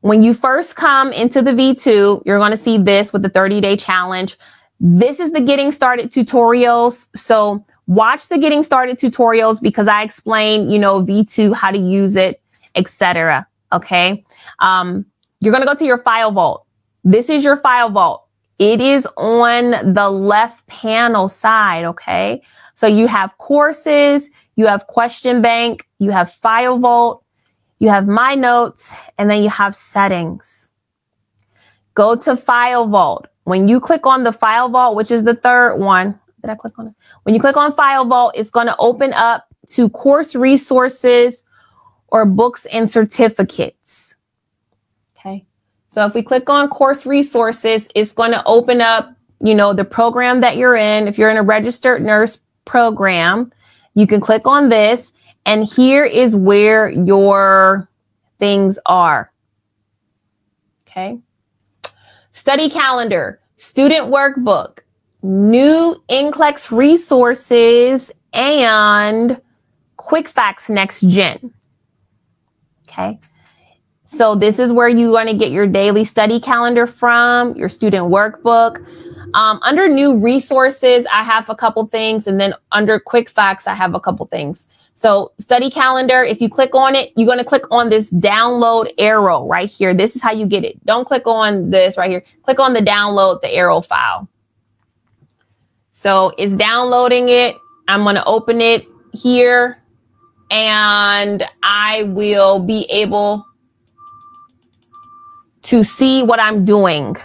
when 0.00 0.22
you 0.22 0.32
first 0.34 0.76
come 0.76 1.12
into 1.12 1.42
the 1.42 1.50
V2, 1.50 2.22
you're 2.24 2.38
going 2.38 2.52
to 2.52 2.56
see 2.56 2.78
this 2.78 3.12
with 3.12 3.22
the 3.22 3.28
30 3.28 3.60
day 3.60 3.76
challenge. 3.76 4.36
This 4.80 5.20
is 5.20 5.32
the 5.32 5.40
getting 5.40 5.72
started 5.72 6.10
tutorials. 6.10 7.08
So 7.14 7.64
watch 7.86 8.28
the 8.28 8.38
getting 8.38 8.62
started 8.62 8.98
tutorials 8.98 9.60
because 9.60 9.88
I 9.88 10.02
explain, 10.02 10.70
you 10.70 10.78
know, 10.78 11.02
V2, 11.02 11.54
how 11.54 11.70
to 11.70 11.78
use 11.78 12.16
it, 12.16 12.40
etc. 12.74 13.46
Okay. 13.72 14.24
Um, 14.60 15.04
you're 15.40 15.52
going 15.52 15.62
to 15.62 15.68
go 15.68 15.74
to 15.74 15.84
your 15.84 15.98
file 15.98 16.32
vault. 16.32 16.66
This 17.04 17.28
is 17.28 17.44
your 17.44 17.56
file 17.58 17.90
vault. 17.90 18.26
It 18.58 18.80
is 18.80 19.06
on 19.16 19.92
the 19.94 20.08
left 20.08 20.66
panel 20.66 21.28
side. 21.28 21.84
Okay. 21.84 22.42
So 22.74 22.86
you 22.86 23.06
have 23.06 23.36
courses, 23.36 24.30
you 24.56 24.66
have 24.66 24.86
question 24.86 25.42
bank, 25.42 25.86
you 25.98 26.10
have 26.10 26.32
file 26.32 26.78
vault, 26.78 27.24
you 27.80 27.88
have 27.88 28.06
my 28.06 28.34
notes, 28.34 28.92
and 29.18 29.28
then 29.28 29.42
you 29.42 29.48
have 29.48 29.74
settings. 29.74 30.68
Go 31.94 32.14
to 32.14 32.36
file 32.36 32.86
vault. 32.86 33.26
When 33.44 33.66
you 33.66 33.80
click 33.80 34.06
on 34.06 34.22
the 34.22 34.32
file 34.32 34.68
vault, 34.68 34.94
which 34.94 35.10
is 35.10 35.24
the 35.24 35.34
third 35.34 35.78
one, 35.78 36.18
did 36.40 36.50
I 36.50 36.54
click 36.54 36.78
on 36.78 36.88
it? 36.88 36.94
When 37.24 37.34
you 37.34 37.40
click 37.40 37.56
on 37.56 37.74
file 37.74 38.04
vault, 38.04 38.34
it's 38.36 38.50
going 38.50 38.66
to 38.66 38.76
open 38.78 39.12
up 39.14 39.46
to 39.70 39.88
course 39.90 40.34
resources 40.34 41.44
or 42.08 42.24
books 42.24 42.66
and 42.66 42.88
certificates. 42.88 44.14
Okay. 45.16 45.46
So 45.86 46.06
if 46.06 46.14
we 46.14 46.22
click 46.22 46.48
on 46.48 46.68
course 46.68 47.06
resources, 47.06 47.88
it's 47.94 48.12
going 48.12 48.32
to 48.32 48.44
open 48.44 48.80
up, 48.80 49.12
you 49.40 49.54
know, 49.54 49.72
the 49.72 49.84
program 49.84 50.40
that 50.42 50.56
you're 50.56 50.76
in. 50.76 51.08
If 51.08 51.18
you're 51.18 51.30
in 51.30 51.36
a 51.36 51.42
registered 51.42 52.02
nurse 52.02 52.40
program, 52.64 53.52
you 53.94 54.06
can 54.06 54.20
click 54.20 54.46
on 54.46 54.68
this 54.68 55.12
and 55.46 55.64
here 55.64 56.04
is 56.04 56.36
where 56.36 56.90
your 56.90 57.88
things 58.38 58.78
are. 58.86 59.32
Okay. 60.86 61.18
Study 62.32 62.70
calendar, 62.70 63.40
student 63.56 64.08
workbook, 64.08 64.80
new 65.22 66.02
NCLEX 66.10 66.76
resources, 66.76 68.10
and 68.32 69.40
quick 69.96 70.28
facts 70.28 70.68
next 70.68 71.00
gen. 71.02 71.52
Okay. 72.88 73.18
So 74.06 74.34
this 74.34 74.58
is 74.58 74.72
where 74.72 74.88
you 74.88 75.10
want 75.10 75.28
to 75.28 75.36
get 75.36 75.52
your 75.52 75.68
daily 75.68 76.04
study 76.04 76.40
calendar 76.40 76.86
from, 76.86 77.54
your 77.56 77.68
student 77.68 78.06
workbook. 78.06 78.84
Um, 79.34 79.60
under 79.62 79.88
new 79.88 80.16
resources, 80.18 81.06
I 81.12 81.22
have 81.22 81.48
a 81.48 81.54
couple 81.54 81.86
things. 81.86 82.26
And 82.26 82.40
then 82.40 82.54
under 82.72 82.98
quick 82.98 83.28
facts, 83.28 83.66
I 83.66 83.74
have 83.74 83.94
a 83.94 84.00
couple 84.00 84.26
things. 84.26 84.68
So 84.94 85.32
study 85.38 85.70
calendar, 85.70 86.22
if 86.22 86.40
you 86.40 86.48
click 86.48 86.74
on 86.74 86.94
it, 86.94 87.12
you're 87.16 87.26
going 87.26 87.38
to 87.38 87.44
click 87.44 87.64
on 87.70 87.88
this 87.88 88.10
download 88.10 88.90
arrow 88.98 89.46
right 89.46 89.68
here. 89.68 89.94
This 89.94 90.16
is 90.16 90.22
how 90.22 90.32
you 90.32 90.46
get 90.46 90.64
it. 90.64 90.84
Don't 90.84 91.06
click 91.06 91.26
on 91.26 91.70
this 91.70 91.96
right 91.96 92.10
here. 92.10 92.24
Click 92.42 92.60
on 92.60 92.72
the 92.72 92.80
download 92.80 93.40
the 93.40 93.50
arrow 93.50 93.80
file. 93.80 94.28
So 95.90 96.32
it's 96.38 96.56
downloading 96.56 97.28
it. 97.28 97.56
I'm 97.88 98.02
going 98.02 98.16
to 98.16 98.24
open 98.24 98.60
it 98.60 98.86
here 99.12 99.78
and 100.50 101.44
I 101.62 102.04
will 102.04 102.58
be 102.58 102.86
able 102.90 103.46
to 105.62 105.84
see 105.84 106.22
what 106.22 106.40
I'm 106.40 106.64
doing. 106.64 107.16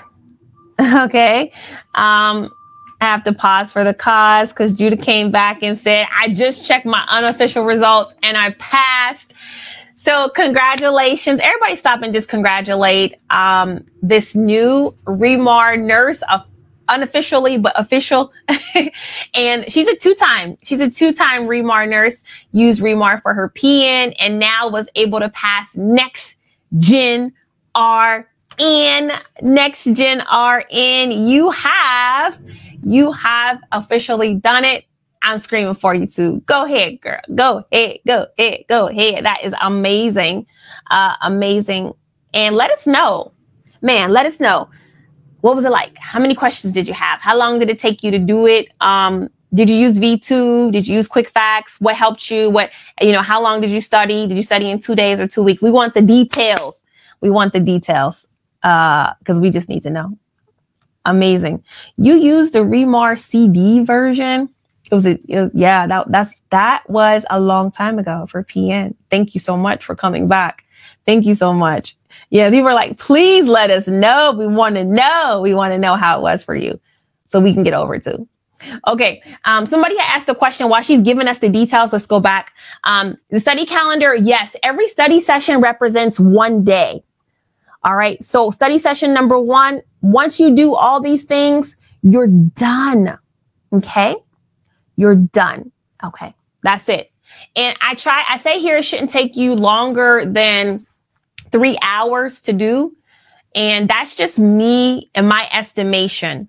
okay. 0.82 1.52
Um, 1.94 2.54
I 3.02 3.06
have 3.06 3.24
to 3.26 3.34
pause 3.34 3.72
for 3.72 3.84
the 3.84 3.94
cause 3.94 4.50
because 4.50 4.74
Judah 4.74 4.98
came 4.98 5.32
back 5.32 5.62
and 5.62 5.78
said, 5.78 6.08
I 6.18 6.30
just 6.30 6.66
checked 6.66 6.86
my 6.86 7.06
unofficial 7.10 7.64
results 7.64 8.16
and 8.24 8.38
I 8.38 8.52
passed. 8.52 9.34
So 9.96 10.30
congratulations. 10.30 11.40
Everybody 11.42 11.76
stop 11.76 12.02
and 12.02 12.14
just 12.14 12.30
congratulate 12.30 13.16
um, 13.30 13.86
this 14.02 14.36
new 14.36 14.96
ReMar 15.06 15.82
nurse, 15.82 16.22
uh, 16.30 16.40
unofficially 16.90 17.58
but 17.58 17.74
official. 17.80 18.32
and 19.34 19.72
she's 19.72 19.88
a 19.88 19.96
two-time, 19.96 20.58
she's 20.64 20.80
a 20.80 20.90
two-time 20.90 21.48
ReMar 21.48 21.90
nurse, 21.90 22.24
used 22.52 22.82
ReMar 22.82 23.22
for 23.22 23.34
her 23.34 23.50
PN 23.50 24.16
and 24.20 24.40
now 24.40 24.70
was 24.70 24.88
able 24.96 25.20
to 25.20 25.30
pass 25.30 25.76
next 25.76 26.38
gen 26.78 27.34
R 27.74 28.28
in 28.58 29.12
next 29.42 29.86
gen 29.86 30.20
RN. 30.20 31.12
You 31.12 31.52
have 31.52 32.40
you 32.84 33.12
have 33.12 33.60
officially 33.72 34.36
done 34.36 34.64
it. 34.64 34.86
I'm 35.22 35.40
screaming 35.40 35.74
for 35.74 35.96
you 35.96 36.06
too. 36.06 36.42
Go 36.46 36.66
ahead, 36.66 37.02
girl. 37.02 37.20
Go 37.34 37.66
ahead. 37.72 37.98
Go 38.06 38.28
ahead. 38.38 38.64
Go 38.70 38.88
ahead. 38.88 39.26
That 39.26 39.44
is 39.44 39.54
amazing. 39.62 40.46
Uh, 40.92 41.16
amazing. 41.22 41.94
And 42.34 42.56
let 42.56 42.70
us 42.70 42.86
know, 42.86 43.32
man, 43.82 44.12
let 44.12 44.26
us 44.28 44.40
know. 44.40 44.70
What 45.42 45.56
was 45.56 45.66
it 45.66 45.72
like? 45.72 45.98
How 45.98 46.20
many 46.20 46.36
questions 46.36 46.74
did 46.74 46.88
you 46.88 46.94
have? 46.94 47.22
How 47.22 47.38
long 47.38 47.60
did 47.60 47.70
it 47.70 47.80
take 47.80 48.04
you 48.04 48.12
to 48.12 48.20
do 48.20 48.46
it? 48.46 48.68
Um, 48.82 49.30
did 49.54 49.70
you 49.70 49.78
use 49.78 49.98
V2? 49.98 50.72
Did 50.72 50.88
you 50.88 50.96
use 50.96 51.08
quick 51.08 51.30
facts? 51.30 51.80
What 51.80 51.96
helped 51.96 52.30
you? 52.30 52.50
What, 52.50 52.72
you 53.00 53.12
know, 53.12 53.22
how 53.22 53.42
long 53.42 53.62
did 53.62 53.72
you 53.72 53.80
study? 53.80 54.28
Did 54.28 54.38
you 54.38 54.44
study 54.44 54.70
in 54.70 54.80
two 54.80 54.96
days 54.96 55.20
or 55.20 55.28
two 55.28 55.44
weeks? 55.44 55.62
We 55.64 55.72
want 55.72 55.94
the 55.94 56.02
details. 56.02 56.78
We 57.22 57.30
want 57.30 57.54
the 57.54 57.60
details. 57.60 58.28
Uh, 58.66 59.14
cause 59.26 59.40
we 59.40 59.50
just 59.50 59.70
need 59.70 59.84
to 59.84 59.90
know 59.90 60.18
amazing. 61.06 61.64
You 61.98 62.16
used 62.16 62.54
the 62.54 62.60
ReMar 62.60 63.18
CD 63.18 63.84
version. 63.84 64.50
It 64.92 64.94
was 64.94 65.06
a, 65.06 65.20
it, 65.28 65.52
yeah, 65.54 65.88
that 65.88 66.12
that's 66.12 66.32
that 66.52 66.88
was 66.90 67.26
a 67.30 67.40
long 67.40 67.72
time 67.72 67.98
ago 67.98 68.28
for 68.30 68.44
PN. 68.44 68.94
Thank 69.10 69.34
you 69.34 69.40
so 69.40 69.58
much 69.58 69.84
for 69.84 69.96
coming 69.96 70.28
back. 70.28 70.64
Thank 71.06 71.26
you 71.26 71.36
so 71.36 71.54
much. 71.54 71.96
Yeah, 72.30 72.50
people 72.50 72.66
were 72.66 72.74
like, 72.74 72.98
please 72.98 73.46
let 73.46 73.72
us 73.72 73.88
know. 73.88 74.34
We 74.38 74.48
want 74.48 74.76
to 74.76 74.84
know. 74.84 75.40
We 75.42 75.56
want 75.56 75.74
to 75.74 75.78
know 75.78 75.96
how 75.96 76.20
it 76.20 76.22
was 76.22 76.44
for 76.44 76.56
you, 76.56 76.80
so 77.28 77.40
we 77.40 77.54
can 77.54 77.64
get 77.64 77.74
over 77.74 77.98
too. 77.98 78.28
Okay. 78.88 79.22
Um, 79.44 79.66
somebody 79.66 79.96
asked 80.00 80.28
the 80.28 80.36
question 80.36 80.70
while 80.70 80.82
she's 80.82 81.02
giving 81.02 81.28
us 81.28 81.40
the 81.40 81.50
details. 81.50 81.92
Let's 81.92 82.06
go 82.06 82.20
back. 82.20 82.54
Um, 82.86 83.18
the 83.30 83.40
study 83.40 83.66
calendar. 83.66 84.16
Yes. 84.16 84.56
Every 84.64 84.88
study 84.88 85.20
session 85.20 85.60
represents 85.60 86.20
one 86.20 86.64
day. 86.64 87.04
All 87.86 87.96
right. 87.96 88.22
So 88.24 88.50
study 88.50 88.80
session 88.80 89.14
number 89.14 89.40
one, 89.40 89.82
once 90.02 90.40
you 90.40 90.56
do 90.56 90.74
all 90.74 91.00
these 91.00 91.24
things, 91.24 91.78
you're 92.02 92.28
done. 92.28 93.18
Okay. 93.72 94.16
You're 94.96 95.16
done. 95.16 95.72
Okay. 96.04 96.34
That's 96.64 96.90
it. 96.90 97.12
And 97.56 97.78
I 97.82 97.94
try, 97.94 98.24
I 98.28 98.38
say 98.38 98.60
here, 98.60 98.78
it 98.78 98.84
shouldn't 98.84 99.12
take 99.12 99.36
you 99.36 99.56
longer 99.56 100.26
than 100.26 100.86
three 101.52 101.78
hours 101.84 102.42
to 102.42 102.54
do. 102.54 102.96
And 103.54 103.88
that's 103.88 104.16
just 104.16 104.40
me 104.40 105.12
and 105.14 105.30
my 105.30 105.48
estimation. 105.54 106.48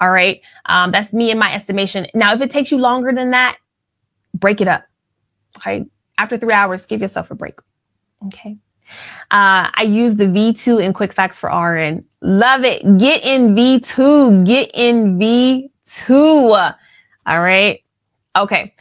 All 0.00 0.10
right. 0.10 0.40
Um, 0.66 0.90
that's 0.90 1.12
me 1.12 1.30
and 1.30 1.38
my 1.38 1.54
estimation. 1.54 2.06
Now, 2.14 2.32
if 2.32 2.40
it 2.40 2.50
takes 2.50 2.70
you 2.70 2.78
longer 2.78 3.12
than 3.12 3.32
that, 3.32 3.58
break 4.34 4.62
it 4.62 4.68
up. 4.68 4.84
Okay. 5.58 5.84
After 6.16 6.38
three 6.38 6.54
hours, 6.54 6.86
give 6.86 7.02
yourself 7.02 7.30
a 7.30 7.34
break. 7.34 7.58
Okay. 8.26 8.56
Uh, 9.30 9.68
I 9.74 9.82
use 9.82 10.16
the 10.16 10.24
V2 10.26 10.82
in 10.82 10.92
Quick 10.92 11.12
Facts 11.12 11.36
for 11.36 11.50
RN. 11.50 12.04
Love 12.22 12.64
it. 12.64 12.82
Get 12.98 13.24
in 13.24 13.54
V2. 13.54 14.46
Get 14.46 14.70
in 14.74 15.18
V2. 15.18 16.74
All 17.26 17.40
right. 17.40 17.82
Okay. 18.36 18.74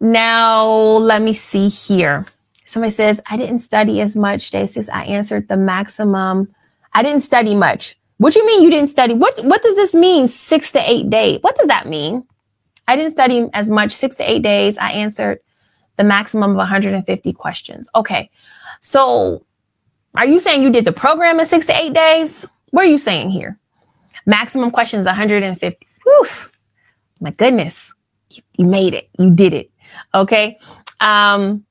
Now 0.00 0.66
let 0.68 1.22
me 1.22 1.34
see 1.34 1.68
here. 1.68 2.26
Somebody 2.64 2.92
says, 2.94 3.20
I 3.26 3.36
didn't 3.36 3.58
study 3.58 4.00
as 4.00 4.14
much. 4.14 4.50
Day 4.50 4.66
I 4.92 5.04
answered 5.04 5.48
the 5.48 5.56
maximum. 5.56 6.54
I 6.92 7.02
didn't 7.02 7.22
study 7.22 7.54
much. 7.54 7.98
What 8.18 8.32
do 8.32 8.40
you 8.40 8.46
mean 8.46 8.62
you 8.62 8.70
didn't 8.70 8.88
study? 8.88 9.14
What 9.14 9.42
what 9.44 9.62
does 9.62 9.76
this 9.76 9.94
mean? 9.94 10.28
Six 10.28 10.72
to 10.72 10.90
eight 10.90 11.10
days. 11.10 11.38
What 11.40 11.56
does 11.56 11.68
that 11.68 11.88
mean? 11.88 12.24
I 12.86 12.96
didn't 12.96 13.12
study 13.12 13.48
as 13.54 13.70
much, 13.70 13.92
six 13.92 14.16
to 14.16 14.30
eight 14.30 14.42
days. 14.42 14.76
I 14.78 14.92
answered 14.92 15.40
the 15.96 16.04
maximum 16.04 16.50
of 16.50 16.56
150 16.56 17.32
questions. 17.32 17.88
Okay. 17.94 18.30
So 18.80 19.44
are 20.16 20.26
you 20.26 20.40
saying 20.40 20.62
you 20.62 20.70
did 20.70 20.84
the 20.84 20.92
program 20.92 21.38
in 21.38 21.46
six 21.46 21.66
to 21.66 21.76
eight 21.76 21.92
days? 21.92 22.46
What 22.70 22.86
are 22.86 22.90
you 22.90 22.98
saying 22.98 23.30
here? 23.30 23.58
Maximum 24.26 24.70
questions 24.70 25.06
150. 25.06 25.86
Whew. 26.04 26.26
My 27.20 27.30
goodness. 27.30 27.92
You, 28.56 28.64
made 28.64 28.94
it. 28.94 29.08
You 29.18 29.30
did 29.30 29.54
it. 29.54 29.70
Okay. 30.14 30.58
Um, 31.00 31.64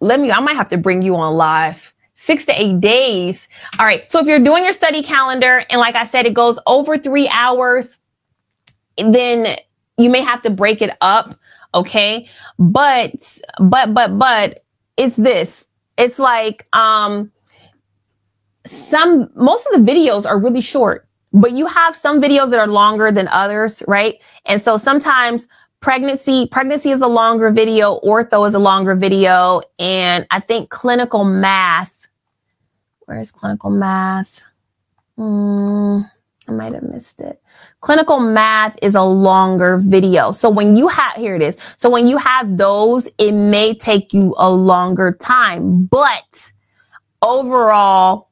let 0.00 0.20
me, 0.20 0.30
I 0.30 0.40
might 0.40 0.56
have 0.56 0.68
to 0.70 0.76
bring 0.76 1.02
you 1.02 1.16
on 1.16 1.34
live 1.34 1.92
six 2.14 2.44
to 2.46 2.52
eight 2.60 2.80
days. 2.80 3.48
All 3.78 3.86
right. 3.86 4.08
So 4.10 4.20
if 4.20 4.26
you're 4.26 4.38
doing 4.38 4.64
your 4.64 4.72
study 4.72 5.02
calendar 5.02 5.64
and 5.70 5.80
like 5.80 5.94
I 5.94 6.06
said, 6.06 6.26
it 6.26 6.34
goes 6.34 6.58
over 6.66 6.96
three 6.96 7.28
hours, 7.28 7.98
then 8.96 9.58
you 9.98 10.10
may 10.10 10.20
have 10.20 10.42
to 10.42 10.50
break 10.50 10.82
it 10.82 10.96
up. 11.00 11.38
Okay. 11.74 12.28
But, 12.58 13.40
but, 13.58 13.92
but, 13.92 14.18
but 14.18 14.64
it's 14.96 15.16
this. 15.16 15.66
It's 15.96 16.18
like, 16.18 16.66
um, 16.72 17.30
some, 18.66 19.30
most 19.34 19.66
of 19.66 19.72
the 19.84 19.92
videos 19.92 20.26
are 20.26 20.38
really 20.38 20.60
short, 20.60 21.06
but 21.32 21.52
you 21.52 21.66
have 21.66 21.94
some 21.94 22.20
videos 22.20 22.50
that 22.50 22.58
are 22.58 22.66
longer 22.66 23.12
than 23.12 23.28
others, 23.28 23.82
right? 23.86 24.20
And 24.46 24.60
so 24.60 24.76
sometimes 24.76 25.48
pregnancy 25.84 26.46
pregnancy 26.46 26.90
is 26.92 27.02
a 27.02 27.06
longer 27.06 27.50
video 27.50 28.00
ortho 28.00 28.48
is 28.48 28.54
a 28.54 28.58
longer 28.58 28.94
video 28.94 29.60
and 29.78 30.26
i 30.30 30.40
think 30.40 30.70
clinical 30.70 31.24
math 31.24 32.06
where's 33.00 33.30
clinical 33.30 33.68
math 33.68 34.40
mm, 35.18 36.02
i 36.48 36.52
might 36.52 36.72
have 36.72 36.82
missed 36.82 37.20
it 37.20 37.42
clinical 37.80 38.20
math 38.20 38.76
is 38.82 38.94
a 38.94 39.02
longer 39.02 39.78
video 39.78 40.30
so 40.30 40.50
when 40.50 40.76
you 40.76 40.88
have 40.88 41.14
here 41.14 41.36
it 41.36 41.42
is 41.42 41.56
so 41.76 41.88
when 41.88 42.06
you 42.06 42.16
have 42.16 42.56
those 42.56 43.08
it 43.18 43.32
may 43.32 43.74
take 43.74 44.12
you 44.12 44.34
a 44.38 44.50
longer 44.50 45.16
time 45.20 45.84
but 45.86 46.52
overall 47.22 48.28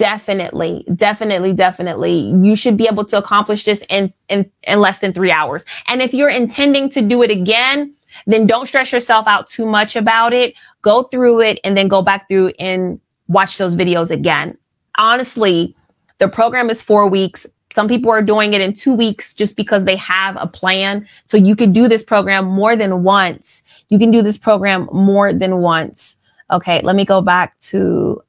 definitely, 0.00 0.82
definitely, 0.96 1.52
definitely, 1.52 2.32
you 2.40 2.56
should 2.56 2.74
be 2.74 2.86
able 2.86 3.04
to 3.04 3.18
accomplish 3.18 3.64
this 3.64 3.84
in, 3.90 4.10
in, 4.30 4.50
in 4.62 4.80
less 4.80 5.00
than 5.00 5.12
three 5.12 5.30
hours. 5.30 5.62
And 5.88 6.00
if 6.00 6.14
you're 6.14 6.30
intending 6.30 6.88
to 6.90 7.02
do 7.02 7.22
it 7.22 7.30
again, 7.30 7.94
then 8.26 8.46
don't 8.46 8.64
stress 8.64 8.92
yourself 8.92 9.26
out 9.26 9.46
too 9.46 9.66
much 9.66 9.96
about 9.96 10.32
it. 10.32 10.54
Go 10.80 11.02
through 11.02 11.42
it 11.42 11.60
and 11.64 11.76
then 11.76 11.86
go 11.86 12.00
back 12.00 12.28
through 12.28 12.48
and 12.58 12.98
watch 13.28 13.58
those 13.58 13.76
videos 13.76 14.10
again. 14.10 14.56
Honestly, 14.96 15.76
the 16.20 16.28
program 16.28 16.70
is 16.70 16.80
four 16.80 17.08
weeks. 17.08 17.46
Some 17.72 17.88
people 17.88 18.10
are 18.10 18.22
doing 18.22 18.52
it 18.54 18.60
in 18.60 18.72
two 18.72 18.94
weeks 18.94 19.34
just 19.34 19.56
because 19.56 19.84
they 19.84 19.96
have 19.96 20.36
a 20.38 20.46
plan. 20.46 21.06
So 21.26 21.36
you 21.36 21.54
could 21.56 21.72
do 21.72 21.88
this 21.88 22.02
program 22.02 22.44
more 22.44 22.76
than 22.76 23.02
once. 23.02 23.62
You 23.88 23.98
can 23.98 24.10
do 24.10 24.22
this 24.22 24.38
program 24.38 24.88
more 24.92 25.32
than 25.32 25.58
once. 25.58 26.16
Okay, 26.50 26.80
let 26.82 26.96
me 26.96 27.04
go 27.04 27.20
back 27.20 27.58
to 27.60 28.22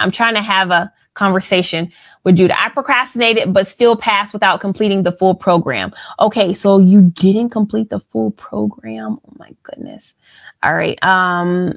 I'm 0.00 0.10
trying 0.10 0.34
to 0.34 0.42
have 0.42 0.70
a 0.70 0.92
conversation 1.14 1.92
with 2.24 2.36
Judah. 2.36 2.60
I 2.60 2.70
procrastinated, 2.70 3.52
but 3.52 3.66
still 3.66 3.96
passed 3.96 4.32
without 4.32 4.60
completing 4.60 5.02
the 5.02 5.12
full 5.12 5.34
program. 5.34 5.92
Okay. 6.18 6.54
So 6.54 6.78
you 6.78 7.02
didn't 7.02 7.50
complete 7.50 7.90
the 7.90 8.00
full 8.00 8.32
program. 8.32 9.18
Oh 9.24 9.32
my 9.38 9.50
goodness. 9.62 10.14
All 10.62 10.74
right. 10.74 11.02
Um, 11.04 11.76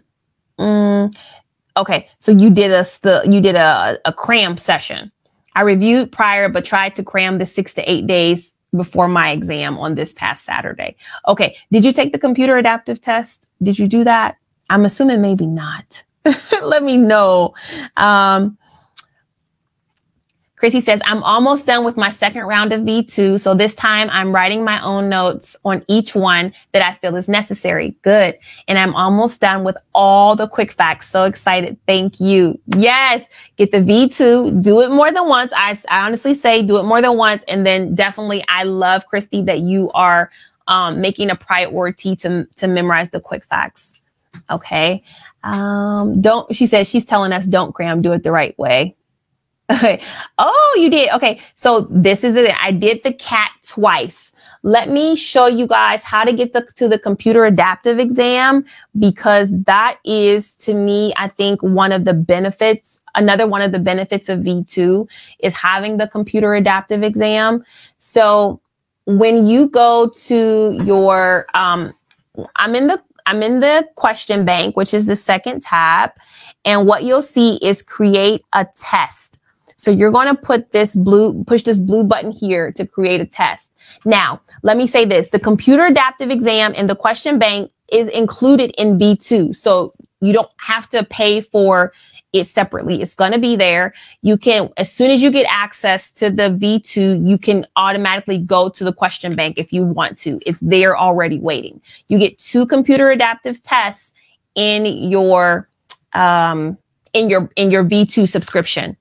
mm, 0.58 1.14
okay. 1.78 2.10
So 2.20 2.32
you 2.32 2.50
did 2.50 2.72
a, 2.72 2.86
you 3.30 3.42
did 3.42 3.56
a, 3.56 4.00
a 4.06 4.14
cram 4.14 4.58
session. 4.58 5.12
I 5.56 5.62
reviewed 5.62 6.12
prior, 6.12 6.50
but 6.50 6.66
tried 6.66 6.96
to 6.96 7.04
cram 7.04 7.38
the 7.38 7.46
six 7.46 7.74
to 7.76 7.92
eight 7.92 8.08
days 8.08 8.54
before 8.76 9.08
my 9.08 9.32
exam 9.32 9.78
on 9.78 9.96
this 9.96 10.14
past 10.14 10.46
Saturday. 10.46 10.96
Okay. 11.28 11.56
Did 11.72 11.86
you 11.86 11.94
take 11.94 12.12
the 12.12 12.20
computer 12.20 12.58
adaptive 12.58 13.00
test? 13.00 13.50
Did 13.62 13.78
you 13.78 13.88
do 13.88 14.04
that? 14.04 14.38
I'm 14.70 14.86
assuming 14.86 15.22
maybe 15.22 15.46
not. 15.46 16.04
let 16.62 16.84
me 16.84 16.98
know. 16.98 17.54
Um, 17.98 18.58
Chrissy 20.64 20.80
says, 20.80 21.02
I'm 21.04 21.22
almost 21.24 21.68
done 21.68 21.84
with 21.84 21.98
my 21.98 22.08
second 22.08 22.44
round 22.44 22.72
of 22.72 22.84
V2. 22.84 23.38
So 23.38 23.54
this 23.54 23.76
time 23.76 24.10
I'm 24.14 24.34
writing 24.34 24.64
my 24.64 24.82
own 24.82 25.10
notes 25.10 25.58
on 25.66 25.84
each 25.90 26.16
one 26.16 26.54
that 26.72 26.82
I 26.82 26.94
feel 26.94 27.18
is 27.18 27.28
necessary. 27.28 27.98
Good. 28.02 28.40
And 28.70 28.80
I'm 28.80 28.96
almost 28.96 29.42
done 29.42 29.66
with 29.66 29.76
all 29.94 30.38
the 30.38 30.48
quick 30.48 30.72
facts. 30.72 31.10
So 31.10 31.26
excited. 31.26 31.78
Thank 31.86 32.22
you. 32.22 32.58
Yes. 32.78 33.28
Get 33.58 33.74
the 33.74 33.80
V2. 33.80 34.64
Do 34.64 34.80
it 34.80 34.90
more 34.90 35.12
than 35.12 35.28
once. 35.28 35.52
I, 35.54 35.78
I 35.90 36.06
honestly 36.06 36.34
say 36.34 36.64
do 36.64 36.78
it 36.78 36.84
more 36.84 37.02
than 37.02 37.18
once. 37.18 37.44
And 37.50 37.66
then 37.66 37.94
definitely 37.94 38.42
I 38.48 38.64
love 38.64 39.06
Christy 39.08 39.42
that 39.42 39.60
you 39.60 39.92
are 39.92 40.32
um, 40.70 41.02
making 41.02 41.30
a 41.30 41.36
priority 41.36 42.16
to, 42.16 42.48
to 42.56 42.68
memorize 42.70 43.10
the 43.10 43.20
quick 43.20 43.44
facts. 43.44 44.02
Okay. 44.50 45.04
Um, 45.44 46.22
don't, 46.22 46.56
she 46.56 46.68
says 46.68 46.90
she's 46.90 47.04
telling 47.04 47.34
us 47.34 47.48
don't 47.48 47.76
cram, 47.76 48.02
do 48.02 48.14
it 48.14 48.24
the 48.24 48.32
right 48.32 48.58
way. 48.58 48.96
Okay. 49.72 50.02
Oh, 50.38 50.78
you 50.80 50.90
did. 50.90 51.12
Okay. 51.14 51.40
So 51.56 51.88
this 51.90 52.24
is 52.24 52.36
it. 52.36 52.56
I 52.62 52.72
did 52.72 53.02
the 53.04 53.14
CAT 53.14 53.52
twice. 53.66 54.32
Let 54.66 54.90
me 54.90 55.16
show 55.16 55.48
you 55.48 55.68
guys 55.68 56.04
how 56.04 56.24
to 56.24 56.32
get 56.32 56.54
the, 56.54 56.62
to 56.76 56.88
the 56.88 56.98
computer 56.98 57.46
adaptive 57.46 58.00
exam 58.00 58.66
because 58.98 59.50
that 59.66 60.00
is 60.06 60.56
to 60.56 60.74
me, 60.74 61.14
I 61.18 61.28
think 61.28 61.62
one 61.62 61.92
of 61.92 62.06
the 62.06 62.14
benefits, 62.14 63.02
another 63.16 63.46
one 63.46 63.62
of 63.62 63.74
the 63.74 63.80
benefits 63.80 64.30
of 64.30 64.40
V2 64.40 65.08
is 65.40 65.54
having 65.54 65.98
the 65.98 66.08
computer 66.08 66.54
adaptive 66.56 67.04
exam. 67.04 67.64
So 67.98 68.62
when 69.06 69.46
you 69.46 69.68
go 69.68 70.10
to 70.10 70.80
your, 70.86 71.46
um, 71.54 71.94
I'm 72.56 72.76
in 72.76 72.88
the 72.88 73.02
I'm 73.26 73.42
in 73.42 73.62
the 73.62 73.88
question 73.96 74.44
bank, 74.44 74.76
which 74.76 74.94
is 74.94 75.06
the 75.06 75.16
second 75.16 75.64
tab. 75.64 76.12
And 76.66 76.86
what 76.86 77.04
you'll 77.04 77.22
see 77.22 77.56
is 77.62 77.82
create 77.82 78.44
a 78.54 78.68
test. 78.76 79.40
So 79.78 79.92
you're 79.92 80.12
going 80.12 80.28
to 80.28 80.36
put 80.36 80.72
this 80.72 80.96
blue, 80.96 81.44
push 81.46 81.64
this 81.64 81.80
blue 81.80 82.04
button 82.04 82.32
here 82.32 82.72
to 82.74 82.86
create 82.86 83.22
a 83.22 83.26
test. 83.26 83.72
Now, 84.06 84.42
let 84.62 84.78
me 84.78 84.88
say 84.88 85.06
this. 85.06 85.30
The 85.30 85.40
computer 85.40 85.86
adaptive 85.86 86.30
exam 86.30 86.74
in 86.74 86.88
the 86.88 86.96
question 86.96 87.40
bank 87.40 87.72
is 87.92 88.08
included 88.08 88.72
in 88.78 88.98
V2. 88.98 89.56
So 89.56 89.94
you 90.22 90.34
don't 90.34 90.52
have 90.58 90.90
to 90.90 91.04
pay 91.04 91.42
for 91.42 91.94
it 92.32 92.48
separately. 92.48 93.02
It's 93.02 93.14
going 93.14 93.32
to 93.32 93.40
be 93.40 93.56
there. 93.56 93.94
You 94.22 94.38
can, 94.38 94.70
as 94.78 94.92
soon 94.92 95.12
as 95.12 95.22
you 95.22 95.30
get 95.30 95.46
access 95.50 96.12
to 96.14 96.30
the 96.30 96.50
V2, 96.50 97.28
you 97.28 97.38
can 97.38 97.68
automatically 97.76 98.40
go 98.40 98.70
to 98.70 98.84
the 98.84 98.94
question 98.94 99.36
bank 99.36 99.58
if 99.58 99.72
you 99.72 99.84
want 99.84 100.18
to. 100.20 100.40
It's 100.46 100.60
there 100.60 100.98
already 100.98 101.40
waiting. 101.40 101.80
You 102.08 102.18
get 102.18 102.40
two 102.40 102.66
computer 102.66 103.12
adaptive 103.12 103.62
tests 103.62 104.14
in 104.56 104.86
your, 104.86 105.70
um, 106.14 106.78
in 107.14 107.30
your, 107.30 107.52
in 107.56 107.70
your 107.70 107.86
V2 107.86 108.28
subscription. 108.28 108.98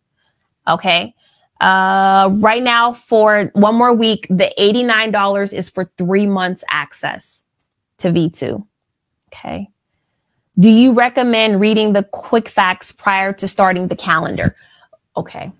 Okay. 0.69 1.15
Uh, 1.61 2.31
right 2.41 2.63
now 2.63 2.93
for 2.93 3.51
one 3.55 3.77
more 3.77 3.95
week, 3.95 4.27
the 4.29 4.53
$89 4.59 5.53
is 5.53 5.69
for 5.69 5.91
three 5.97 6.27
months 6.27 6.65
access 6.69 7.45
to 7.99 8.09
V2. 8.09 8.67
Okay. 9.29 9.69
Do 10.59 10.69
you 10.69 10.93
recommend 10.93 11.61
reading 11.61 11.93
the 11.93 12.03
quick 12.03 12.49
facts 12.49 12.93
prior 12.93 13.33
to 13.35 13.49
starting 13.49 13.89
the 13.89 13.97
calendar? 13.97 14.57
Okay. 15.17 15.53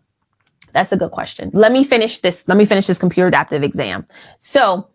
That's 0.73 0.93
a 0.93 0.97
good 0.97 1.11
question. 1.11 1.51
Let 1.53 1.73
me 1.73 1.85
finish 1.85 2.21
this. 2.21 2.47
Let 2.49 2.57
me 2.57 2.65
finish 2.65 2.87
this 2.87 2.99
computer 2.99 3.29
adaptive 3.29 3.63
exam. 3.63 4.07
So 4.39 4.89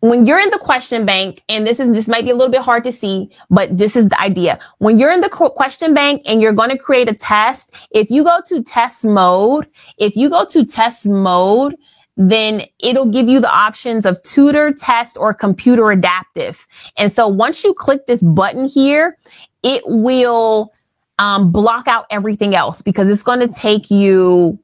when 0.00 0.26
you're 0.26 0.38
in 0.38 0.50
the 0.50 0.58
question 0.58 1.04
bank, 1.04 1.42
and 1.48 1.66
this 1.66 1.80
is 1.80 1.90
this 1.92 2.06
might 2.08 2.24
be 2.24 2.30
a 2.30 2.34
little 2.34 2.52
bit 2.52 2.62
hard 2.62 2.84
to 2.84 2.92
see, 2.92 3.30
but 3.50 3.76
this 3.76 3.96
is 3.96 4.08
the 4.08 4.20
idea. 4.20 4.58
When 4.78 4.98
you're 4.98 5.10
in 5.10 5.20
the 5.20 5.28
question 5.28 5.94
bank 5.94 6.22
and 6.26 6.40
you're 6.40 6.52
going 6.52 6.70
to 6.70 6.78
create 6.78 7.08
a 7.08 7.14
test, 7.14 7.74
if 7.90 8.10
you 8.10 8.22
go 8.24 8.40
to 8.46 8.62
test 8.62 9.04
mode, 9.04 9.68
if 9.98 10.16
you 10.16 10.30
go 10.30 10.44
to 10.46 10.64
test 10.64 11.06
mode, 11.06 11.76
then 12.16 12.62
it'll 12.80 13.06
give 13.06 13.28
you 13.28 13.40
the 13.40 13.50
options 13.50 14.04
of 14.04 14.22
tutor, 14.22 14.72
test, 14.72 15.16
or 15.18 15.32
computer 15.32 15.90
adaptive. 15.90 16.66
And 16.96 17.12
so 17.12 17.28
once 17.28 17.64
you 17.64 17.74
click 17.74 18.06
this 18.06 18.22
button 18.22 18.66
here, 18.66 19.16
it 19.62 19.82
will 19.86 20.72
um, 21.18 21.50
block 21.50 21.88
out 21.88 22.06
everything 22.10 22.54
else 22.54 22.82
because 22.82 23.08
it's 23.08 23.22
going 23.22 23.40
to 23.40 23.48
take 23.48 23.90
you 23.90 24.58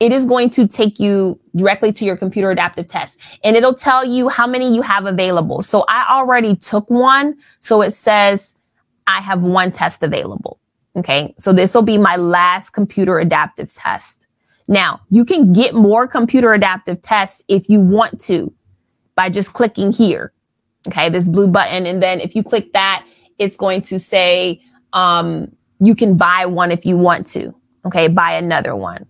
it 0.00 0.12
is 0.12 0.24
going 0.24 0.50
to 0.50 0.68
take 0.68 1.00
you 1.00 1.38
directly 1.56 1.92
to 1.92 2.04
your 2.04 2.16
computer 2.16 2.50
adaptive 2.50 2.86
test 2.86 3.18
and 3.42 3.56
it'll 3.56 3.74
tell 3.74 4.04
you 4.04 4.28
how 4.28 4.46
many 4.46 4.72
you 4.72 4.82
have 4.82 5.06
available. 5.06 5.62
So 5.62 5.84
I 5.88 6.06
already 6.10 6.54
took 6.54 6.88
one. 6.88 7.36
So 7.60 7.82
it 7.82 7.92
says 7.92 8.54
I 9.06 9.20
have 9.20 9.42
one 9.42 9.72
test 9.72 10.02
available. 10.02 10.60
Okay. 10.96 11.34
So 11.38 11.52
this 11.52 11.74
will 11.74 11.82
be 11.82 11.98
my 11.98 12.16
last 12.16 12.70
computer 12.70 13.18
adaptive 13.18 13.72
test. 13.72 14.26
Now 14.68 15.00
you 15.10 15.24
can 15.24 15.52
get 15.52 15.74
more 15.74 16.06
computer 16.06 16.52
adaptive 16.52 17.02
tests 17.02 17.42
if 17.48 17.68
you 17.68 17.80
want 17.80 18.20
to 18.22 18.52
by 19.16 19.30
just 19.30 19.52
clicking 19.52 19.92
here. 19.92 20.32
Okay. 20.86 21.08
This 21.08 21.28
blue 21.28 21.48
button. 21.48 21.86
And 21.86 22.00
then 22.00 22.20
if 22.20 22.36
you 22.36 22.44
click 22.44 22.72
that, 22.72 23.04
it's 23.38 23.56
going 23.56 23.82
to 23.82 23.98
say, 23.98 24.60
um, 24.92 25.50
you 25.80 25.94
can 25.94 26.16
buy 26.16 26.46
one 26.46 26.70
if 26.70 26.84
you 26.86 26.96
want 26.96 27.26
to. 27.28 27.54
Okay. 27.84 28.06
Buy 28.06 28.34
another 28.34 28.76
one. 28.76 29.06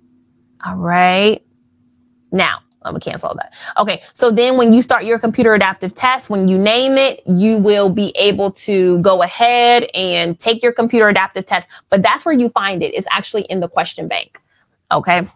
All 0.64 0.76
right. 0.76 1.42
Now, 2.32 2.59
I'm 2.82 2.92
gonna 2.92 3.00
cancel 3.00 3.34
that. 3.34 3.52
Okay. 3.78 4.02
So 4.12 4.30
then 4.30 4.56
when 4.56 4.72
you 4.72 4.82
start 4.82 5.04
your 5.04 5.18
computer 5.18 5.54
adaptive 5.54 5.94
test, 5.94 6.30
when 6.30 6.48
you 6.48 6.59
name 6.59 6.96
it, 6.96 7.22
you 7.26 7.59
will 7.59 7.88
be 7.88 8.11
able 8.16 8.50
to 8.52 8.98
go 9.00 9.22
ahead 9.22 9.84
and 9.94 10.38
take 10.38 10.62
your 10.62 10.72
computer 10.72 11.09
adaptive 11.09 11.46
test. 11.46 11.68
But 11.90 12.02
that's 12.02 12.24
where 12.24 12.34
you 12.34 12.48
find 12.50 12.82
it. 12.82 12.94
It's 12.94 13.09
actually 13.11 13.42
in 13.42 13.61
the 13.61 13.68
question 13.68 14.09
bank. 14.09 14.40
Okay. 14.90 15.26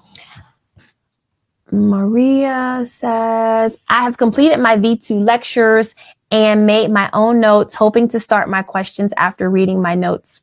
Maria 1.71 2.83
says, 2.85 3.79
I 3.89 4.03
have 4.03 4.19
completed 4.19 4.61
my 4.61 4.77
V2 4.77 5.25
lectures 5.25 5.95
and 6.31 6.67
made 6.67 6.91
my 6.91 7.09
own 7.13 7.41
notes, 7.41 7.75
hoping 7.75 8.09
to 8.09 8.21
start 8.21 8.49
my 8.49 8.63
questions 8.63 9.13
after 9.17 9.51
reading 9.51 9.81
my 9.81 9.95
notes 9.95 10.43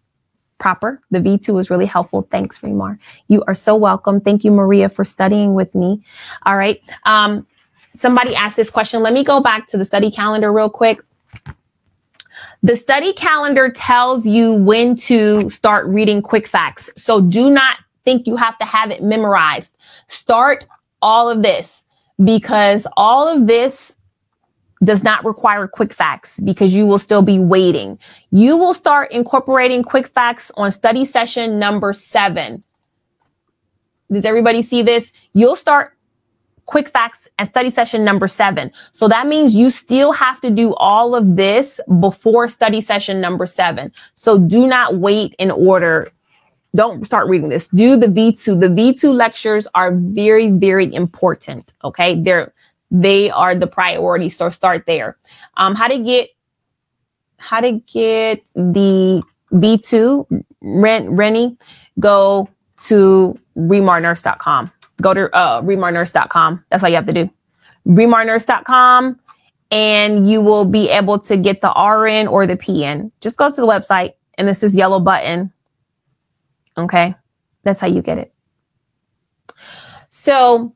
proper. 0.59 1.01
The 1.11 1.19
V2 1.19 1.53
was 1.53 1.69
really 1.69 1.85
helpful. 1.85 2.27
Thanks, 2.29 2.59
ReMar. 2.59 2.99
You 3.27 3.43
are 3.47 3.55
so 3.55 3.75
welcome. 3.75 4.21
Thank 4.21 4.43
you, 4.43 4.51
Maria, 4.51 4.89
for 4.89 5.03
studying 5.05 5.53
with 5.53 5.73
me. 5.73 6.03
All 6.45 6.57
right. 6.57 6.81
Um, 7.05 7.47
somebody 7.95 8.35
asked 8.35 8.55
this 8.55 8.69
question. 8.69 9.01
Let 9.01 9.13
me 9.13 9.23
go 9.23 9.39
back 9.39 9.67
to 9.69 9.77
the 9.77 9.85
study 9.85 10.11
calendar 10.11 10.51
real 10.51 10.69
quick. 10.69 11.01
The 12.61 12.75
study 12.75 13.13
calendar 13.13 13.69
tells 13.69 14.25
you 14.25 14.53
when 14.53 14.95
to 14.97 15.49
start 15.49 15.87
reading 15.87 16.21
quick 16.21 16.47
facts. 16.47 16.89
So 16.97 17.21
do 17.21 17.49
not 17.49 17.77
think 18.05 18.27
you 18.27 18.35
have 18.35 18.57
to 18.59 18.65
have 18.65 18.91
it 18.91 19.01
memorized. 19.01 19.75
Start 20.07 20.65
all 21.01 21.29
of 21.29 21.41
this 21.41 21.85
because 22.23 22.85
all 22.97 23.27
of 23.27 23.47
this 23.47 23.95
does 24.83 25.03
not 25.03 25.25
require 25.25 25.67
quick 25.67 25.93
facts 25.93 26.39
because 26.39 26.73
you 26.73 26.85
will 26.85 26.99
still 26.99 27.21
be 27.21 27.39
waiting. 27.39 27.99
You 28.31 28.57
will 28.57 28.73
start 28.73 29.11
incorporating 29.11 29.83
quick 29.83 30.07
facts 30.07 30.51
on 30.55 30.71
study 30.71 31.03
session 31.03 31.59
number 31.59 31.91
seven. 31.91 32.63
Does 34.11 34.25
everybody 34.25 34.61
see 34.61 34.81
this? 34.81 35.11
You'll 35.33 35.57
start 35.57 35.97
quick 36.65 36.87
facts 36.87 37.27
and 37.39 37.49
study 37.49 37.69
session 37.69 38.03
number 38.05 38.27
seven. 38.27 38.71
So 38.93 39.07
that 39.07 39.27
means 39.27 39.55
you 39.55 39.71
still 39.71 40.11
have 40.11 40.39
to 40.41 40.49
do 40.51 40.75
all 40.75 41.15
of 41.15 41.35
this 41.35 41.79
before 41.99 42.47
study 42.47 42.79
session 42.79 43.19
number 43.19 43.47
seven. 43.47 43.91
So 44.15 44.37
do 44.37 44.67
not 44.67 44.97
wait 44.97 45.35
in 45.39 45.51
order. 45.51 46.11
Don't 46.75 47.05
start 47.05 47.27
reading 47.27 47.49
this. 47.49 47.67
Do 47.69 47.97
the 47.97 48.05
V2. 48.05 48.59
The 48.59 48.67
V2 48.67 49.13
lectures 49.13 49.67
are 49.73 49.91
very, 49.95 50.51
very 50.51 50.93
important. 50.93 51.73
Okay. 51.83 52.21
They're, 52.21 52.53
they 52.91 53.29
are 53.29 53.55
the 53.55 53.67
priority. 53.67 54.29
So 54.29 54.49
start 54.49 54.85
there. 54.87 55.17
Um, 55.57 55.75
how 55.75 55.87
to 55.87 55.99
get 55.99 56.29
how 57.37 57.61
to 57.61 57.73
get 57.87 58.43
the 58.53 59.23
V2 59.53 60.43
rent 60.61 61.09
Rennie, 61.09 61.57
go 61.99 62.49
to 62.85 63.39
remarnurse.com. 63.57 64.71
Go 65.01 65.13
to 65.13 65.35
uh 65.35 65.61
remarnurse.com. 65.61 66.63
That's 66.69 66.83
all 66.83 66.89
you 66.89 66.95
have 66.95 67.05
to 67.07 67.13
do. 67.13 67.29
remarnurse.com 67.87 69.19
and 69.71 70.29
you 70.29 70.41
will 70.41 70.65
be 70.65 70.89
able 70.89 71.19
to 71.19 71.37
get 71.37 71.61
the 71.61 71.69
RN 71.69 72.27
or 72.27 72.47
the 72.47 72.57
PN. 72.57 73.11
Just 73.21 73.37
go 73.37 73.49
to 73.49 73.55
the 73.55 73.67
website 73.67 74.13
and 74.37 74.47
this 74.47 74.63
is 74.63 74.75
yellow 74.75 74.99
button. 74.99 75.51
Okay. 76.77 77.15
That's 77.63 77.79
how 77.79 77.87
you 77.87 78.01
get 78.01 78.17
it. 78.17 78.33
So 80.09 80.73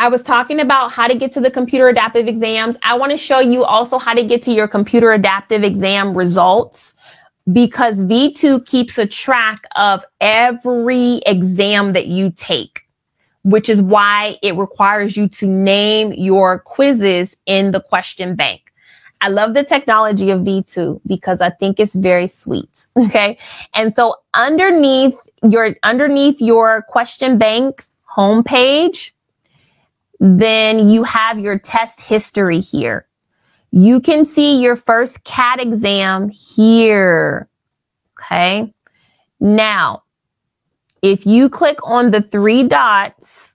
I 0.00 0.08
was 0.08 0.22
talking 0.22 0.60
about 0.60 0.92
how 0.92 1.08
to 1.08 1.14
get 1.14 1.30
to 1.32 1.40
the 1.40 1.50
computer 1.50 1.86
adaptive 1.88 2.26
exams. 2.26 2.78
I 2.82 2.96
want 2.96 3.12
to 3.12 3.18
show 3.18 3.38
you 3.38 3.64
also 3.64 3.98
how 3.98 4.14
to 4.14 4.24
get 4.24 4.42
to 4.44 4.50
your 4.50 4.66
computer 4.66 5.12
adaptive 5.12 5.62
exam 5.62 6.16
results 6.16 6.94
because 7.52 8.02
V2 8.04 8.64
keeps 8.64 8.96
a 8.96 9.06
track 9.06 9.62
of 9.76 10.02
every 10.22 11.16
exam 11.26 11.92
that 11.92 12.06
you 12.06 12.30
take, 12.30 12.80
which 13.42 13.68
is 13.68 13.82
why 13.82 14.38
it 14.42 14.56
requires 14.56 15.18
you 15.18 15.28
to 15.28 15.46
name 15.46 16.14
your 16.14 16.60
quizzes 16.60 17.36
in 17.44 17.72
the 17.72 17.82
question 17.82 18.34
bank. 18.34 18.72
I 19.20 19.28
love 19.28 19.52
the 19.52 19.64
technology 19.64 20.30
of 20.30 20.40
V2 20.40 21.02
because 21.06 21.42
I 21.42 21.50
think 21.50 21.78
it's 21.78 21.94
very 21.94 22.26
sweet. 22.26 22.86
Okay. 22.96 23.36
And 23.74 23.94
so 23.94 24.16
underneath 24.32 25.18
your, 25.42 25.76
underneath 25.82 26.40
your 26.40 26.86
question 26.88 27.36
bank 27.36 27.84
homepage, 28.16 29.10
then 30.20 30.90
you 30.90 31.02
have 31.02 31.38
your 31.38 31.58
test 31.58 32.02
history 32.02 32.60
here. 32.60 33.06
You 33.72 34.00
can 34.00 34.24
see 34.24 34.60
your 34.60 34.76
first 34.76 35.24
CAT 35.24 35.60
exam 35.60 36.28
here. 36.28 37.48
Okay. 38.18 38.72
Now, 39.40 40.02
if 41.02 41.24
you 41.24 41.48
click 41.48 41.78
on 41.84 42.10
the 42.10 42.20
three 42.20 42.64
dots, 42.64 43.54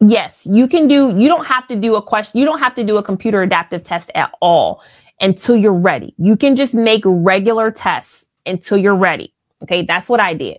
yes, 0.00 0.44
you 0.44 0.68
can 0.68 0.86
do, 0.86 1.16
you 1.16 1.28
don't 1.28 1.46
have 1.46 1.66
to 1.68 1.76
do 1.76 1.94
a 1.94 2.02
question. 2.02 2.38
You 2.38 2.44
don't 2.44 2.58
have 2.58 2.74
to 2.74 2.84
do 2.84 2.98
a 2.98 3.02
computer 3.02 3.42
adaptive 3.42 3.82
test 3.84 4.10
at 4.14 4.32
all 4.42 4.82
until 5.20 5.56
you're 5.56 5.72
ready. 5.72 6.14
You 6.18 6.36
can 6.36 6.54
just 6.54 6.74
make 6.74 7.02
regular 7.06 7.70
tests 7.70 8.26
until 8.44 8.76
you're 8.76 8.96
ready. 8.96 9.32
Okay. 9.62 9.82
That's 9.82 10.10
what 10.10 10.20
I 10.20 10.34
did. 10.34 10.58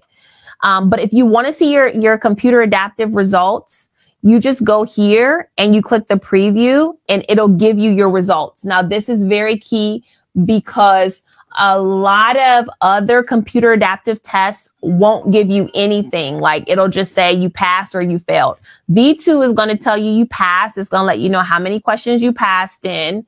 Um, 0.63 0.89
but 0.89 0.99
if 0.99 1.13
you 1.13 1.27
want 1.27 1.45
to 1.45 1.53
see 1.53 1.71
your, 1.71 1.89
your 1.89 2.17
computer 2.17 2.63
adaptive 2.63 3.13
results, 3.13 3.89
you 4.25 4.39
just 4.39 4.63
go 4.63 4.81
here 4.83 5.51
and 5.59 5.75
you 5.75 5.83
click 5.83 6.07
the 6.07 6.15
preview 6.15 6.97
and 7.07 7.23
it'll 7.29 7.47
give 7.47 7.77
you 7.77 7.91
your 7.91 8.09
results. 8.09 8.65
Now, 8.65 8.81
this 8.81 9.07
is 9.07 9.23
very 9.23 9.55
key 9.55 10.03
because 10.45 11.23
a 11.59 11.79
lot 11.79 12.35
of 12.35 12.67
other 12.81 13.21
computer 13.21 13.73
adaptive 13.73 14.23
tests 14.23 14.71
won't 14.81 15.31
give 15.31 15.51
you 15.51 15.69
anything. 15.75 16.39
Like 16.39 16.63
it'll 16.67 16.87
just 16.87 17.13
say 17.13 17.33
you 17.33 17.51
passed 17.51 17.93
or 17.93 18.01
you 18.01 18.17
failed. 18.17 18.57
V2 18.89 19.45
is 19.45 19.53
going 19.53 19.69
to 19.69 19.77
tell 19.77 19.95
you 19.95 20.09
you 20.09 20.25
passed. 20.25 20.79
It's 20.79 20.89
going 20.89 21.01
to 21.01 21.05
let 21.05 21.19
you 21.19 21.29
know 21.29 21.41
how 21.41 21.59
many 21.59 21.79
questions 21.79 22.23
you 22.23 22.33
passed 22.33 22.83
in. 22.83 23.23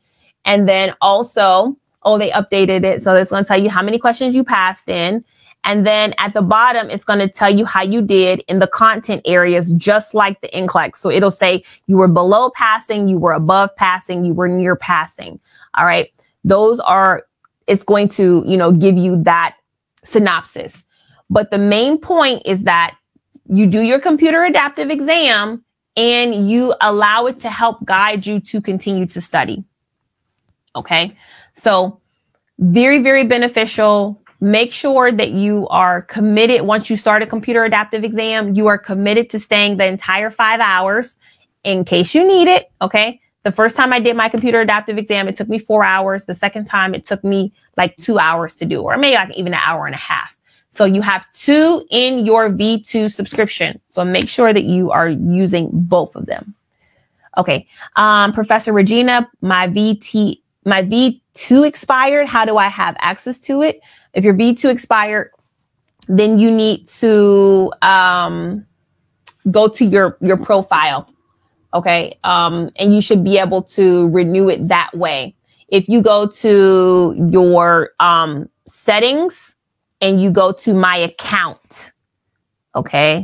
And 0.45 0.67
then 0.67 0.95
also, 0.99 1.77
oh, 2.01 2.17
they 2.17 2.31
updated 2.31 2.83
it. 2.83 3.03
So 3.03 3.13
it's 3.13 3.29
going 3.29 3.43
to 3.43 3.47
tell 3.47 3.61
you 3.61 3.69
how 3.69 3.83
many 3.83 3.99
questions 3.99 4.33
you 4.33 4.43
passed 4.43 4.89
in. 4.89 5.23
And 5.67 5.85
then 5.85 6.13
at 6.17 6.33
the 6.33 6.41
bottom, 6.41 6.89
it's 6.89 7.03
going 7.03 7.19
to 7.19 7.27
tell 7.27 7.53
you 7.53 7.65
how 7.65 7.81
you 7.81 8.01
did 8.01 8.41
in 8.47 8.59
the 8.59 8.67
content 8.67 9.21
areas, 9.25 9.73
just 9.73 10.13
like 10.13 10.39
the 10.39 10.47
NCLEX. 10.47 10.95
So 10.95 11.11
it'll 11.11 11.29
say 11.29 11.61
you 11.87 11.97
were 11.97 12.07
below 12.07 12.49
passing, 12.51 13.09
you 13.09 13.17
were 13.17 13.33
above 13.33 13.75
passing, 13.75 14.23
you 14.23 14.33
were 14.33 14.47
near 14.47 14.77
passing. 14.77 15.41
All 15.75 15.85
right. 15.85 16.09
Those 16.45 16.79
are, 16.79 17.27
it's 17.67 17.83
going 17.83 18.07
to, 18.09 18.43
you 18.47 18.55
know, 18.55 18.71
give 18.71 18.97
you 18.97 19.21
that 19.23 19.57
synopsis. 20.05 20.85
But 21.29 21.51
the 21.51 21.57
main 21.57 21.97
point 21.97 22.43
is 22.45 22.63
that 22.63 22.95
you 23.49 23.67
do 23.67 23.81
your 23.81 23.99
computer 23.99 24.45
adaptive 24.45 24.89
exam 24.89 25.65
and 25.97 26.49
you 26.49 26.75
allow 26.79 27.25
it 27.25 27.41
to 27.41 27.49
help 27.49 27.83
guide 27.83 28.25
you 28.25 28.39
to 28.39 28.61
continue 28.61 29.05
to 29.07 29.19
study. 29.19 29.65
Okay. 30.77 31.11
So 31.51 31.99
very, 32.57 33.01
very 33.01 33.25
beneficial 33.25 34.21
Make 34.39 34.71
sure 34.71 35.11
that 35.11 35.31
you 35.31 35.67
are 35.69 36.03
committed. 36.03 36.61
Once 36.61 36.89
you 36.89 36.97
start 36.97 37.23
a 37.23 37.25
computer 37.25 37.63
adaptive 37.65 38.03
exam, 38.03 38.55
you 38.55 38.67
are 38.67 38.77
committed 38.77 39.29
to 39.31 39.39
staying 39.39 39.77
the 39.77 39.85
entire 39.85 40.29
five 40.29 40.59
hours 40.59 41.13
in 41.63 41.83
case 41.83 42.13
you 42.13 42.25
need 42.25 42.47
it. 42.47 42.71
Okay. 42.81 43.19
The 43.43 43.51
first 43.51 43.75
time 43.75 43.93
I 43.93 43.99
did 43.99 44.15
my 44.15 44.29
computer 44.29 44.61
adaptive 44.61 44.97
exam, 44.97 45.27
it 45.27 45.35
took 45.35 45.47
me 45.47 45.57
four 45.57 45.83
hours. 45.83 46.25
The 46.25 46.33
second 46.33 46.65
time 46.65 46.93
it 46.93 47.05
took 47.05 47.23
me 47.23 47.53
like 47.77 47.95
two 47.97 48.19
hours 48.19 48.55
to 48.55 48.65
do, 48.65 48.81
or 48.81 48.97
maybe 48.97 49.15
like 49.15 49.31
even 49.35 49.53
an 49.53 49.59
hour 49.63 49.85
and 49.85 49.95
a 49.95 49.99
half. 49.99 50.35
So 50.69 50.85
you 50.85 51.01
have 51.01 51.25
two 51.31 51.85
in 51.89 52.25
your 52.25 52.49
V2 52.49 53.11
subscription. 53.11 53.79
So 53.87 54.03
make 54.03 54.29
sure 54.29 54.53
that 54.53 54.65
you 54.65 54.91
are 54.91 55.09
using 55.09 55.69
both 55.71 56.15
of 56.15 56.25
them. 56.25 56.53
Okay. 57.37 57.67
Um, 57.95 58.33
Professor 58.33 58.73
Regina, 58.73 59.29
my 59.41 59.67
VT, 59.67 60.41
my 60.65 60.83
V2 60.83 61.65
expired. 61.65 62.27
How 62.27 62.45
do 62.45 62.57
I 62.57 62.67
have 62.67 62.95
access 62.99 63.39
to 63.41 63.61
it? 63.61 63.79
If 64.17 64.25
your 64.25 64.33
V2 64.33 64.71
expired, 64.71 65.29
then 66.07 66.39
you 66.39 66.49
need 66.49 66.87
to 66.87 67.71
um, 67.83 68.65
go 69.51 69.67
to 69.67 69.85
your 69.85 70.17
your 70.21 70.37
profile. 70.37 71.07
Okay. 71.75 72.17
Um, 72.23 72.71
and 72.77 72.95
you 72.95 72.99
should 72.99 73.23
be 73.23 73.37
able 73.37 73.61
to 73.77 74.09
renew 74.09 74.49
it 74.49 74.67
that 74.69 74.89
way. 74.97 75.35
If 75.67 75.87
you 75.87 76.01
go 76.01 76.25
to 76.25 77.29
your 77.31 77.91
um, 77.99 78.49
settings 78.65 79.55
and 80.01 80.19
you 80.19 80.31
go 80.31 80.51
to 80.51 80.73
my 80.73 80.97
account, 80.97 81.91
okay. 82.73 83.23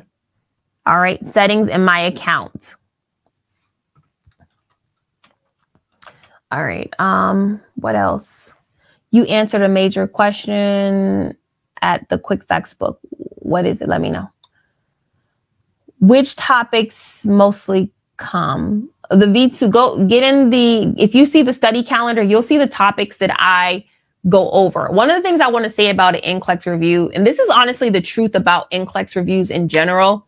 All 0.85 0.99
right. 0.99 1.25
Settings 1.25 1.69
in 1.69 1.83
my 1.83 2.01
account. 2.01 2.75
All 6.51 6.63
right. 6.63 6.93
Um, 6.99 7.59
what 7.77 7.95
else? 7.95 8.53
You 9.13 9.25
answered 9.25 9.61
a 9.61 9.69
major 9.69 10.07
question 10.07 11.37
at 11.83 12.09
the 12.09 12.17
Quick 12.17 12.43
Facts 12.45 12.73
book. 12.73 12.99
What 13.11 13.63
is 13.63 13.79
it? 13.79 13.87
Let 13.87 14.01
me 14.01 14.09
know. 14.09 14.27
Which 15.99 16.35
topics 16.35 17.23
mostly 17.27 17.91
come? 18.17 18.89
The 19.11 19.27
V2 19.27 19.69
go 19.69 20.03
get 20.07 20.23
in 20.23 20.49
the 20.49 20.95
if 20.97 21.13
you 21.13 21.27
see 21.27 21.43
the 21.43 21.53
study 21.53 21.83
calendar, 21.83 22.23
you'll 22.23 22.41
see 22.41 22.57
the 22.57 22.65
topics 22.65 23.17
that 23.17 23.29
I 23.37 23.85
go 24.29 24.49
over. 24.49 24.87
One 24.89 25.11
of 25.11 25.15
the 25.15 25.21
things 25.21 25.41
I 25.41 25.47
want 25.47 25.65
to 25.65 25.69
say 25.69 25.91
about 25.91 26.15
an 26.15 26.39
NCLEX 26.39 26.65
review, 26.65 27.11
and 27.13 27.27
this 27.27 27.37
is 27.37 27.49
honestly 27.51 27.91
the 27.91 28.01
truth 28.01 28.33
about 28.33 28.71
NCLEX 28.71 29.15
reviews 29.15 29.51
in 29.51 29.69
general. 29.69 30.25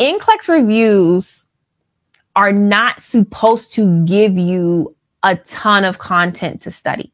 NCLEX 0.00 0.48
reviews 0.48 1.44
are 2.34 2.52
not 2.52 3.00
supposed 3.00 3.74
to 3.74 4.02
give 4.06 4.38
you 4.38 4.96
a 5.22 5.36
ton 5.36 5.84
of 5.84 5.98
content 5.98 6.62
to 6.62 6.70
study. 6.70 7.12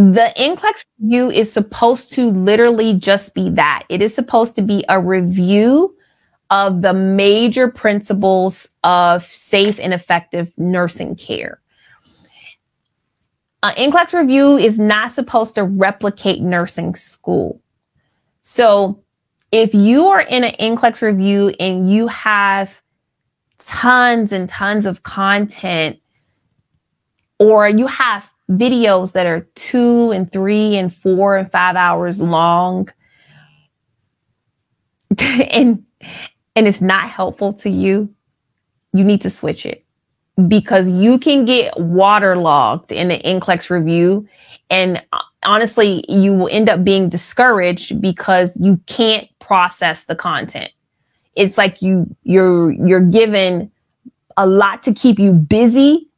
The 0.00 0.32
NCLEX 0.38 0.86
review 0.98 1.30
is 1.30 1.52
supposed 1.52 2.14
to 2.14 2.30
literally 2.30 2.94
just 2.94 3.34
be 3.34 3.50
that. 3.50 3.84
It 3.90 4.00
is 4.00 4.14
supposed 4.14 4.56
to 4.56 4.62
be 4.62 4.82
a 4.88 4.98
review 4.98 5.94
of 6.48 6.80
the 6.80 6.94
major 6.94 7.68
principles 7.68 8.66
of 8.82 9.26
safe 9.26 9.78
and 9.78 9.92
effective 9.92 10.50
nursing 10.56 11.16
care. 11.16 11.60
An 13.62 13.74
NCLEX 13.74 14.14
review 14.14 14.56
is 14.56 14.78
not 14.78 15.12
supposed 15.12 15.54
to 15.56 15.64
replicate 15.64 16.40
nursing 16.40 16.94
school. 16.94 17.60
So 18.40 19.02
if 19.52 19.74
you 19.74 20.06
are 20.06 20.22
in 20.22 20.44
an 20.44 20.54
NCLEX 20.58 21.02
review 21.02 21.54
and 21.60 21.92
you 21.92 22.06
have 22.06 22.80
tons 23.58 24.32
and 24.32 24.48
tons 24.48 24.86
of 24.86 25.02
content, 25.02 25.98
or 27.38 27.68
you 27.68 27.86
have 27.86 28.29
videos 28.50 29.12
that 29.12 29.26
are 29.26 29.40
two 29.54 30.10
and 30.10 30.30
three 30.32 30.76
and 30.76 30.94
four 30.94 31.36
and 31.36 31.50
five 31.50 31.76
hours 31.76 32.20
long. 32.20 32.88
And 35.18 35.84
and 36.56 36.68
it's 36.68 36.80
not 36.80 37.08
helpful 37.08 37.52
to 37.54 37.70
you. 37.70 38.14
You 38.92 39.04
need 39.04 39.20
to 39.22 39.30
switch 39.30 39.66
it 39.66 39.84
because 40.48 40.88
you 40.88 41.18
can 41.18 41.44
get 41.44 41.78
waterlogged 41.78 42.92
in 42.92 43.08
the 43.08 43.18
NCLEX 43.18 43.70
review. 43.70 44.28
And 44.70 45.02
uh, 45.12 45.18
honestly 45.44 46.04
you 46.08 46.32
will 46.32 46.48
end 46.50 46.68
up 46.68 46.84
being 46.84 47.08
discouraged 47.08 48.00
because 48.00 48.56
you 48.60 48.80
can't 48.86 49.28
process 49.40 50.04
the 50.04 50.14
content. 50.14 50.70
It's 51.34 51.58
like 51.58 51.82
you 51.82 52.06
you're 52.22 52.70
you're 52.70 53.00
given 53.00 53.70
a 54.36 54.46
lot 54.46 54.82
to 54.84 54.94
keep 54.94 55.18
you 55.18 55.32
busy 55.32 56.09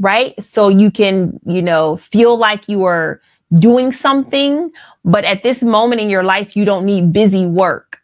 right? 0.00 0.34
So 0.42 0.68
you 0.68 0.90
can, 0.90 1.38
you 1.46 1.62
know, 1.62 1.96
feel 1.96 2.36
like 2.36 2.68
you 2.68 2.84
are 2.84 3.20
doing 3.54 3.92
something, 3.92 4.70
but 5.04 5.24
at 5.24 5.42
this 5.42 5.62
moment 5.62 6.00
in 6.00 6.10
your 6.10 6.22
life, 6.22 6.56
you 6.56 6.64
don't 6.64 6.84
need 6.84 7.12
busy 7.12 7.46
work. 7.46 8.00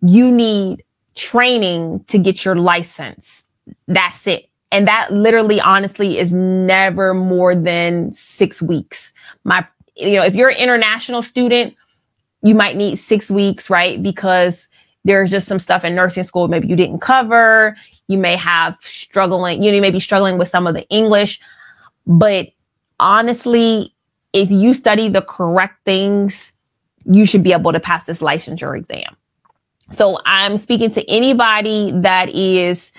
You 0.00 0.30
need 0.30 0.84
training 1.14 2.04
to 2.08 2.18
get 2.18 2.44
your 2.44 2.56
license. 2.56 3.44
That's 3.88 4.26
it. 4.26 4.48
And 4.72 4.86
that 4.86 5.12
literally, 5.12 5.60
honestly, 5.60 6.18
is 6.18 6.32
never 6.32 7.14
more 7.14 7.54
than 7.54 8.12
six 8.12 8.60
weeks. 8.60 9.12
My, 9.44 9.66
you 9.96 10.14
know, 10.16 10.24
if 10.24 10.34
you're 10.34 10.50
an 10.50 10.56
international 10.56 11.22
student, 11.22 11.74
you 12.42 12.54
might 12.54 12.76
need 12.76 12.96
six 12.96 13.30
weeks, 13.30 13.70
right? 13.70 14.02
Because 14.02 14.68
there's 15.06 15.30
just 15.30 15.46
some 15.46 15.58
stuff 15.58 15.84
in 15.84 15.94
nursing 15.94 16.24
school 16.24 16.48
maybe 16.48 16.66
you 16.66 16.76
didn't 16.76 16.98
cover. 16.98 17.76
You 18.08 18.18
may 18.18 18.36
have 18.36 18.76
struggling, 18.80 19.62
you 19.62 19.70
know, 19.70 19.76
you 19.76 19.82
may 19.82 19.90
be 19.90 20.00
struggling 20.00 20.36
with 20.36 20.48
some 20.48 20.66
of 20.66 20.74
the 20.74 20.86
English. 20.88 21.40
But 22.06 22.48
honestly, 22.98 23.94
if 24.32 24.50
you 24.50 24.74
study 24.74 25.08
the 25.08 25.22
correct 25.22 25.84
things, 25.84 26.52
you 27.04 27.24
should 27.24 27.42
be 27.42 27.52
able 27.52 27.72
to 27.72 27.80
pass 27.80 28.04
this 28.04 28.18
licensure 28.18 28.76
exam. 28.76 29.16
So 29.90 30.18
I'm 30.26 30.58
speaking 30.58 30.90
to 30.92 31.08
anybody 31.08 31.92
that 31.94 32.28
is, 32.30 32.90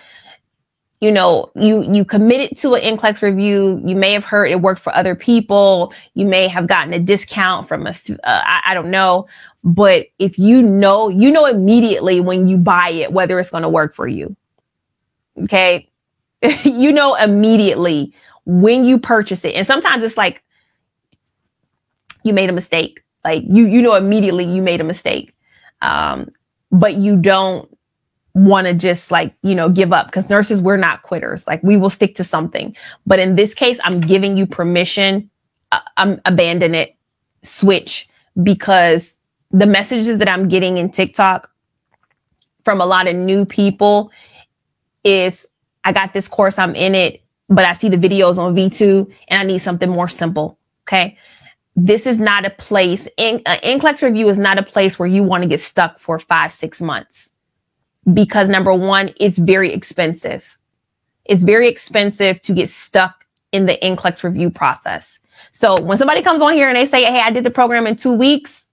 you 1.01 1.12
know, 1.12 1.51
you 1.55 1.84
you 1.84 2.05
committed 2.05 2.58
to 2.60 2.76
an 2.76 2.97
NCLEX 2.97 3.22
review. 3.22 3.82
You 3.86 3.95
may 3.95 4.14
have 4.14 4.24
heard 4.24 4.45
it 4.45 4.62
worked 4.62 4.82
for 4.82 4.95
other 4.95 5.14
people. 5.14 5.93
You 6.14 6.26
may 6.26 6.47
have 6.47 6.68
gotten 6.68 6.93
a 6.93 6.99
discount 6.99 7.68
from 7.68 7.86
a, 7.86 7.89
uh, 7.89 8.16
I, 8.24 8.62
I 8.68 8.74
don't 8.74 8.89
know. 8.89 9.28
But 9.68 10.07
if 10.18 10.39
you 10.39 10.63
know, 10.63 11.09
you 11.09 11.30
know 11.30 11.45
immediately 11.45 12.22
when 12.22 12.47
you 12.47 12.57
buy 12.57 12.89
it 12.89 13.11
whether 13.11 13.38
it's 13.38 13.49
going 13.49 13.63
to 13.63 13.70
work 13.70 13.93
for 13.93 14.07
you. 14.07 14.34
Okay. 15.43 15.89
you 16.63 16.93
know 16.93 17.15
immediately 17.15 18.13
when 18.45 18.86
you 18.86 18.97
purchase 18.97 19.43
it. 19.43 19.55
And 19.55 19.68
sometimes 19.68 20.05
it's 20.05 20.15
like 20.15 20.41
you 22.24 22.32
made 22.32 22.49
a 22.49 22.53
mistake. 22.53 23.01
Like 23.26 23.43
you 23.45 23.68
you 23.68 23.82
know 23.82 23.95
immediately 23.95 24.45
you 24.45 24.61
made 24.61 24.80
a 24.80 24.86
mistake. 24.86 25.36
Um, 25.82 26.30
but 26.72 26.95
you 26.95 27.18
don't 27.18 27.70
want 28.34 28.68
to 28.68 28.74
just 28.74 29.11
like, 29.11 29.36
you 29.43 29.53
know, 29.53 29.68
give 29.68 29.91
up 29.91 30.05
because 30.05 30.30
nurses, 30.30 30.61
we're 30.61 30.78
not 30.78 31.01
quitters. 31.01 31.45
Like 31.45 31.61
we 31.61 31.76
will 31.76 31.89
stick 31.89 32.15
to 32.15 32.24
something. 32.24 32.74
But 33.05 33.20
in 33.20 33.36
this 33.36 33.53
case, 33.53 33.80
I'm 33.84 33.99
giving 33.99 34.38
you 34.38 34.47
permission, 34.47 35.30
uh, 35.74 35.82
um, 35.97 36.22
abandon 36.24 36.74
it, 36.74 36.95
switch 37.43 38.07
because 38.41 39.16
the 39.51 39.65
messages 39.65 40.17
that 40.17 40.29
I'm 40.29 40.47
getting 40.47 40.77
in 40.77 40.91
TikTok 40.91 41.49
from 42.63 42.81
a 42.81 42.85
lot 42.85 43.07
of 43.07 43.15
new 43.15 43.45
people 43.45 44.11
is 45.03 45.45
I 45.83 45.93
got 45.93 46.13
this 46.13 46.27
course, 46.27 46.59
I'm 46.59 46.75
in 46.75 46.95
it, 46.95 47.23
but 47.47 47.63
I 47.63 47.73
see 47.73 47.89
the 47.89 47.97
videos 47.97 48.37
on 48.37 48.55
V2 48.55 49.11
and 49.29 49.39
I 49.39 49.43
need 49.43 49.59
something 49.59 49.89
more 49.89 50.09
simple. 50.09 50.59
Okay. 50.83 51.17
This 51.75 52.05
is 52.05 52.19
not 52.19 52.45
a 52.45 52.49
place, 52.49 53.07
in, 53.17 53.41
uh, 53.45 53.57
NCLEX 53.63 54.01
review 54.01 54.29
is 54.29 54.39
not 54.39 54.57
a 54.57 54.63
place 54.63 54.97
where 54.97 55.07
you 55.07 55.21
want 55.23 55.43
to 55.43 55.47
get 55.47 55.61
stuck 55.61 55.99
for 55.99 56.17
five, 56.17 56.51
six 56.51 56.81
months 56.81 57.31
because 58.13 58.49
number 58.49 58.73
one, 58.73 59.13
it's 59.19 59.37
very 59.37 59.71
expensive. 59.73 60.57
It's 61.25 61.43
very 61.43 61.67
expensive 61.67 62.41
to 62.41 62.53
get 62.53 62.69
stuck 62.69 63.25
in 63.51 63.65
the 63.65 63.77
NCLEX 63.81 64.23
review 64.23 64.49
process. 64.49 65.19
So 65.51 65.79
when 65.79 65.97
somebody 65.97 66.21
comes 66.21 66.41
on 66.41 66.53
here 66.53 66.67
and 66.67 66.77
they 66.77 66.85
say, 66.85 67.03
Hey, 67.03 67.19
I 67.19 67.31
did 67.31 67.43
the 67.43 67.51
program 67.51 67.87
in 67.87 67.95
two 67.95 68.13
weeks. 68.13 68.66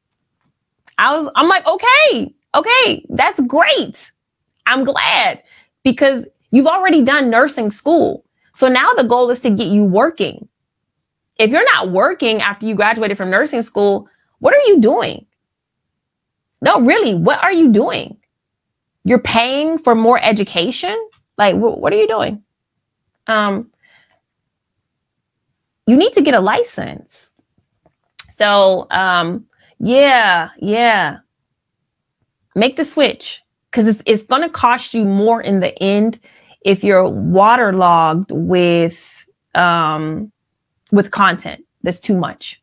I 0.98 1.16
was, 1.16 1.30
I'm 1.34 1.48
like, 1.48 1.66
okay, 1.66 2.34
okay, 2.54 3.06
that's 3.10 3.40
great. 3.40 4.12
I'm 4.66 4.84
glad 4.84 5.42
because 5.82 6.24
you've 6.50 6.66
already 6.66 7.02
done 7.02 7.30
nursing 7.30 7.70
school. 7.70 8.24
So 8.54 8.68
now 8.68 8.90
the 8.96 9.04
goal 9.04 9.30
is 9.30 9.40
to 9.40 9.50
get 9.50 9.68
you 9.68 9.84
working. 9.84 10.48
If 11.38 11.50
you're 11.50 11.64
not 11.64 11.90
working 11.90 12.40
after 12.40 12.66
you 12.66 12.74
graduated 12.74 13.16
from 13.16 13.30
nursing 13.30 13.62
school, 13.62 14.08
what 14.38 14.54
are 14.54 14.66
you 14.66 14.80
doing? 14.80 15.26
No, 16.60 16.80
really, 16.80 17.14
what 17.14 17.42
are 17.42 17.52
you 17.52 17.72
doing? 17.72 18.16
You're 19.04 19.18
paying 19.18 19.78
for 19.78 19.94
more 19.94 20.18
education? 20.22 20.96
Like, 21.36 21.56
wh- 21.56 21.78
what 21.78 21.92
are 21.92 21.96
you 21.96 22.08
doing? 22.08 22.42
Um, 23.26 23.70
you 25.86 25.96
need 25.96 26.12
to 26.14 26.22
get 26.22 26.34
a 26.34 26.40
license. 26.40 27.30
So, 28.30 28.86
um, 28.90 29.46
yeah, 29.84 30.48
yeah. 30.58 31.18
Make 32.54 32.76
the 32.76 32.84
switch 32.84 33.42
because 33.70 33.86
it's, 33.86 34.02
it's 34.06 34.22
going 34.22 34.42
to 34.42 34.48
cost 34.48 34.94
you 34.94 35.04
more 35.04 35.42
in 35.42 35.60
the 35.60 35.76
end 35.82 36.18
if 36.64 36.82
you're 36.82 37.08
waterlogged 37.08 38.30
with 38.30 39.26
um, 39.54 40.32
with 40.90 41.10
content 41.10 41.64
that's 41.82 42.00
too 42.00 42.16
much. 42.16 42.60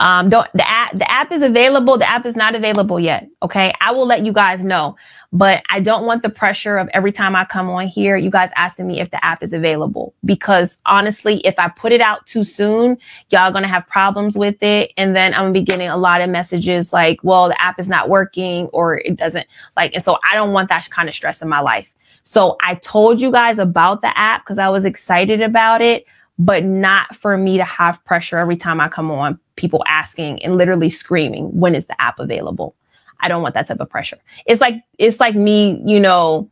Um, 0.00 0.28
don't 0.28 0.50
the 0.54 0.68
app 0.68 0.92
the 0.98 1.08
app 1.10 1.30
is 1.30 1.42
available. 1.42 1.96
The 1.96 2.08
app 2.08 2.26
is 2.26 2.34
not 2.34 2.54
available 2.54 2.98
yet. 2.98 3.28
Okay, 3.42 3.72
I 3.80 3.92
will 3.92 4.06
let 4.06 4.24
you 4.24 4.32
guys 4.32 4.64
know, 4.64 4.96
but 5.32 5.62
I 5.70 5.78
don't 5.80 6.04
want 6.04 6.22
the 6.22 6.30
pressure 6.30 6.78
of 6.78 6.88
every 6.92 7.12
time 7.12 7.36
I 7.36 7.44
come 7.44 7.70
on 7.70 7.86
here, 7.86 8.16
you 8.16 8.30
guys 8.30 8.50
asking 8.56 8.88
me 8.88 9.00
if 9.00 9.10
the 9.10 9.24
app 9.24 9.42
is 9.42 9.52
available. 9.52 10.12
Because 10.24 10.78
honestly, 10.86 11.38
if 11.38 11.58
I 11.58 11.68
put 11.68 11.92
it 11.92 12.00
out 12.00 12.26
too 12.26 12.42
soon, 12.42 12.98
y'all 13.30 13.52
gonna 13.52 13.68
have 13.68 13.86
problems 13.86 14.36
with 14.36 14.60
it, 14.62 14.92
and 14.96 15.14
then 15.14 15.32
I'm 15.32 15.42
gonna 15.42 15.52
be 15.52 15.62
getting 15.62 15.88
a 15.88 15.96
lot 15.96 16.20
of 16.20 16.28
messages 16.28 16.92
like, 16.92 17.20
"Well, 17.22 17.48
the 17.48 17.62
app 17.62 17.78
is 17.78 17.88
not 17.88 18.08
working," 18.08 18.66
or 18.68 18.98
it 18.98 19.16
doesn't 19.16 19.46
like. 19.76 19.94
And 19.94 20.02
so 20.02 20.18
I 20.28 20.34
don't 20.34 20.52
want 20.52 20.68
that 20.70 20.90
kind 20.90 21.08
of 21.08 21.14
stress 21.14 21.40
in 21.40 21.48
my 21.48 21.60
life. 21.60 21.90
So 22.24 22.56
I 22.64 22.74
told 22.76 23.20
you 23.20 23.30
guys 23.30 23.58
about 23.58 24.02
the 24.02 24.18
app 24.18 24.44
because 24.44 24.58
I 24.58 24.70
was 24.70 24.84
excited 24.84 25.40
about 25.40 25.82
it 25.82 26.06
but 26.38 26.64
not 26.64 27.14
for 27.14 27.36
me 27.36 27.56
to 27.58 27.64
have 27.64 28.04
pressure 28.04 28.38
every 28.38 28.56
time 28.56 28.80
I 28.80 28.88
come 28.88 29.10
on, 29.10 29.38
people 29.56 29.82
asking 29.86 30.42
and 30.42 30.56
literally 30.56 30.90
screaming, 30.90 31.46
when 31.58 31.74
is 31.74 31.86
the 31.86 32.00
app 32.00 32.18
available? 32.18 32.74
I 33.20 33.28
don't 33.28 33.42
want 33.42 33.54
that 33.54 33.66
type 33.66 33.80
of 33.80 33.88
pressure. 33.88 34.18
It's 34.46 34.60
like, 34.60 34.82
it's 34.98 35.20
like 35.20 35.34
me, 35.34 35.82
you 35.84 36.00
know, 36.00 36.50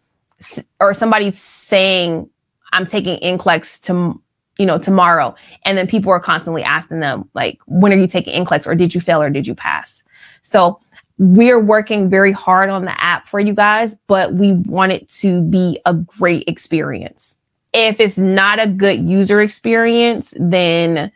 or 0.81 0.95
somebody 0.95 1.31
saying, 1.33 2.29
I'm 2.73 2.87
taking 2.87 3.19
NCLEX 3.19 3.83
to, 3.83 4.21
you 4.59 4.67
know, 4.67 4.79
tomorrow. 4.79 5.35
And 5.65 5.77
then 5.77 5.87
people 5.87 6.11
are 6.13 6.21
constantly 6.21 6.63
asking 6.63 7.01
them, 7.01 7.29
like, 7.35 7.59
when 7.67 7.93
are 7.93 7.97
you 7.97 8.07
taking 8.07 8.45
NCLEX 8.45 8.67
or 8.67 8.75
did 8.75 8.95
you 8.95 9.01
fail 9.01 9.21
or 9.21 9.31
did 9.31 9.47
you 9.47 9.55
pass? 9.55 10.03
So 10.43 10.81
we're 11.19 11.61
working 11.61 12.09
very 12.09 12.33
hard 12.33 12.71
on 12.71 12.85
the 12.85 13.01
app 13.03 13.29
for 13.29 13.39
you 13.39 13.55
guys, 13.55 13.95
but 14.07 14.35
we 14.35 14.53
want 14.53 14.93
it 14.93 15.09
to 15.11 15.43
be 15.43 15.81
a 15.85 15.95
great 15.95 16.45
experience 16.47 17.39
if 17.73 18.01
it's 18.01 18.19
not 18.19 18.61
a 18.61 18.67
good 18.67 19.03
user 19.03 19.41
experience, 19.41 20.35
then 20.39 21.11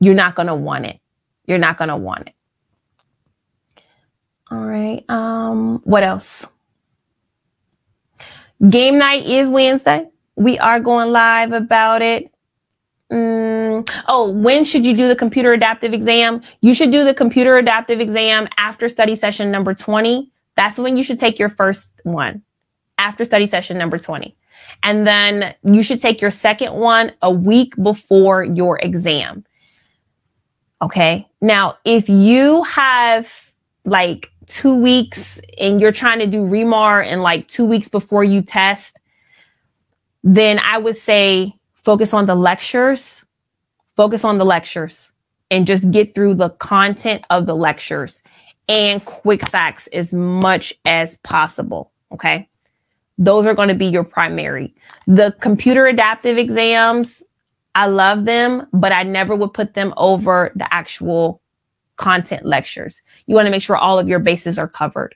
you're 0.00 0.14
not 0.14 0.34
going 0.34 0.48
to 0.48 0.54
want 0.54 0.86
it. 0.86 1.00
You're 1.46 1.58
not 1.58 1.78
going 1.78 1.88
to 1.88 1.96
want 1.96 2.28
it. 2.28 2.34
All 4.50 4.64
right. 4.64 5.04
Um, 5.08 5.80
what 5.84 6.02
else? 6.02 6.46
Game 8.68 8.98
night 8.98 9.26
is 9.26 9.48
Wednesday. 9.48 10.08
We 10.36 10.58
are 10.58 10.80
going 10.80 11.10
live 11.10 11.52
about 11.52 12.02
it. 12.02 12.32
Mm, 13.12 13.88
oh, 14.08 14.30
when 14.30 14.64
should 14.64 14.84
you 14.84 14.96
do 14.96 15.08
the 15.08 15.16
computer 15.16 15.52
adaptive 15.52 15.92
exam? 15.92 16.42
You 16.60 16.74
should 16.74 16.90
do 16.90 17.04
the 17.04 17.14
computer 17.14 17.56
adaptive 17.56 18.00
exam 18.00 18.48
after 18.56 18.88
study 18.88 19.14
session 19.14 19.50
number 19.50 19.74
20. 19.74 20.30
That's 20.56 20.78
when 20.78 20.96
you 20.96 21.02
should 21.02 21.18
take 21.18 21.38
your 21.38 21.48
first 21.48 22.00
one 22.04 22.42
after 22.98 23.24
study 23.24 23.46
session 23.46 23.78
number 23.78 23.98
20. 23.98 24.36
And 24.82 25.06
then 25.06 25.54
you 25.62 25.82
should 25.82 26.00
take 26.00 26.20
your 26.20 26.30
second 26.30 26.74
one 26.74 27.12
a 27.22 27.30
week 27.30 27.74
before 27.82 28.44
your 28.44 28.78
exam. 28.80 29.44
Okay. 30.82 31.26
Now, 31.46 31.78
if 31.84 32.08
you 32.08 32.64
have 32.64 33.52
like 33.84 34.32
two 34.46 34.74
weeks 34.74 35.38
and 35.58 35.80
you're 35.80 35.92
trying 35.92 36.18
to 36.18 36.26
do 36.26 36.42
ReMar 36.42 37.06
in 37.06 37.20
like 37.20 37.46
two 37.46 37.64
weeks 37.64 37.88
before 37.88 38.24
you 38.24 38.42
test, 38.42 38.98
then 40.24 40.58
I 40.58 40.78
would 40.78 40.96
say 40.96 41.54
focus 41.84 42.12
on 42.12 42.26
the 42.26 42.34
lectures, 42.34 43.24
focus 43.94 44.24
on 44.24 44.38
the 44.38 44.44
lectures 44.44 45.12
and 45.52 45.68
just 45.68 45.88
get 45.92 46.16
through 46.16 46.34
the 46.34 46.50
content 46.50 47.24
of 47.30 47.46
the 47.46 47.54
lectures 47.54 48.24
and 48.68 49.04
quick 49.04 49.48
facts 49.48 49.86
as 49.92 50.12
much 50.12 50.74
as 50.84 51.16
possible. 51.18 51.92
Okay. 52.10 52.48
Those 53.18 53.46
are 53.46 53.54
going 53.54 53.68
to 53.68 53.74
be 53.76 53.86
your 53.86 54.02
primary. 54.02 54.74
The 55.06 55.32
computer 55.38 55.86
adaptive 55.86 56.38
exams, 56.38 57.22
I 57.76 57.86
love 57.86 58.24
them, 58.24 58.66
but 58.72 58.90
I 58.90 59.02
never 59.02 59.36
would 59.36 59.52
put 59.52 59.74
them 59.74 59.92
over 59.98 60.50
the 60.56 60.72
actual 60.74 61.42
content 61.96 62.46
lectures. 62.46 63.02
You 63.26 63.34
want 63.34 63.46
to 63.46 63.50
make 63.50 63.62
sure 63.62 63.76
all 63.76 63.98
of 63.98 64.08
your 64.08 64.18
bases 64.18 64.58
are 64.58 64.66
covered. 64.66 65.14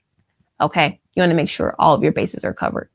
Okay. 0.60 1.00
You 1.16 1.22
want 1.22 1.30
to 1.30 1.36
make 1.36 1.48
sure 1.48 1.74
all 1.78 1.94
of 1.94 2.02
your 2.02 2.12
bases 2.12 2.44
are 2.44 2.52
covered. 2.52 2.90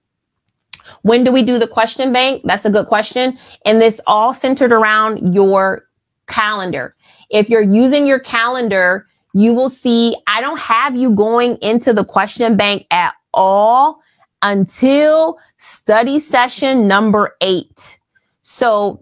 When 1.01 1.23
do 1.23 1.31
we 1.31 1.41
do 1.41 1.57
the 1.57 1.67
question 1.67 2.13
bank? 2.13 2.43
That's 2.45 2.65
a 2.65 2.69
good 2.69 2.85
question. 2.85 3.39
And 3.65 3.81
this 3.81 3.99
all 4.05 4.35
centered 4.35 4.71
around 4.71 5.33
your 5.33 5.87
calendar. 6.27 6.95
If 7.31 7.49
you're 7.49 7.63
using 7.63 8.05
your 8.05 8.19
calendar, 8.19 9.07
you 9.33 9.51
will 9.55 9.69
see 9.69 10.15
I 10.27 10.41
don't 10.41 10.59
have 10.59 10.95
you 10.95 11.09
going 11.09 11.57
into 11.63 11.91
the 11.91 12.05
question 12.05 12.55
bank 12.55 12.85
at 12.91 13.15
all 13.33 13.99
until 14.43 15.39
study 15.57 16.19
session 16.19 16.87
number 16.87 17.35
eight. 17.41 17.99
So 18.43 19.01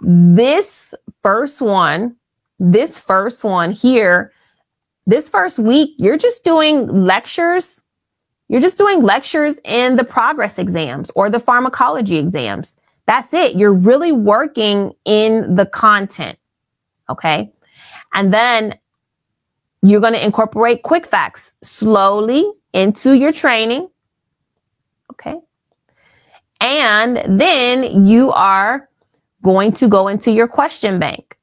this 0.00 0.94
first 1.22 1.60
one, 1.60 2.16
this 2.58 2.98
first 2.98 3.44
one 3.44 3.70
here, 3.70 4.32
this 5.06 5.28
first 5.28 5.58
week, 5.58 5.94
you're 5.98 6.18
just 6.18 6.44
doing 6.44 6.86
lectures. 6.86 7.82
You're 8.48 8.60
just 8.60 8.78
doing 8.78 9.02
lectures 9.02 9.58
in 9.64 9.96
the 9.96 10.04
progress 10.04 10.58
exams 10.58 11.10
or 11.14 11.30
the 11.30 11.40
pharmacology 11.40 12.16
exams. 12.16 12.76
That's 13.06 13.32
it. 13.32 13.56
You're 13.56 13.72
really 13.72 14.12
working 14.12 14.92
in 15.04 15.54
the 15.54 15.66
content. 15.66 16.38
Okay. 17.08 17.50
And 18.14 18.32
then 18.32 18.78
you're 19.82 20.00
going 20.00 20.12
to 20.12 20.24
incorporate 20.24 20.82
quick 20.82 21.06
facts 21.06 21.52
slowly 21.62 22.50
into 22.72 23.14
your 23.14 23.32
training. 23.32 23.88
Okay. 25.12 25.36
And 26.60 27.40
then 27.40 28.04
you 28.04 28.32
are 28.32 28.88
going 29.42 29.72
to 29.72 29.88
go 29.88 30.08
into 30.08 30.30
your 30.30 30.48
question 30.48 30.98
bank. 30.98 31.36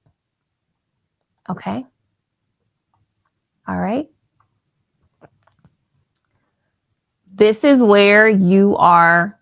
Okay. 1.49 1.85
All 3.67 3.77
right. 3.77 4.09
This 7.33 7.63
is 7.63 7.83
where 7.83 8.29
you 8.29 8.75
are 8.77 9.37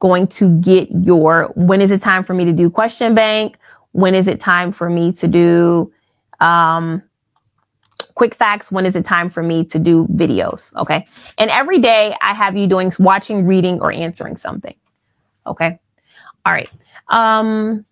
going 0.00 0.26
to 0.26 0.58
get 0.60 0.90
your 0.90 1.52
when 1.54 1.80
is 1.80 1.92
it 1.92 2.00
time 2.00 2.24
for 2.24 2.34
me 2.34 2.44
to 2.44 2.52
do 2.52 2.68
question 2.68 3.14
bank? 3.14 3.56
When 3.92 4.14
is 4.14 4.26
it 4.26 4.40
time 4.40 4.72
for 4.72 4.90
me 4.90 5.12
to 5.12 5.28
do 5.28 5.92
um, 6.40 7.02
quick 8.14 8.34
facts 8.34 8.70
when 8.70 8.84
is 8.84 8.96
it 8.96 9.04
time 9.04 9.30
for 9.30 9.42
me 9.42 9.64
to 9.64 9.78
do 9.78 10.06
videos 10.08 10.74
okay 10.76 11.06
and 11.38 11.50
every 11.50 11.78
day 11.78 12.14
i 12.20 12.32
have 12.34 12.56
you 12.56 12.66
doing 12.66 12.92
watching 12.98 13.46
reading 13.46 13.80
or 13.80 13.90
answering 13.90 14.36
something 14.36 14.74
okay 15.46 15.78
all 16.44 16.52
right 16.52 16.70
um 17.12 17.84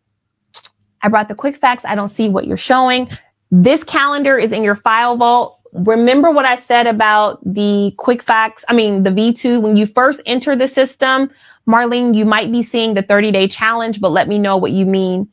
i 1.03 1.09
brought 1.09 1.29
the 1.29 1.35
quick 1.35 1.57
facts. 1.57 1.85
I 1.85 1.95
don't 1.95 2.09
see 2.09 2.29
what 2.29 2.47
you're 2.47 2.57
showing. 2.57 3.09
This 3.51 3.85
calendar 3.85 4.39
is 4.39 4.53
in 4.53 4.63
your 4.63 4.75
file 4.75 5.17
vault. 5.17 5.61
Remember 5.73 6.31
what 6.31 6.45
i 6.45 6.57
said 6.57 6.87
about 6.87 7.39
the 7.45 7.95
quick 7.97 8.23
facts? 8.23 8.65
I 8.69 8.73
mean 8.73 9.05
the 9.05 9.11
v2 9.11 9.63
when 9.63 9.77
you 9.77 9.87
first 9.87 10.21
enter 10.27 10.57
the 10.57 10.67
system 10.67 11.31
marlene 11.69 12.15
you 12.17 12.25
might 12.25 12.51
be 12.51 12.63
seeing 12.63 12.95
the 12.95 13.03
30 13.03 13.31
day 13.31 13.47
challenge 13.47 14.01
but 14.01 14.11
let 14.11 14.27
me 14.29 14.39
know 14.39 14.57
what 14.57 14.73
you 14.73 14.85
mean. 14.85 15.29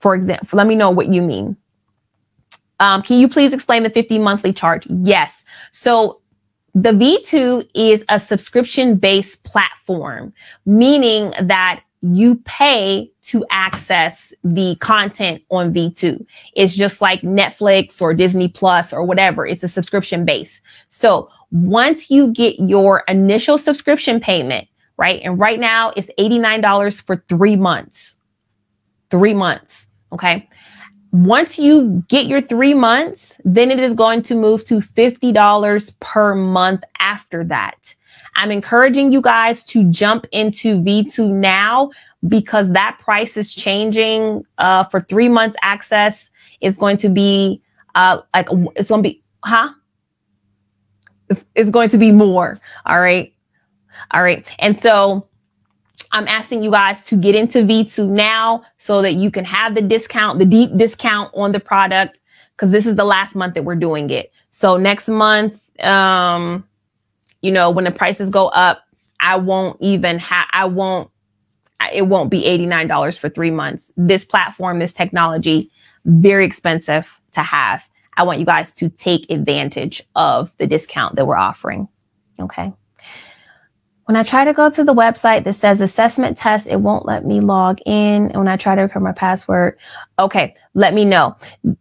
For 0.00 0.14
example 0.14 0.56
let 0.56 0.66
me 0.66 0.74
know 0.74 0.90
what 0.90 1.08
you 1.08 1.22
mean. 1.22 1.56
Um, 2.80 3.02
can 3.02 3.18
you 3.18 3.28
please 3.28 3.52
explain 3.52 3.82
the 3.82 3.90
50 3.90 4.18
monthly 4.18 4.52
charge? 4.52 4.86
Yes. 4.88 5.44
So 5.72 6.20
the 6.74 6.90
V2 6.90 7.68
is 7.74 8.04
a 8.08 8.18
subscription 8.18 8.96
based 8.96 9.44
platform, 9.44 10.32
meaning 10.66 11.34
that 11.42 11.82
you 12.02 12.36
pay 12.46 13.10
to 13.22 13.44
access 13.50 14.32
the 14.42 14.74
content 14.76 15.42
on 15.50 15.72
V2. 15.72 16.24
It's 16.54 16.74
just 16.74 17.00
like 17.00 17.20
Netflix 17.20 18.00
or 18.00 18.14
Disney 18.14 18.48
Plus 18.48 18.92
or 18.92 19.04
whatever. 19.04 19.46
It's 19.46 19.62
a 19.62 19.68
subscription 19.68 20.24
base. 20.24 20.60
So 20.88 21.28
once 21.50 22.10
you 22.10 22.32
get 22.32 22.58
your 22.58 23.04
initial 23.08 23.58
subscription 23.58 24.18
payment, 24.20 24.66
right? 24.96 25.20
And 25.22 25.38
right 25.38 25.60
now 25.60 25.92
it's 25.96 26.10
$89 26.18 27.02
for 27.02 27.22
three 27.28 27.56
months. 27.56 28.16
Three 29.10 29.34
months. 29.34 29.86
Okay. 30.12 30.48
Once 31.12 31.58
you 31.58 32.04
get 32.08 32.26
your 32.26 32.40
three 32.40 32.72
months, 32.72 33.34
then 33.44 33.70
it 33.70 33.80
is 33.80 33.94
going 33.94 34.22
to 34.22 34.34
move 34.34 34.64
to 34.64 34.80
$50 34.80 36.00
per 36.00 36.34
month 36.34 36.84
after 37.00 37.44
that. 37.44 37.94
I'm 38.40 38.50
encouraging 38.50 39.12
you 39.12 39.20
guys 39.20 39.64
to 39.66 39.84
jump 39.90 40.24
into 40.32 40.80
V2 40.80 41.28
now 41.28 41.90
because 42.26 42.72
that 42.72 42.98
price 42.98 43.36
is 43.36 43.54
changing 43.54 44.46
uh, 44.56 44.84
for 44.84 45.02
three 45.02 45.28
months 45.28 45.58
access. 45.60 46.30
It's 46.62 46.78
going 46.78 46.96
to 46.98 47.10
be 47.10 47.60
uh, 47.94 48.22
like, 48.34 48.48
it's 48.76 48.88
going 48.88 49.02
to 49.02 49.10
be, 49.10 49.22
huh? 49.44 49.68
It's 51.54 51.70
going 51.70 51.90
to 51.90 51.98
be 51.98 52.12
more. 52.12 52.58
All 52.86 52.98
right. 52.98 53.30
All 54.12 54.22
right. 54.22 54.50
And 54.58 54.76
so 54.76 55.28
I'm 56.12 56.26
asking 56.26 56.62
you 56.62 56.70
guys 56.70 57.04
to 57.06 57.16
get 57.16 57.34
into 57.34 57.58
V2 57.58 58.08
now 58.08 58.64
so 58.78 59.02
that 59.02 59.16
you 59.16 59.30
can 59.30 59.44
have 59.44 59.74
the 59.74 59.82
discount, 59.82 60.38
the 60.38 60.46
deep 60.46 60.74
discount 60.78 61.30
on 61.34 61.52
the 61.52 61.60
product, 61.60 62.20
because 62.56 62.70
this 62.70 62.86
is 62.86 62.96
the 62.96 63.04
last 63.04 63.34
month 63.34 63.52
that 63.52 63.64
we're 63.64 63.74
doing 63.76 64.08
it. 64.08 64.32
So 64.50 64.78
next 64.78 65.08
month, 65.08 65.60
um, 65.84 66.64
you 67.42 67.50
know, 67.50 67.70
when 67.70 67.84
the 67.84 67.90
prices 67.90 68.30
go 68.30 68.48
up, 68.48 68.84
I 69.20 69.36
won't 69.36 69.76
even 69.80 70.18
have, 70.18 70.46
I 70.50 70.64
won't, 70.64 71.10
it 71.92 72.02
won't 72.02 72.30
be 72.30 72.42
$89 72.42 73.18
for 73.18 73.28
three 73.28 73.50
months. 73.50 73.90
This 73.96 74.24
platform, 74.24 74.78
this 74.78 74.92
technology, 74.92 75.70
very 76.04 76.44
expensive 76.44 77.20
to 77.32 77.42
have. 77.42 77.86
I 78.16 78.22
want 78.22 78.38
you 78.38 78.44
guys 78.44 78.74
to 78.74 78.88
take 78.90 79.30
advantage 79.30 80.02
of 80.14 80.50
the 80.58 80.66
discount 80.66 81.16
that 81.16 81.26
we're 81.26 81.36
offering. 81.36 81.88
Okay. 82.38 82.72
When 84.10 84.16
I 84.16 84.24
try 84.24 84.44
to 84.44 84.52
go 84.52 84.68
to 84.68 84.82
the 84.82 84.92
website 84.92 85.44
that 85.44 85.52
says 85.52 85.80
assessment 85.80 86.36
test, 86.36 86.66
it 86.66 86.80
won't 86.80 87.06
let 87.06 87.24
me 87.24 87.38
log 87.38 87.78
in. 87.86 88.24
And 88.24 88.36
when 88.38 88.48
I 88.48 88.56
try 88.56 88.74
to 88.74 88.82
record 88.82 89.04
my 89.04 89.12
password, 89.12 89.78
okay, 90.18 90.56
let 90.74 90.94
me 90.94 91.04
know. 91.04 91.36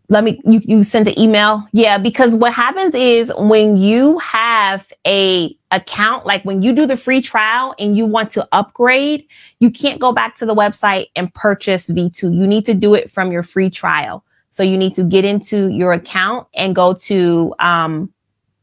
Let 0.10 0.24
me, 0.24 0.40
you, 0.46 0.62
you 0.64 0.84
send 0.84 1.08
an 1.08 1.18
email. 1.18 1.68
Yeah, 1.72 1.98
because 1.98 2.36
what 2.36 2.54
happens 2.54 2.94
is 2.94 3.34
when 3.36 3.78
you 3.78 4.20
have 4.20 4.94
a 5.08 5.58
account, 5.72 6.28
like 6.28 6.46
when 6.46 6.62
you 6.62 6.72
do 6.72 6.86
the 6.86 6.98
free 6.98 7.20
trial 7.20 7.74
and 7.80 7.98
you 7.98 8.06
want 8.06 8.32
to 8.34 8.48
upgrade, 8.52 9.26
you 9.60 9.72
can't 9.72 10.00
go 10.00 10.12
back 10.12 10.38
to 10.38 10.46
the 10.46 10.54
website 10.54 11.08
and 11.16 11.34
purchase 11.34 11.90
V2. 11.90 12.22
You 12.22 12.46
need 12.46 12.64
to 12.66 12.76
do 12.76 12.94
it 12.94 13.10
from 13.10 13.32
your 13.32 13.42
free 13.42 13.72
trial. 13.72 14.24
So 14.52 14.62
you 14.62 14.78
need 14.78 14.94
to 14.94 15.04
get 15.04 15.26
into 15.26 15.70
your 15.70 15.94
account 15.94 16.46
and 16.54 16.76
go 16.76 16.94
to, 16.94 17.56
um, 17.58 18.14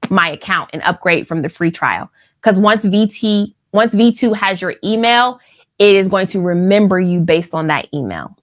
my 0.09 0.31
account 0.31 0.71
and 0.73 0.83
upgrade 0.85 1.27
from 1.27 1.43
the 1.43 1.49
free 1.49 1.73
trial. 1.73 2.09
Because 2.41 2.61
once 2.61 2.87
V2 2.87 3.56
once 3.77 3.95
V2 3.95 4.35
has 4.37 4.61
your 4.61 4.74
email, 4.83 5.39
it 5.79 5.95
is 5.95 6.09
going 6.09 6.27
to 6.29 6.41
remember 6.41 6.99
you 6.99 7.20
based 7.20 7.55
on 7.55 7.68
that 7.68 7.87
email. 7.95 8.37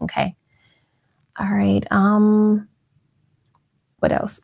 Okay. 0.00 0.34
All 1.38 1.48
right. 1.48 1.86
Um, 1.90 2.68
what 3.98 4.12
else? 4.12 4.40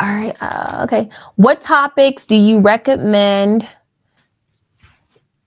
All 0.00 0.08
right. 0.08 0.36
Uh, 0.40 0.84
okay. 0.84 1.10
What 1.36 1.60
topics 1.60 2.26
do 2.26 2.36
you 2.36 2.60
recommend? 2.60 3.68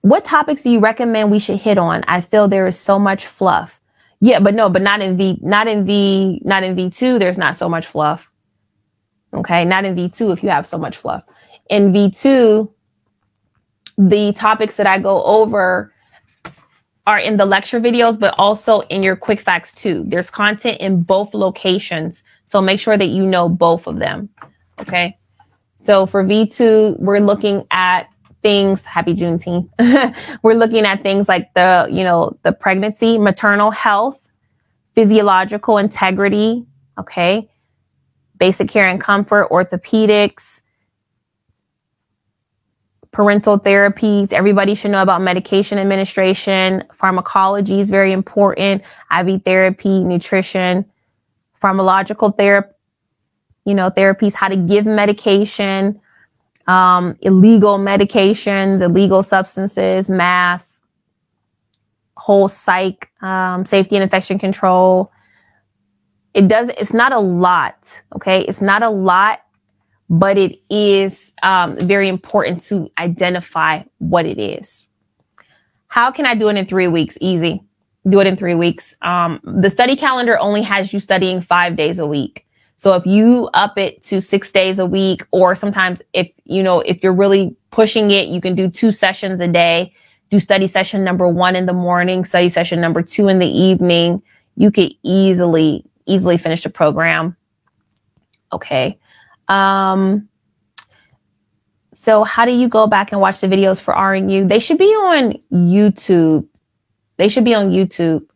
What 0.02 0.24
topics 0.24 0.62
do 0.62 0.70
you 0.70 0.78
recommend 0.78 1.30
we 1.30 1.38
should 1.38 1.58
hit 1.58 1.78
on? 1.78 2.04
I 2.06 2.20
feel 2.20 2.48
there 2.48 2.66
is 2.66 2.78
so 2.78 2.98
much 2.98 3.26
fluff. 3.26 3.80
Yeah, 4.20 4.40
but 4.40 4.54
no, 4.54 4.68
but 4.68 4.82
not 4.82 5.00
in 5.00 5.16
V, 5.16 5.38
not 5.42 5.66
in 5.66 5.84
V, 5.84 6.40
not 6.44 6.62
in 6.62 6.76
V2. 6.76 7.18
There's 7.18 7.38
not 7.38 7.56
so 7.56 7.68
much 7.68 7.86
fluff. 7.86 8.30
Okay. 9.34 9.64
Not 9.64 9.84
in 9.84 9.96
V2 9.96 10.32
if 10.32 10.42
you 10.42 10.50
have 10.50 10.66
so 10.66 10.76
much 10.76 10.96
fluff. 10.96 11.24
In 11.70 11.92
V2, 11.92 12.70
the 13.98 14.32
topics 14.32 14.76
that 14.76 14.86
I 14.86 14.98
go 14.98 15.22
over 15.24 15.92
are 17.06 17.18
in 17.18 17.36
the 17.36 17.44
lecture 17.44 17.80
videos, 17.80 18.18
but 18.18 18.34
also 18.38 18.80
in 18.82 19.02
your 19.02 19.16
quick 19.16 19.40
facts 19.40 19.74
too. 19.74 20.04
There's 20.06 20.30
content 20.30 20.80
in 20.80 21.02
both 21.02 21.34
locations. 21.34 22.22
So 22.44 22.60
make 22.60 22.78
sure 22.78 22.96
that 22.96 23.06
you 23.08 23.24
know 23.24 23.48
both 23.48 23.86
of 23.86 23.98
them. 23.98 24.28
Okay. 24.78 25.18
So 25.74 26.06
for 26.06 26.22
V2, 26.22 27.00
we're 27.00 27.18
looking 27.18 27.66
at 27.72 28.08
things, 28.42 28.84
happy 28.84 29.14
Juneteenth. 29.14 29.68
we're 30.42 30.54
looking 30.54 30.84
at 30.84 31.02
things 31.02 31.28
like 31.28 31.52
the, 31.54 31.88
you 31.90 32.04
know, 32.04 32.36
the 32.42 32.52
pregnancy, 32.52 33.18
maternal 33.18 33.70
health, 33.70 34.30
physiological 34.94 35.78
integrity. 35.78 36.64
Okay. 36.98 37.48
Basic 38.38 38.68
care 38.68 38.88
and 38.88 39.00
comfort, 39.00 39.48
orthopedics, 39.50 40.61
parenteral 43.12 43.62
therapies. 43.62 44.32
Everybody 44.32 44.74
should 44.74 44.90
know 44.90 45.02
about 45.02 45.20
medication 45.20 45.78
administration. 45.78 46.84
Pharmacology 46.94 47.78
is 47.78 47.90
very 47.90 48.12
important. 48.12 48.82
IV 49.16 49.42
therapy, 49.44 50.02
nutrition, 50.02 50.86
pharmacological 51.62 52.36
therapy, 52.36 52.70
you 53.64 53.74
know, 53.74 53.90
therapies, 53.90 54.34
how 54.34 54.48
to 54.48 54.56
give 54.56 54.86
medication, 54.86 56.00
um, 56.66 57.16
illegal 57.20 57.78
medications, 57.78 58.80
illegal 58.80 59.22
substances, 59.22 60.08
math, 60.08 60.68
whole 62.16 62.48
psych, 62.48 63.10
um, 63.20 63.66
safety 63.66 63.96
and 63.96 64.02
infection 64.02 64.38
control. 64.38 65.12
It 66.34 66.48
does, 66.48 66.70
it's 66.70 66.94
not 66.94 67.12
a 67.12 67.18
lot. 67.18 68.02
Okay. 68.16 68.40
It's 68.42 68.62
not 68.62 68.82
a 68.82 68.88
lot 68.88 69.40
but 70.12 70.36
it 70.36 70.60
is 70.68 71.32
um, 71.42 71.74
very 71.78 72.06
important 72.06 72.60
to 72.60 72.86
identify 72.98 73.82
what 73.96 74.26
it 74.26 74.38
is. 74.38 74.86
How 75.88 76.10
can 76.10 76.26
I 76.26 76.34
do 76.34 76.48
it 76.48 76.56
in 76.56 76.66
three 76.66 76.86
weeks? 76.86 77.16
Easy. 77.22 77.62
Do 78.06 78.20
it 78.20 78.26
in 78.26 78.36
three 78.36 78.54
weeks. 78.54 78.94
Um, 79.00 79.40
the 79.42 79.70
study 79.70 79.96
calendar 79.96 80.38
only 80.38 80.60
has 80.60 80.92
you 80.92 81.00
studying 81.00 81.40
five 81.40 81.76
days 81.76 81.98
a 81.98 82.06
week. 82.06 82.46
So 82.76 82.92
if 82.92 83.06
you 83.06 83.48
up 83.54 83.78
it 83.78 84.02
to 84.02 84.20
six 84.20 84.52
days 84.52 84.78
a 84.78 84.84
week, 84.84 85.24
or 85.30 85.54
sometimes 85.54 86.02
if, 86.12 86.30
you 86.44 86.62
know, 86.62 86.80
if 86.80 87.02
you're 87.02 87.14
really 87.14 87.56
pushing 87.70 88.10
it, 88.10 88.28
you 88.28 88.42
can 88.42 88.54
do 88.54 88.68
two 88.68 88.92
sessions 88.92 89.40
a 89.40 89.48
day, 89.48 89.94
do 90.28 90.38
study 90.38 90.66
session 90.66 91.04
number 91.04 91.26
one 91.26 91.56
in 91.56 91.64
the 91.64 91.72
morning, 91.72 92.22
study 92.24 92.50
session 92.50 92.82
number 92.82 93.00
two 93.00 93.28
in 93.28 93.38
the 93.38 93.48
evening. 93.48 94.22
You 94.56 94.70
could 94.70 94.92
easily, 95.04 95.86
easily 96.04 96.36
finish 96.36 96.64
the 96.64 96.70
program. 96.70 97.34
Okay. 98.52 98.98
Um, 99.48 100.28
so 101.94 102.24
how 102.24 102.44
do 102.44 102.52
you 102.52 102.68
go 102.68 102.86
back 102.86 103.12
and 103.12 103.20
watch 103.20 103.40
the 103.40 103.46
videos 103.46 103.80
for 103.80 103.94
RNU? 103.94 104.48
They 104.48 104.58
should 104.58 104.78
be 104.78 104.86
on 104.86 105.34
YouTube. 105.52 106.46
They 107.16 107.28
should 107.28 107.44
be 107.44 107.54
on 107.54 107.70
YouTube 107.70 108.26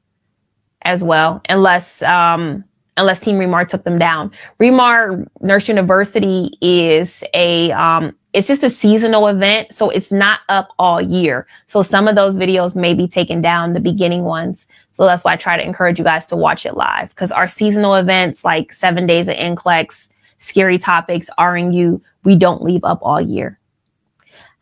as 0.82 1.02
well, 1.02 1.40
unless 1.48 2.02
um, 2.02 2.64
unless 2.96 3.20
Team 3.20 3.36
ReMar 3.36 3.68
took 3.68 3.84
them 3.84 3.98
down. 3.98 4.30
ReMar 4.60 5.26
Nurse 5.40 5.68
University 5.68 6.56
is 6.60 7.24
a 7.34 7.72
um, 7.72 8.14
it's 8.32 8.46
just 8.46 8.62
a 8.62 8.70
seasonal 8.70 9.28
event, 9.28 9.72
so 9.72 9.88
it's 9.88 10.12
not 10.12 10.40
up 10.48 10.68
all 10.78 11.00
year. 11.00 11.46
So 11.66 11.82
some 11.82 12.06
of 12.06 12.16
those 12.16 12.36
videos 12.36 12.76
may 12.76 12.92
be 12.92 13.08
taken 13.08 13.40
down, 13.40 13.72
the 13.72 13.80
beginning 13.80 14.24
ones. 14.24 14.66
So 14.92 15.04
that's 15.06 15.24
why 15.24 15.32
I 15.32 15.36
try 15.36 15.56
to 15.56 15.64
encourage 15.64 15.98
you 15.98 16.04
guys 16.04 16.26
to 16.26 16.36
watch 16.36 16.66
it 16.66 16.76
live 16.76 17.08
because 17.10 17.32
our 17.32 17.46
seasonal 17.46 17.94
events 17.94 18.44
like 18.44 18.72
seven 18.72 19.06
days 19.06 19.28
of 19.28 19.36
NCLEX, 19.36 20.10
scary 20.38 20.78
topics, 20.78 21.28
RNU, 21.38 22.00
we 22.24 22.36
don't 22.36 22.62
leave 22.62 22.84
up 22.84 22.98
all 23.02 23.20
year. 23.20 23.58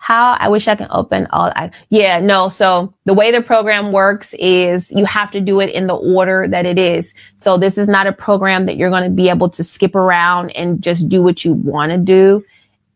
How 0.05 0.35
I 0.35 0.49
wish 0.49 0.69
I 0.69 0.75
can 0.75 0.89
open 0.91 1.27
all 1.31 1.51
I 1.57 1.71
yeah, 1.89 2.21
no. 2.21 2.49
So 2.49 2.93
the 3.07 3.15
way 3.15 3.31
the 3.31 3.41
program 3.41 3.91
works 3.91 4.35
is 4.35 4.91
you 4.91 5.07
have 5.07 5.31
to 5.31 5.41
do 5.41 5.61
it 5.61 5.71
in 5.71 5.87
the 5.87 5.95
order 5.95 6.47
that 6.47 6.67
it 6.67 6.79
is. 6.79 7.15
So 7.39 7.57
this 7.57 7.79
is 7.79 7.89
not 7.89 8.07
a 8.07 8.13
program 8.13 8.67
that 8.67 8.77
you're 8.77 8.91
going 8.91 9.05
to 9.05 9.09
be 9.09 9.31
able 9.31 9.49
to 9.49 9.65
skip 9.65 9.95
around 9.95 10.51
and 10.51 10.83
just 10.83 11.09
do 11.09 11.23
what 11.23 11.43
you 11.43 11.55
want 11.55 11.91
to 11.91 11.97
do. 11.97 12.45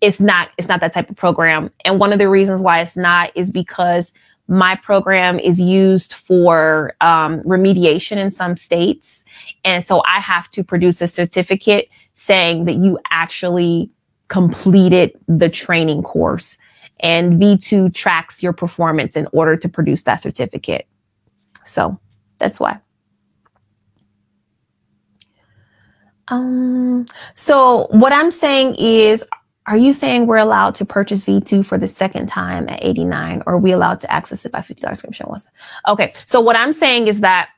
It's 0.03 0.20
not 0.20 0.51
it's 0.59 0.68
not 0.68 0.81
that 0.81 0.93
type 0.93 1.09
of 1.09 1.16
program. 1.16 1.70
And 1.87 1.99
one 1.99 2.12
of 2.12 2.18
the 2.18 2.29
reasons 2.29 2.61
why 2.61 2.83
it's 2.83 2.97
not 2.97 3.33
is 3.35 3.51
because 3.51 4.12
my 4.49 4.74
program 4.74 5.39
is 5.39 5.59
used 5.59 6.12
for 6.12 6.95
um, 7.01 7.43
remediation 7.43 8.18
in 8.18 8.31
some 8.31 8.55
states. 8.55 9.24
And 9.64 9.87
so 9.87 10.03
I 10.05 10.20
have 10.20 10.51
to 10.51 10.64
produce 10.64 11.01
a 11.01 11.09
certificate 11.09 11.89
saying 12.18 12.64
that 12.64 12.74
you 12.74 12.98
actually 13.12 13.88
completed 14.26 15.16
the 15.28 15.48
training 15.48 16.02
course. 16.02 16.58
And 16.98 17.40
V2 17.40 17.94
tracks 17.94 18.42
your 18.42 18.52
performance 18.52 19.16
in 19.16 19.28
order 19.32 19.56
to 19.56 19.68
produce 19.68 20.02
that 20.02 20.20
certificate. 20.20 20.88
So 21.64 21.96
that's 22.38 22.58
why. 22.58 22.80
Um, 26.26 27.06
so 27.36 27.86
what 27.90 28.12
I'm 28.12 28.32
saying 28.32 28.74
is, 28.80 29.24
are 29.66 29.76
you 29.76 29.92
saying 29.92 30.26
we're 30.26 30.38
allowed 30.38 30.74
to 30.76 30.84
purchase 30.84 31.24
V2 31.24 31.64
for 31.64 31.78
the 31.78 31.86
second 31.86 32.26
time 32.26 32.68
at 32.68 32.82
89 32.82 33.44
or 33.46 33.54
are 33.54 33.58
we 33.58 33.70
allowed 33.70 34.00
to 34.00 34.10
access 34.10 34.44
it 34.44 34.50
by 34.50 34.58
$50 34.58 34.80
subscription? 34.80 35.28
Okay. 35.86 36.14
So 36.26 36.40
what 36.40 36.56
I'm 36.56 36.72
saying 36.72 37.07
is 37.07 37.20
that 37.20 37.50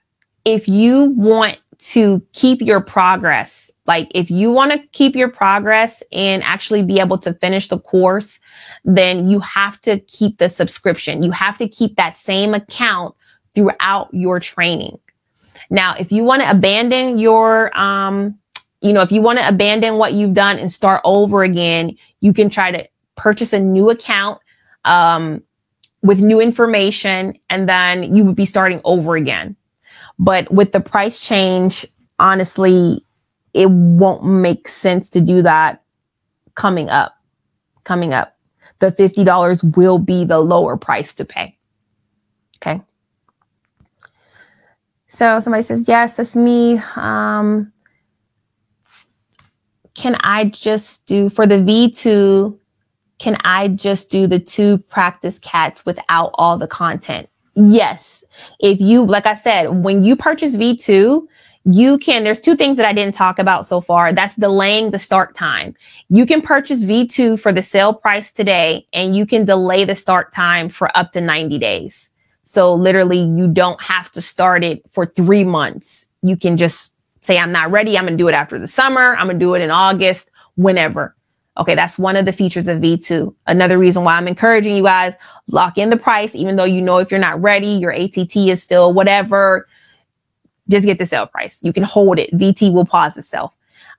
if 0.44 0.68
you 0.68 1.14
want 1.16 1.58
to 1.80 2.22
keep 2.32 2.60
your 2.60 2.80
progress. 2.80 3.70
Like 3.86 4.08
if 4.14 4.30
you 4.30 4.52
want 4.52 4.72
to 4.72 4.78
keep 4.92 5.16
your 5.16 5.28
progress 5.28 6.02
and 6.12 6.42
actually 6.42 6.82
be 6.82 7.00
able 7.00 7.18
to 7.18 7.34
finish 7.34 7.68
the 7.68 7.78
course, 7.78 8.38
then 8.84 9.28
you 9.28 9.40
have 9.40 9.80
to 9.82 9.98
keep 10.00 10.38
the 10.38 10.48
subscription. 10.48 11.22
You 11.22 11.30
have 11.32 11.58
to 11.58 11.66
keep 11.66 11.96
that 11.96 12.16
same 12.16 12.54
account 12.54 13.14
throughout 13.54 14.08
your 14.12 14.38
training. 14.38 14.98
Now, 15.70 15.94
if 15.98 16.12
you 16.12 16.22
want 16.22 16.42
to 16.42 16.50
abandon 16.50 17.18
your, 17.18 17.76
um, 17.78 18.38
you 18.80 18.92
know, 18.92 19.00
if 19.00 19.10
you 19.10 19.22
want 19.22 19.38
to 19.38 19.48
abandon 19.48 19.96
what 19.96 20.12
you've 20.12 20.34
done 20.34 20.58
and 20.58 20.70
start 20.70 21.00
over 21.04 21.42
again, 21.42 21.96
you 22.20 22.32
can 22.32 22.50
try 22.50 22.70
to 22.70 22.86
purchase 23.16 23.52
a 23.52 23.58
new 23.58 23.90
account, 23.90 24.40
um, 24.84 25.42
with 26.02 26.20
new 26.20 26.40
information 26.40 27.38
and 27.50 27.68
then 27.68 28.14
you 28.14 28.24
would 28.24 28.36
be 28.36 28.46
starting 28.46 28.80
over 28.84 29.16
again. 29.16 29.56
But 30.20 30.52
with 30.52 30.72
the 30.72 30.80
price 30.80 31.18
change, 31.18 31.86
honestly, 32.18 33.02
it 33.54 33.70
won't 33.70 34.22
make 34.22 34.68
sense 34.68 35.08
to 35.10 35.20
do 35.20 35.40
that 35.40 35.82
coming 36.54 36.90
up. 36.90 37.16
Coming 37.84 38.12
up. 38.12 38.36
The 38.80 38.92
$50 38.92 39.76
will 39.76 39.98
be 39.98 40.26
the 40.26 40.38
lower 40.38 40.76
price 40.76 41.14
to 41.14 41.24
pay. 41.24 41.56
Okay. 42.56 42.82
So 45.08 45.40
somebody 45.40 45.62
says, 45.62 45.88
yes, 45.88 46.12
that's 46.12 46.36
me. 46.36 46.78
Um, 46.96 47.72
can 49.94 50.16
I 50.20 50.44
just 50.44 51.06
do 51.06 51.30
for 51.30 51.46
the 51.46 51.56
V2? 51.56 52.58
Can 53.18 53.38
I 53.42 53.68
just 53.68 54.10
do 54.10 54.26
the 54.26 54.38
two 54.38 54.76
practice 54.76 55.38
cats 55.38 55.86
without 55.86 56.32
all 56.34 56.58
the 56.58 56.68
content? 56.68 57.29
Yes. 57.54 58.24
If 58.60 58.80
you, 58.80 59.04
like 59.04 59.26
I 59.26 59.34
said, 59.34 59.82
when 59.84 60.04
you 60.04 60.16
purchase 60.16 60.56
V2, 60.56 61.26
you 61.64 61.98
can, 61.98 62.24
there's 62.24 62.40
two 62.40 62.56
things 62.56 62.76
that 62.78 62.86
I 62.86 62.92
didn't 62.92 63.14
talk 63.14 63.38
about 63.38 63.66
so 63.66 63.80
far. 63.80 64.12
That's 64.12 64.36
delaying 64.36 64.90
the 64.90 64.98
start 64.98 65.34
time. 65.34 65.74
You 66.08 66.24
can 66.24 66.40
purchase 66.40 66.84
V2 66.84 67.38
for 67.38 67.52
the 67.52 67.60
sale 67.60 67.92
price 67.92 68.32
today 68.32 68.86
and 68.92 69.14
you 69.14 69.26
can 69.26 69.44
delay 69.44 69.84
the 69.84 69.94
start 69.94 70.32
time 70.32 70.70
for 70.70 70.96
up 70.96 71.12
to 71.12 71.20
90 71.20 71.58
days. 71.58 72.08
So 72.44 72.74
literally 72.74 73.20
you 73.20 73.46
don't 73.46 73.80
have 73.82 74.10
to 74.12 74.22
start 74.22 74.64
it 74.64 74.82
for 74.90 75.04
three 75.04 75.44
months. 75.44 76.06
You 76.22 76.36
can 76.36 76.56
just 76.56 76.92
say, 77.20 77.38
I'm 77.38 77.52
not 77.52 77.70
ready. 77.70 77.98
I'm 77.98 78.04
going 78.04 78.16
to 78.16 78.22
do 78.22 78.28
it 78.28 78.34
after 78.34 78.58
the 78.58 78.66
summer. 78.66 79.14
I'm 79.16 79.26
going 79.26 79.38
to 79.38 79.44
do 79.44 79.54
it 79.54 79.60
in 79.60 79.70
August, 79.70 80.30
whenever. 80.56 81.14
Okay. 81.58 81.74
That's 81.74 81.98
one 81.98 82.16
of 82.16 82.24
the 82.24 82.32
features 82.32 82.68
of 82.68 82.78
V2. 82.78 83.34
Another 83.46 83.76
reason 83.76 84.04
why 84.04 84.14
I'm 84.14 84.28
encouraging 84.28 84.76
you 84.76 84.82
guys 84.82 85.14
lock 85.48 85.78
in 85.78 85.90
the 85.90 85.96
price, 85.96 86.34
even 86.34 86.56
though 86.56 86.64
you 86.64 86.80
know 86.80 86.98
if 86.98 87.10
you're 87.10 87.20
not 87.20 87.40
ready, 87.40 87.68
your 87.68 87.92
ATT 87.92 88.36
is 88.36 88.62
still 88.62 88.92
whatever 88.92 89.66
just 90.70 90.86
get 90.86 90.98
the 90.98 91.06
sale 91.06 91.26
price. 91.26 91.58
You 91.62 91.72
can 91.72 91.82
hold 91.82 92.18
it. 92.18 92.32
V2 92.32 92.72
will 92.72 92.86
pause 92.86 93.16
itself. 93.16 93.54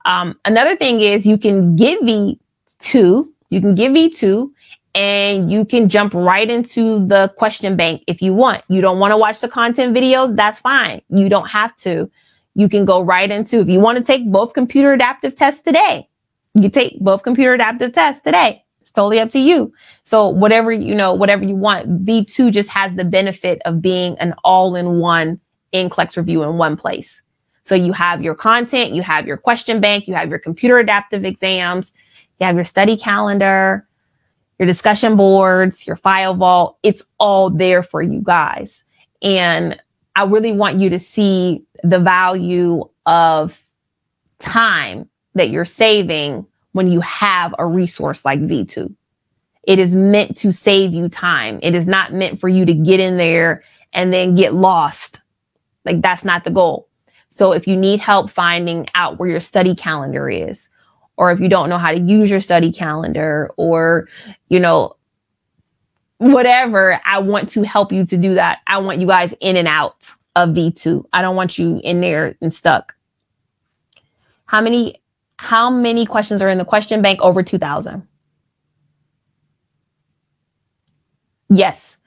Um, 0.05 0.39
another 0.45 0.75
thing 0.75 1.01
is 1.01 1.25
you 1.25 1.37
can 1.37 1.75
get 1.75 2.01
V2, 2.01 3.27
you 3.49 3.61
can 3.61 3.75
give 3.75 3.91
V2 3.91 4.49
and 4.95 5.51
you 5.51 5.63
can 5.63 5.87
jump 5.87 6.13
right 6.13 6.49
into 6.49 7.05
the 7.07 7.29
question 7.37 7.75
bank 7.75 8.03
if 8.07 8.21
you 8.21 8.33
want. 8.33 8.63
You 8.67 8.81
don't 8.81 8.99
want 8.99 9.11
to 9.11 9.17
watch 9.17 9.41
the 9.41 9.47
content 9.47 9.95
videos. 9.95 10.35
That's 10.35 10.57
fine. 10.57 11.01
You 11.09 11.29
don't 11.29 11.49
have 11.49 11.75
to. 11.77 12.09
You 12.55 12.67
can 12.67 12.83
go 12.83 13.01
right 13.01 13.29
into, 13.29 13.59
if 13.59 13.69
you 13.69 13.79
want 13.79 13.97
to 13.97 14.03
take 14.03 14.29
both 14.29 14.53
computer 14.53 14.91
adaptive 14.93 15.35
tests 15.35 15.61
today, 15.61 16.09
you 16.53 16.69
take 16.69 16.99
both 16.99 17.23
computer 17.23 17.53
adaptive 17.53 17.93
tests 17.93 18.23
today. 18.23 18.63
It's 18.81 18.91
totally 18.91 19.19
up 19.19 19.29
to 19.31 19.39
you. 19.39 19.73
So 20.03 20.27
whatever, 20.27 20.71
you 20.71 20.95
know, 20.95 21.13
whatever 21.13 21.43
you 21.43 21.55
want, 21.55 22.05
V2 22.05 22.51
just 22.51 22.69
has 22.69 22.95
the 22.95 23.05
benefit 23.05 23.61
of 23.65 23.81
being 23.81 24.17
an 24.19 24.33
all 24.43 24.75
in 24.75 24.99
one 24.99 25.39
NCLEX 25.73 26.17
review 26.17 26.43
in 26.43 26.57
one 26.57 26.75
place. 26.75 27.21
So 27.63 27.75
you 27.75 27.93
have 27.93 28.21
your 28.21 28.35
content, 28.35 28.93
you 28.93 29.01
have 29.03 29.27
your 29.27 29.37
question 29.37 29.79
bank, 29.79 30.07
you 30.07 30.13
have 30.15 30.29
your 30.29 30.39
computer 30.39 30.79
adaptive 30.79 31.23
exams, 31.23 31.93
you 32.39 32.45
have 32.45 32.55
your 32.55 32.65
study 32.65 32.97
calendar, 32.97 33.87
your 34.59 34.65
discussion 34.65 35.15
boards, 35.15 35.87
your 35.87 35.95
file 35.95 36.33
vault. 36.33 36.77
It's 36.83 37.03
all 37.19 37.49
there 37.49 37.83
for 37.83 38.01
you 38.01 38.21
guys. 38.21 38.83
And 39.21 39.79
I 40.15 40.25
really 40.25 40.51
want 40.51 40.79
you 40.79 40.89
to 40.89 40.99
see 40.99 41.63
the 41.83 41.99
value 41.99 42.89
of 43.05 43.59
time 44.39 45.07
that 45.35 45.49
you're 45.49 45.65
saving 45.65 46.45
when 46.73 46.89
you 46.89 47.01
have 47.01 47.53
a 47.59 47.65
resource 47.65 48.25
like 48.25 48.39
V2. 48.39 48.93
It 49.63 49.79
is 49.79 49.95
meant 49.95 50.37
to 50.37 50.51
save 50.51 50.93
you 50.93 51.09
time. 51.09 51.59
It 51.61 51.75
is 51.75 51.87
not 51.87 52.13
meant 52.13 52.39
for 52.39 52.49
you 52.49 52.65
to 52.65 52.73
get 52.73 52.99
in 52.99 53.17
there 53.17 53.63
and 53.93 54.13
then 54.13 54.35
get 54.35 54.53
lost 54.53 55.21
like 55.85 56.01
that's 56.01 56.23
not 56.23 56.43
the 56.43 56.51
goal. 56.51 56.87
So 57.29 57.53
if 57.53 57.67
you 57.67 57.75
need 57.75 57.99
help 57.99 58.29
finding 58.29 58.87
out 58.95 59.17
where 59.17 59.29
your 59.29 59.39
study 59.39 59.75
calendar 59.75 60.29
is, 60.29 60.69
or 61.17 61.31
if 61.31 61.39
you 61.39 61.49
don't 61.49 61.69
know 61.69 61.77
how 61.77 61.91
to 61.91 61.99
use 61.99 62.29
your 62.29 62.41
study 62.41 62.71
calendar, 62.71 63.51
or, 63.57 64.07
you 64.49 64.59
know, 64.59 64.95
whatever, 66.17 66.99
I 67.05 67.19
want 67.19 67.49
to 67.49 67.63
help 67.63 67.91
you 67.91 68.05
to 68.05 68.17
do 68.17 68.35
that. 68.35 68.59
I 68.67 68.77
want 68.79 68.99
you 68.99 69.07
guys 69.07 69.33
in 69.39 69.55
and 69.55 69.67
out 69.67 69.95
of 70.35 70.49
V2. 70.49 71.05
I 71.13 71.21
don't 71.21 71.35
want 71.35 71.57
you 71.57 71.79
in 71.83 72.01
there 72.01 72.35
and 72.41 72.53
stuck. 72.53 72.95
How 74.45 74.61
many 74.61 75.00
how 75.41 75.71
many 75.71 76.05
questions 76.05 76.39
are 76.39 76.49
in 76.49 76.59
the 76.59 76.65
question 76.65 77.01
bank 77.01 77.19
over 77.19 77.41
2000? 77.41 78.07
Yes. 81.49 81.97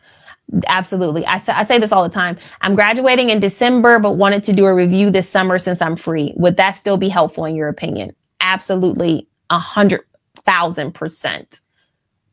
Absolutely. 0.68 1.26
I, 1.26 1.42
I 1.48 1.64
say 1.64 1.80
this 1.80 1.90
all 1.90 2.04
the 2.04 2.14
time. 2.14 2.38
I'm 2.60 2.76
graduating 2.76 3.30
in 3.30 3.40
December, 3.40 3.98
but 3.98 4.12
wanted 4.12 4.44
to 4.44 4.52
do 4.52 4.66
a 4.66 4.72
review 4.72 5.10
this 5.10 5.28
summer 5.28 5.58
since 5.58 5.82
I'm 5.82 5.96
free. 5.96 6.32
Would 6.36 6.56
that 6.58 6.76
still 6.76 6.96
be 6.96 7.08
helpful 7.08 7.44
in 7.44 7.56
your 7.56 7.68
opinion? 7.68 8.14
Absolutely. 8.38 9.26
A 9.50 9.58
hundred 9.58 10.02
thousand 10.46 10.92
percent. 10.92 11.58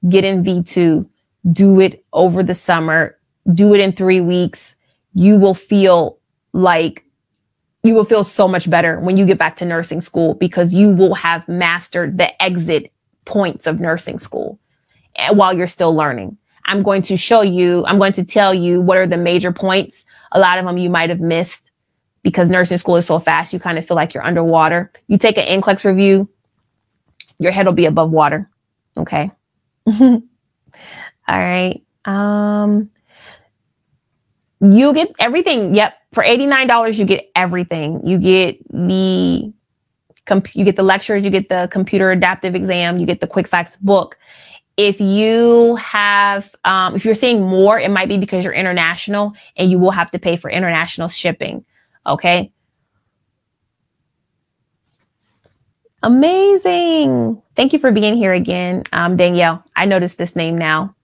Get 0.07 0.23
in 0.23 0.43
V2, 0.43 1.09
do 1.51 1.79
it 1.79 2.05
over 2.13 2.43
the 2.43 2.53
summer, 2.53 3.17
do 3.55 3.73
it 3.73 3.79
in 3.79 3.91
three 3.91 4.21
weeks. 4.21 4.75
You 5.15 5.37
will 5.37 5.55
feel 5.55 6.19
like 6.53 7.03
you 7.83 7.93
will 7.93 8.05
feel 8.05 8.23
so 8.23 8.47
much 8.47 8.69
better 8.69 8.99
when 8.99 9.17
you 9.17 9.25
get 9.25 9.37
back 9.37 9.55
to 9.57 9.65
nursing 9.65 10.01
school 10.01 10.35
because 10.35 10.73
you 10.73 10.91
will 10.91 11.15
have 11.15 11.47
mastered 11.47 12.17
the 12.17 12.41
exit 12.41 12.91
points 13.25 13.65
of 13.65 13.79
nursing 13.79 14.17
school 14.17 14.59
eh, 15.15 15.31
while 15.31 15.53
you're 15.53 15.67
still 15.67 15.95
learning. 15.95 16.37
I'm 16.65 16.83
going 16.83 17.01
to 17.03 17.17
show 17.17 17.41
you, 17.41 17.83
I'm 17.87 17.97
going 17.97 18.13
to 18.13 18.23
tell 18.23 18.53
you 18.53 18.81
what 18.81 18.97
are 18.97 19.07
the 19.07 19.17
major 19.17 19.51
points. 19.51 20.05
A 20.31 20.39
lot 20.39 20.59
of 20.59 20.65
them 20.65 20.77
you 20.77 20.89
might 20.89 21.09
have 21.09 21.19
missed 21.19 21.71
because 22.23 22.49
nursing 22.49 22.77
school 22.77 22.97
is 22.97 23.05
so 23.07 23.17
fast, 23.19 23.51
you 23.51 23.59
kind 23.59 23.79
of 23.79 23.87
feel 23.87 23.95
like 23.95 24.13
you're 24.13 24.23
underwater. 24.23 24.91
You 25.07 25.17
take 25.17 25.39
an 25.39 25.61
NCLEX 25.61 25.83
review, 25.83 26.29
your 27.39 27.51
head 27.51 27.65
will 27.65 27.73
be 27.73 27.85
above 27.85 28.11
water. 28.11 28.47
Okay. 28.95 29.31
All 29.87 30.21
right. 31.27 31.81
Um, 32.05 32.90
you 34.61 34.93
get 34.93 35.11
everything. 35.19 35.75
Yep. 35.75 35.95
For 36.13 36.23
$89, 36.23 36.97
you 36.97 37.05
get 37.05 37.31
everything. 37.35 38.05
You 38.05 38.17
get 38.17 38.57
the, 38.69 39.53
comp- 40.25 40.55
you 40.55 40.65
get 40.65 40.75
the 40.75 40.83
lectures, 40.83 41.23
you 41.23 41.29
get 41.29 41.49
the 41.49 41.69
computer 41.71 42.11
adaptive 42.11 42.53
exam, 42.53 42.97
you 42.97 43.05
get 43.05 43.21
the 43.21 43.27
quick 43.27 43.47
facts 43.47 43.77
book, 43.77 44.17
if 44.77 44.99
you 45.01 45.75
have, 45.75 46.53
um, 46.65 46.95
if 46.95 47.05
you're 47.05 47.15
seeing 47.15 47.41
more, 47.41 47.79
it 47.79 47.91
might 47.91 48.07
be 48.07 48.17
because 48.17 48.43
you're 48.43 48.53
international 48.53 49.33
and 49.57 49.69
you 49.69 49.77
will 49.77 49.91
have 49.91 50.11
to 50.11 50.19
pay 50.19 50.35
for 50.35 50.49
international 50.49 51.07
shipping. 51.07 51.65
Okay. 52.07 52.51
Amazing. 56.03 57.41
Thank 57.55 57.73
you 57.73 57.79
for 57.79 57.91
being 57.91 58.15
here 58.15 58.33
again, 58.33 58.83
um, 58.91 59.17
Danielle. 59.17 59.63
I 59.75 59.85
noticed 59.85 60.17
this 60.17 60.35
name 60.35 60.57
now. 60.57 60.95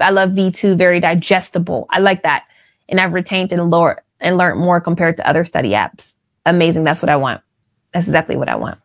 I 0.00 0.10
love 0.10 0.30
V2, 0.30 0.78
very 0.78 0.98
digestible. 0.98 1.86
I 1.90 1.98
like 1.98 2.22
that. 2.22 2.44
And 2.88 3.00
I've 3.00 3.12
retained 3.12 3.52
and 3.52 3.70
learned 3.70 4.00
and 4.20 4.36
learned 4.36 4.60
more 4.60 4.80
compared 4.80 5.16
to 5.18 5.28
other 5.28 5.44
study 5.44 5.70
apps. 5.70 6.14
Amazing. 6.44 6.84
That's 6.84 7.02
what 7.02 7.08
I 7.08 7.16
want. 7.16 7.40
That's 7.92 8.06
exactly 8.06 8.36
what 8.36 8.48
I 8.48 8.56
want. 8.56 8.78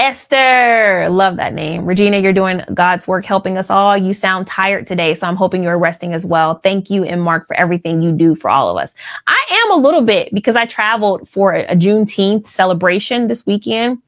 Esther, 0.00 1.08
love 1.10 1.36
that 1.36 1.52
name. 1.52 1.84
Regina, 1.84 2.16
you're 2.16 2.32
doing 2.32 2.62
God's 2.72 3.06
work 3.06 3.26
helping 3.26 3.58
us 3.58 3.68
all. 3.68 3.98
You 3.98 4.14
sound 4.14 4.46
tired 4.46 4.86
today, 4.86 5.14
so 5.14 5.26
I'm 5.26 5.36
hoping 5.36 5.62
you're 5.62 5.78
resting 5.78 6.14
as 6.14 6.24
well. 6.24 6.58
Thank 6.60 6.88
you 6.88 7.04
and 7.04 7.20
Mark 7.20 7.46
for 7.46 7.54
everything 7.54 8.00
you 8.00 8.10
do 8.12 8.34
for 8.34 8.48
all 8.48 8.70
of 8.70 8.82
us. 8.82 8.94
I 9.26 9.46
am 9.50 9.78
a 9.78 9.82
little 9.82 10.00
bit 10.00 10.32
because 10.32 10.56
I 10.56 10.64
traveled 10.64 11.28
for 11.28 11.52
a, 11.52 11.66
a 11.66 11.76
Juneteenth 11.76 12.48
celebration 12.48 13.26
this 13.26 13.44
weekend 13.44 13.98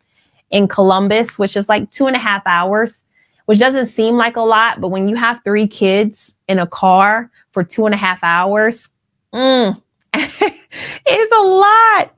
in 0.51 0.67
Columbus, 0.67 1.39
which 1.39 1.59
is 1.59 1.69
like 1.69 1.91
two 1.91 2.07
and 2.07 2.17
a 2.17 2.19
half 2.19 2.43
hours, 2.47 3.05
which 3.45 3.59
doesn't 3.59 3.87
seem 3.87 4.15
like 4.15 4.37
a 4.37 4.41
lot, 4.41 4.81
but 4.81 4.89
when 4.89 5.11
you 5.11 5.17
have 5.17 5.43
three 5.45 5.69
kids 5.69 6.35
in 6.49 6.59
a 6.59 6.67
car 6.67 7.31
for 7.53 7.65
two 7.65 7.87
and 7.87 7.95
a 7.95 7.99
half 7.99 8.23
hours, 8.23 8.89
mm, 9.35 9.81
it's 10.15 11.33
a 11.33 11.43
lot. 11.43 12.15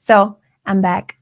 So 0.00 0.38
I'm 0.64 0.80
back. 0.80 1.16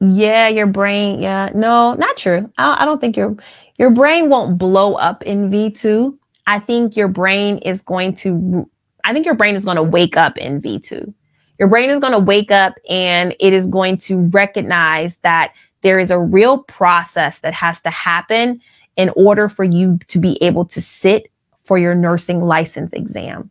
Yeah, 0.00 0.48
your 0.48 0.66
brain. 0.66 1.22
Yeah, 1.22 1.50
no, 1.54 1.94
not 1.94 2.16
true. 2.16 2.50
I, 2.58 2.82
I 2.82 2.84
don't 2.84 3.00
think 3.00 3.16
your 3.16 3.36
your 3.78 3.90
brain 3.90 4.28
won't 4.28 4.58
blow 4.58 4.94
up 4.94 5.22
in 5.22 5.50
V2. 5.50 6.16
I 6.46 6.58
think 6.58 6.96
your 6.96 7.08
brain 7.08 7.58
is 7.58 7.82
going 7.82 8.14
to. 8.14 8.68
I 9.04 9.12
think 9.12 9.26
your 9.26 9.34
brain 9.34 9.54
is 9.54 9.64
going 9.64 9.76
to 9.76 9.82
wake 9.82 10.16
up 10.16 10.36
in 10.38 10.60
V2. 10.60 11.12
Your 11.58 11.68
brain 11.68 11.90
is 11.90 12.00
going 12.00 12.12
to 12.12 12.18
wake 12.18 12.50
up 12.50 12.74
and 12.88 13.34
it 13.38 13.52
is 13.52 13.66
going 13.66 13.96
to 13.98 14.18
recognize 14.18 15.16
that 15.18 15.52
there 15.82 16.00
is 16.00 16.10
a 16.10 16.18
real 16.18 16.58
process 16.58 17.38
that 17.40 17.54
has 17.54 17.80
to 17.82 17.90
happen 17.90 18.60
in 18.96 19.10
order 19.16 19.48
for 19.48 19.64
you 19.64 19.98
to 20.08 20.18
be 20.18 20.42
able 20.42 20.64
to 20.66 20.80
sit 20.80 21.30
for 21.64 21.78
your 21.78 21.94
nursing 21.94 22.42
license 22.42 22.92
exam. 22.92 23.50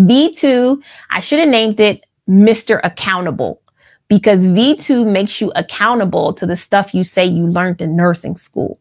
V2, 0.00 0.80
I 1.10 1.20
should 1.20 1.40
have 1.40 1.48
named 1.48 1.80
it 1.80 2.06
Mr. 2.28 2.80
Accountable 2.84 3.60
because 4.08 4.44
V2 4.44 5.10
makes 5.10 5.40
you 5.40 5.52
accountable 5.54 6.32
to 6.34 6.46
the 6.46 6.56
stuff 6.56 6.94
you 6.94 7.04
say 7.04 7.24
you 7.24 7.46
learned 7.46 7.80
in 7.80 7.96
nursing 7.96 8.36
school. 8.36 8.78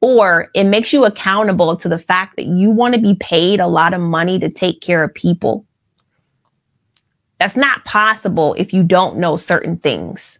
Or 0.00 0.48
it 0.54 0.64
makes 0.64 0.92
you 0.92 1.04
accountable 1.04 1.76
to 1.76 1.88
the 1.88 1.98
fact 1.98 2.36
that 2.36 2.46
you 2.46 2.70
want 2.70 2.94
to 2.94 3.00
be 3.00 3.14
paid 3.16 3.60
a 3.60 3.66
lot 3.66 3.92
of 3.92 4.00
money 4.00 4.38
to 4.38 4.48
take 4.48 4.80
care 4.80 5.04
of 5.04 5.14
people. 5.14 5.66
That's 7.38 7.56
not 7.56 7.84
possible 7.84 8.54
if 8.58 8.72
you 8.72 8.82
don't 8.82 9.18
know 9.18 9.36
certain 9.36 9.76
things. 9.76 10.38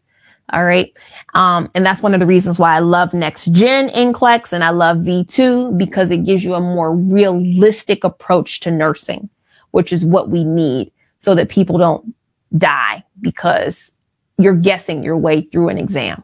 All 0.52 0.64
right. 0.64 0.92
Um, 1.34 1.70
and 1.74 1.86
that's 1.86 2.02
one 2.02 2.12
of 2.14 2.20
the 2.20 2.26
reasons 2.26 2.58
why 2.58 2.74
I 2.74 2.80
love 2.80 3.14
next 3.14 3.46
gen 3.52 3.88
NCLEX 3.90 4.52
and 4.52 4.64
I 4.64 4.70
love 4.70 4.98
V2 4.98 5.78
because 5.78 6.10
it 6.10 6.24
gives 6.24 6.42
you 6.42 6.54
a 6.54 6.60
more 6.60 6.94
realistic 6.94 8.02
approach 8.02 8.60
to 8.60 8.70
nursing, 8.70 9.28
which 9.70 9.92
is 9.92 10.04
what 10.04 10.28
we 10.28 10.42
need 10.42 10.90
so 11.18 11.34
that 11.36 11.48
people 11.48 11.78
don't 11.78 12.14
die 12.58 13.04
because 13.20 13.92
you're 14.38 14.54
guessing 14.54 15.04
your 15.04 15.16
way 15.16 15.42
through 15.42 15.68
an 15.68 15.78
exam. 15.78 16.22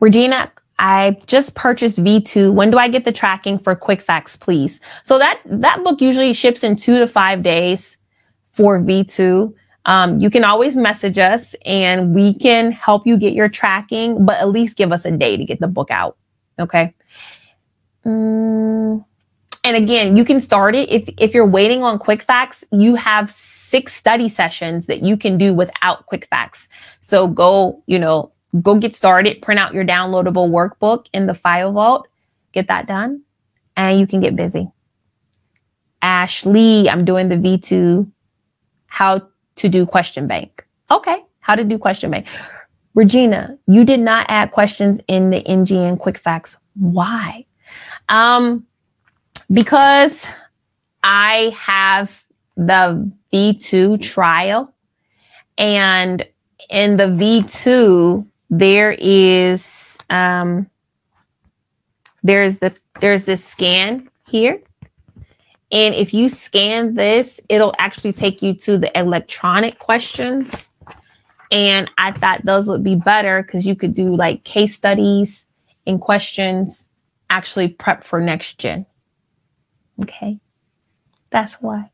Regina, 0.00 0.52
I 0.78 1.18
just 1.26 1.54
purchased 1.54 2.02
V2. 2.02 2.52
When 2.52 2.70
do 2.70 2.78
I 2.78 2.88
get 2.88 3.04
the 3.04 3.12
tracking 3.12 3.58
for 3.58 3.74
quick 3.76 4.00
facts, 4.00 4.36
please? 4.36 4.80
So 5.04 5.18
that, 5.18 5.40
that 5.44 5.84
book 5.84 6.00
usually 6.00 6.32
ships 6.32 6.64
in 6.64 6.76
two 6.76 6.98
to 6.98 7.06
five 7.06 7.42
days 7.42 7.96
for 8.48 8.80
V2. 8.80 9.54
Um, 9.86 10.18
you 10.18 10.30
can 10.30 10.44
always 10.44 10.76
message 10.76 11.18
us 11.18 11.54
and 11.64 12.14
we 12.14 12.34
can 12.34 12.72
help 12.72 13.06
you 13.06 13.16
get 13.16 13.34
your 13.34 13.48
tracking, 13.48 14.24
but 14.24 14.38
at 14.38 14.48
least 14.48 14.76
give 14.76 14.92
us 14.92 15.04
a 15.04 15.10
day 15.10 15.36
to 15.36 15.44
get 15.44 15.60
the 15.60 15.68
book 15.68 15.90
out. 15.90 16.16
Okay. 16.58 16.94
Mm, 18.04 19.04
and 19.62 19.76
again, 19.76 20.16
you 20.16 20.24
can 20.24 20.40
start 20.40 20.74
it 20.74 20.90
if, 20.90 21.08
if 21.18 21.34
you're 21.34 21.46
waiting 21.46 21.82
on 21.82 21.98
quick 21.98 22.22
facts, 22.22 22.64
you 22.72 22.94
have 22.94 23.30
six 23.30 23.94
study 23.94 24.28
sessions 24.28 24.86
that 24.86 25.02
you 25.02 25.16
can 25.16 25.36
do 25.36 25.52
without 25.52 26.06
quick 26.06 26.26
facts. 26.26 26.68
So 27.00 27.26
go, 27.26 27.82
you 27.86 27.98
know, 27.98 28.30
go 28.62 28.76
get 28.76 28.94
started, 28.94 29.42
print 29.42 29.58
out 29.58 29.74
your 29.74 29.84
downloadable 29.84 30.48
workbook 30.48 31.06
in 31.12 31.26
the 31.26 31.34
file 31.34 31.72
vault, 31.72 32.08
get 32.52 32.68
that 32.68 32.86
done, 32.86 33.22
and 33.76 33.98
you 33.98 34.06
can 34.06 34.20
get 34.20 34.36
busy. 34.36 34.68
Ashley, 36.02 36.88
I'm 36.88 37.04
doing 37.04 37.28
the 37.28 37.36
V2 37.36 38.10
how 38.86 39.22
to 39.56 39.68
do 39.68 39.86
question 39.86 40.26
bank. 40.26 40.64
Okay, 40.90 41.24
how 41.40 41.54
to 41.54 41.64
do 41.64 41.78
question 41.78 42.10
bank. 42.10 42.26
Regina, 42.94 43.58
you 43.66 43.84
did 43.84 44.00
not 44.00 44.26
add 44.28 44.52
questions 44.52 45.00
in 45.08 45.30
the 45.30 45.42
NGN 45.42 45.98
quick 45.98 46.18
facts. 46.18 46.56
Why? 46.74 47.44
Um, 48.08 48.66
because 49.50 50.24
I 51.02 51.54
have 51.58 52.24
the 52.56 53.10
V2 53.32 54.00
trial 54.00 54.72
and 55.58 56.24
in 56.70 56.96
the 56.96 57.04
V2, 57.04 58.24
there 58.58 58.92
is, 58.98 59.98
um, 60.10 60.68
there's 62.22 62.58
the, 62.58 62.74
there's 63.00 63.24
this 63.24 63.44
scan 63.44 64.08
here 64.26 64.60
and 65.74 65.92
if 65.96 66.14
you 66.14 66.28
scan 66.28 66.94
this, 66.94 67.40
it'll 67.48 67.74
actually 67.78 68.12
take 68.12 68.42
you 68.42 68.54
to 68.54 68.78
the 68.78 68.96
electronic 68.96 69.80
questions. 69.80 70.70
And 71.50 71.90
I 71.98 72.12
thought 72.12 72.44
those 72.44 72.68
would 72.68 72.84
be 72.84 72.94
better 72.94 73.42
because 73.42 73.66
you 73.66 73.74
could 73.74 73.92
do 73.92 74.14
like 74.14 74.44
case 74.44 74.76
studies 74.76 75.44
and 75.84 76.00
questions 76.00 76.88
actually 77.28 77.68
prep 77.68 78.04
for 78.04 78.20
next 78.20 78.58
gen. 78.58 78.86
Okay. 80.00 80.38
That's 81.30 81.54
why. 81.54 81.90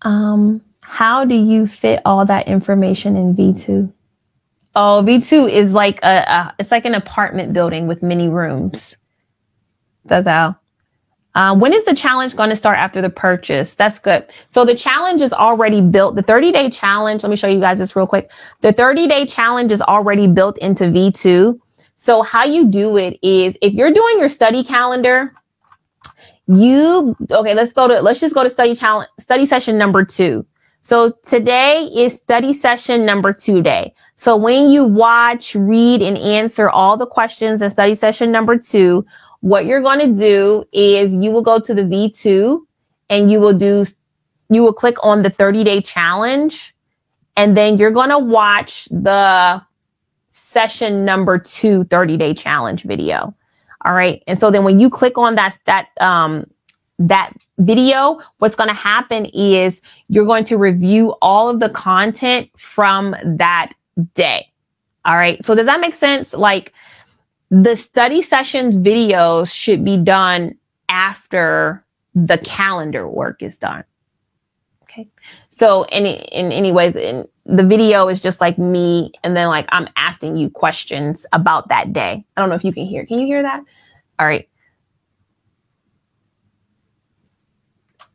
Um, 0.00 0.62
how 0.88 1.22
do 1.22 1.34
you 1.34 1.66
fit 1.66 2.00
all 2.06 2.24
that 2.24 2.48
information 2.48 3.14
in 3.14 3.36
V2? 3.36 3.92
Oh, 4.74 5.04
V2 5.06 5.50
is 5.50 5.74
like 5.74 6.00
a, 6.02 6.24
a 6.26 6.54
it's 6.58 6.70
like 6.70 6.86
an 6.86 6.94
apartment 6.94 7.52
building 7.52 7.86
with 7.86 8.02
many 8.02 8.28
rooms. 8.28 8.96
That's 10.06 10.26
how. 10.26 10.56
Um, 11.34 11.60
when 11.60 11.74
is 11.74 11.84
the 11.84 11.94
challenge 11.94 12.34
going 12.34 12.48
to 12.48 12.56
start 12.56 12.78
after 12.78 13.02
the 13.02 13.10
purchase? 13.10 13.74
That's 13.74 13.98
good. 13.98 14.32
So 14.48 14.64
the 14.64 14.74
challenge 14.74 15.20
is 15.20 15.32
already 15.34 15.82
built. 15.82 16.16
The 16.16 16.22
30 16.22 16.52
day 16.52 16.70
challenge, 16.70 17.22
let 17.22 17.28
me 17.28 17.36
show 17.36 17.48
you 17.48 17.60
guys 17.60 17.78
this 17.78 17.94
real 17.94 18.06
quick. 18.06 18.30
The 18.62 18.72
30 18.72 19.06
day 19.08 19.26
challenge 19.26 19.70
is 19.70 19.82
already 19.82 20.26
built 20.26 20.56
into 20.56 20.84
V2. 20.84 21.60
So 21.96 22.22
how 22.22 22.44
you 22.44 22.66
do 22.66 22.96
it 22.96 23.18
is 23.22 23.58
if 23.60 23.74
you're 23.74 23.92
doing 23.92 24.18
your 24.18 24.30
study 24.30 24.64
calendar, 24.64 25.34
you, 26.46 27.14
okay, 27.30 27.52
let's 27.52 27.74
go 27.74 27.88
to, 27.88 28.00
let's 28.00 28.20
just 28.20 28.34
go 28.34 28.42
to 28.42 28.48
study 28.48 28.74
challenge, 28.74 29.10
study 29.20 29.44
session 29.44 29.76
number 29.76 30.02
two. 30.02 30.46
So 30.82 31.10
today 31.26 31.90
is 31.94 32.14
study 32.14 32.52
session 32.52 33.04
number 33.04 33.32
two 33.32 33.62
day. 33.62 33.94
So 34.14 34.36
when 34.36 34.70
you 34.70 34.84
watch, 34.84 35.54
read, 35.54 36.02
and 36.02 36.16
answer 36.18 36.70
all 36.70 36.96
the 36.96 37.06
questions 37.06 37.62
in 37.62 37.70
study 37.70 37.94
session 37.94 38.32
number 38.32 38.56
two, 38.56 39.04
what 39.40 39.66
you're 39.66 39.82
going 39.82 40.00
to 40.00 40.20
do 40.20 40.64
is 40.72 41.14
you 41.14 41.30
will 41.30 41.42
go 41.42 41.58
to 41.60 41.74
the 41.74 41.82
V2 41.82 42.60
and 43.10 43.30
you 43.30 43.40
will 43.40 43.56
do, 43.56 43.84
you 44.50 44.62
will 44.62 44.72
click 44.72 44.96
on 45.04 45.22
the 45.22 45.30
30 45.30 45.64
day 45.64 45.80
challenge 45.80 46.74
and 47.36 47.56
then 47.56 47.78
you're 47.78 47.92
going 47.92 48.10
to 48.10 48.18
watch 48.18 48.86
the 48.90 49.62
session 50.32 51.04
number 51.04 51.38
two 51.38 51.84
30 51.84 52.16
day 52.16 52.34
challenge 52.34 52.82
video. 52.82 53.34
All 53.84 53.94
right. 53.94 54.22
And 54.26 54.38
so 54.38 54.50
then 54.50 54.64
when 54.64 54.80
you 54.80 54.90
click 54.90 55.16
on 55.16 55.36
that, 55.36 55.56
that, 55.66 55.88
um, 56.00 56.46
that 56.98 57.32
video, 57.58 58.20
what's 58.38 58.56
going 58.56 58.68
to 58.68 58.74
happen 58.74 59.26
is 59.26 59.82
you're 60.08 60.26
going 60.26 60.44
to 60.44 60.56
review 60.58 61.14
all 61.22 61.48
of 61.48 61.60
the 61.60 61.68
content 61.70 62.50
from 62.58 63.14
that 63.24 63.72
day. 64.14 64.50
All 65.04 65.16
right. 65.16 65.44
So 65.44 65.54
does 65.54 65.66
that 65.66 65.80
make 65.80 65.94
sense? 65.94 66.32
Like 66.32 66.72
the 67.50 67.76
study 67.76 68.20
sessions 68.20 68.76
videos 68.76 69.54
should 69.54 69.84
be 69.84 69.96
done 69.96 70.58
after 70.88 71.84
the 72.14 72.38
calendar 72.38 73.08
work 73.08 73.42
is 73.42 73.58
done. 73.58 73.84
Okay. 74.82 75.08
So 75.48 75.84
in, 75.84 76.06
in 76.06 76.50
anyways, 76.50 76.96
in, 76.96 77.28
the 77.44 77.62
video 77.62 78.08
is 78.08 78.20
just 78.20 78.40
like 78.40 78.58
me. 78.58 79.12
And 79.22 79.36
then 79.36 79.48
like, 79.48 79.66
I'm 79.70 79.88
asking 79.96 80.36
you 80.36 80.50
questions 80.50 81.26
about 81.32 81.68
that 81.68 81.92
day. 81.92 82.24
I 82.36 82.40
don't 82.40 82.50
know 82.50 82.56
if 82.56 82.64
you 82.64 82.72
can 82.72 82.86
hear. 82.86 83.06
Can 83.06 83.20
you 83.20 83.26
hear 83.26 83.42
that? 83.42 83.62
All 84.18 84.26
right. 84.26 84.48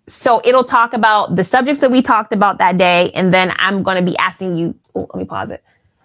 So 0.07 0.41
it'll 0.43 0.63
talk 0.63 0.93
about 0.93 1.35
the 1.35 1.43
subjects 1.43 1.79
that 1.81 1.91
we 1.91 2.01
talked 2.01 2.33
about 2.33 2.57
that 2.57 2.77
day. 2.77 3.11
And 3.11 3.33
then 3.33 3.53
I'm 3.57 3.83
going 3.83 3.97
to 3.97 4.03
be 4.03 4.17
asking 4.17 4.57
you, 4.57 4.75
oh, 4.95 5.07
let 5.13 5.15
me 5.15 5.25
pause 5.25 5.51
it. 5.51 5.63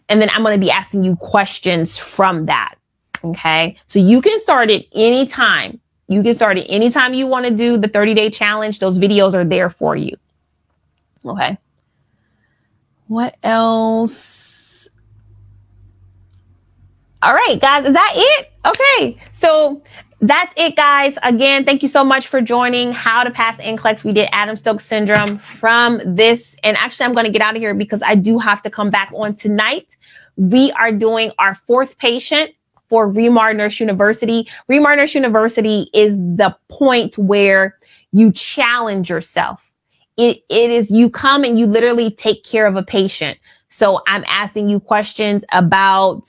And 0.08 0.22
then 0.22 0.30
I'm 0.30 0.42
going 0.42 0.58
to 0.58 0.64
be 0.64 0.70
asking 0.70 1.04
you 1.04 1.16
questions 1.16 1.98
from 1.98 2.46
that. 2.46 2.76
Okay. 3.24 3.76
So 3.86 3.98
you 3.98 4.22
can 4.22 4.40
start 4.40 4.70
it 4.70 4.86
anytime. 4.92 5.80
You 6.06 6.22
can 6.22 6.32
start 6.32 6.56
it 6.58 6.66
anytime 6.68 7.12
you 7.12 7.26
want 7.26 7.46
to 7.46 7.50
do 7.52 7.76
the 7.76 7.88
30 7.88 8.14
day 8.14 8.30
challenge. 8.30 8.78
Those 8.78 8.98
videos 8.98 9.34
are 9.34 9.44
there 9.44 9.68
for 9.68 9.96
you. 9.96 10.16
Okay. 11.24 11.58
What 13.08 13.36
else? 13.42 14.88
All 17.22 17.34
right, 17.34 17.58
guys. 17.60 17.84
Is 17.84 17.94
that 17.94 18.12
it? 18.14 18.52
Okay. 18.64 19.18
So 19.32 19.82
that's 20.20 20.52
it, 20.56 20.74
guys. 20.74 21.16
Again, 21.22 21.64
thank 21.64 21.80
you 21.80 21.88
so 21.88 22.02
much 22.02 22.26
for 22.26 22.40
joining 22.40 22.92
How 22.92 23.22
to 23.22 23.30
Pass 23.30 23.56
NCLEX. 23.58 24.04
We 24.04 24.12
did 24.12 24.28
Adam 24.32 24.56
Stokes 24.56 24.84
syndrome 24.84 25.38
from 25.38 26.00
this. 26.04 26.56
And 26.64 26.76
actually, 26.76 27.06
I'm 27.06 27.12
going 27.12 27.26
to 27.26 27.30
get 27.30 27.40
out 27.40 27.54
of 27.54 27.62
here 27.62 27.72
because 27.72 28.02
I 28.02 28.16
do 28.16 28.38
have 28.38 28.60
to 28.62 28.70
come 28.70 28.90
back 28.90 29.12
on 29.14 29.36
tonight. 29.36 29.96
We 30.36 30.72
are 30.72 30.90
doing 30.90 31.30
our 31.38 31.54
fourth 31.54 31.98
patient 31.98 32.50
for 32.88 33.08
ReMar 33.08 33.54
Nurse 33.54 33.78
University. 33.78 34.48
ReMar 34.68 34.96
Nurse 34.96 35.14
University 35.14 35.88
is 35.94 36.16
the 36.16 36.56
point 36.68 37.16
where 37.16 37.76
you 38.12 38.32
challenge 38.32 39.10
yourself. 39.10 39.72
It, 40.16 40.38
it 40.48 40.70
is 40.70 40.90
you 40.90 41.10
come 41.10 41.44
and 41.44 41.60
you 41.60 41.66
literally 41.66 42.10
take 42.10 42.42
care 42.42 42.66
of 42.66 42.74
a 42.74 42.82
patient. 42.82 43.38
So 43.68 44.00
I'm 44.08 44.24
asking 44.26 44.68
you 44.68 44.80
questions 44.80 45.44
about 45.52 46.24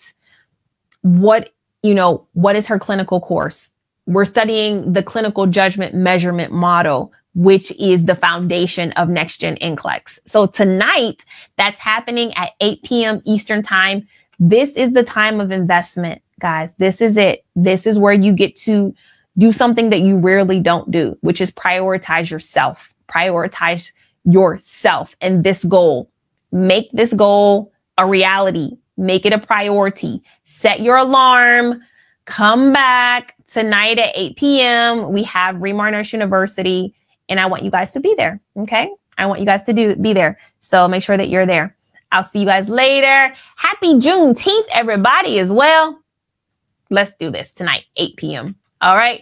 what, 1.02 1.50
you 1.82 1.96
know, 1.96 2.28
what 2.34 2.56
is 2.56 2.68
her 2.68 2.78
clinical 2.78 3.20
course? 3.20 3.72
We're 4.10 4.26
studying 4.26 4.92
the 4.92 5.04
clinical 5.04 5.46
judgment 5.46 5.94
measurement 5.94 6.52
model, 6.52 7.14
which 7.36 7.72
is 7.74 8.06
the 8.06 8.16
foundation 8.16 8.92
of 8.94 9.08
next 9.08 9.38
gen 9.38 9.56
NCLEX. 9.58 10.18
So 10.26 10.48
tonight 10.48 11.24
that's 11.58 11.80
happening 11.80 12.34
at 12.34 12.54
8 12.60 12.82
p.m. 12.82 13.22
Eastern 13.26 13.62
time. 13.62 14.08
This 14.40 14.72
is 14.72 14.94
the 14.94 15.04
time 15.04 15.40
of 15.40 15.52
investment 15.52 16.24
guys. 16.40 16.74
This 16.80 17.02
is 17.02 17.18
it. 17.18 17.46
This 17.56 17.86
is 17.86 18.00
where 18.00 18.14
you 18.14 18.34
get 18.34 18.56
to 18.62 18.96
do 19.38 19.52
something 19.52 19.92
that 19.92 20.00
you 20.00 20.18
rarely 20.18 20.60
don't 20.60 20.90
do, 20.90 21.16
which 21.22 21.40
is 21.40 21.52
prioritize 21.52 22.32
yourself, 22.32 22.96
prioritize 23.08 23.92
yourself 24.24 25.16
and 25.22 25.44
this 25.44 25.64
goal. 25.64 26.10
Make 26.52 26.92
this 26.94 27.14
goal 27.14 27.72
a 28.00 28.08
reality. 28.08 28.72
Make 28.98 29.28
it 29.28 29.34
a 29.34 29.38
priority. 29.38 30.24
Set 30.46 30.82
your 30.82 30.98
alarm. 30.98 31.84
Come 32.26 32.74
back 32.74 33.36
tonight 33.52 34.00
at 34.00 34.12
8 34.16 34.36
p.m. 34.38 35.12
We 35.12 35.24
have 35.24 35.56
ReMar 35.56 35.92
Nurse 35.92 36.14
University 36.14 36.94
and 37.28 37.40
I 37.40 37.46
want 37.46 37.64
you 37.64 37.72
guys 37.72 37.92
to 37.92 38.00
be 38.00 38.14
there. 38.16 38.40
Okay. 38.58 38.90
I 39.18 39.26
want 39.26 39.40
you 39.40 39.46
guys 39.46 39.64
to 39.64 39.74
do 39.74 39.96
be 39.96 40.14
there. 40.14 40.40
So 40.62 40.88
make 40.88 41.04
sure 41.04 41.18
that 41.18 41.30
you're 41.30 41.46
there. 41.46 41.76
I'll 42.12 42.24
see 42.24 42.40
you 42.40 42.46
guys 42.46 42.70
later. 42.70 43.36
Happy 43.56 43.96
Juneteenth, 43.96 44.66
everybody, 44.72 45.40
as 45.40 45.52
well 45.52 46.00
let's 46.90 47.14
do 47.16 47.32
this 47.32 47.52
tonight, 47.52 47.86
8 47.96 48.16
p.m. 48.18 48.56
All 48.82 48.96
right. 48.96 49.22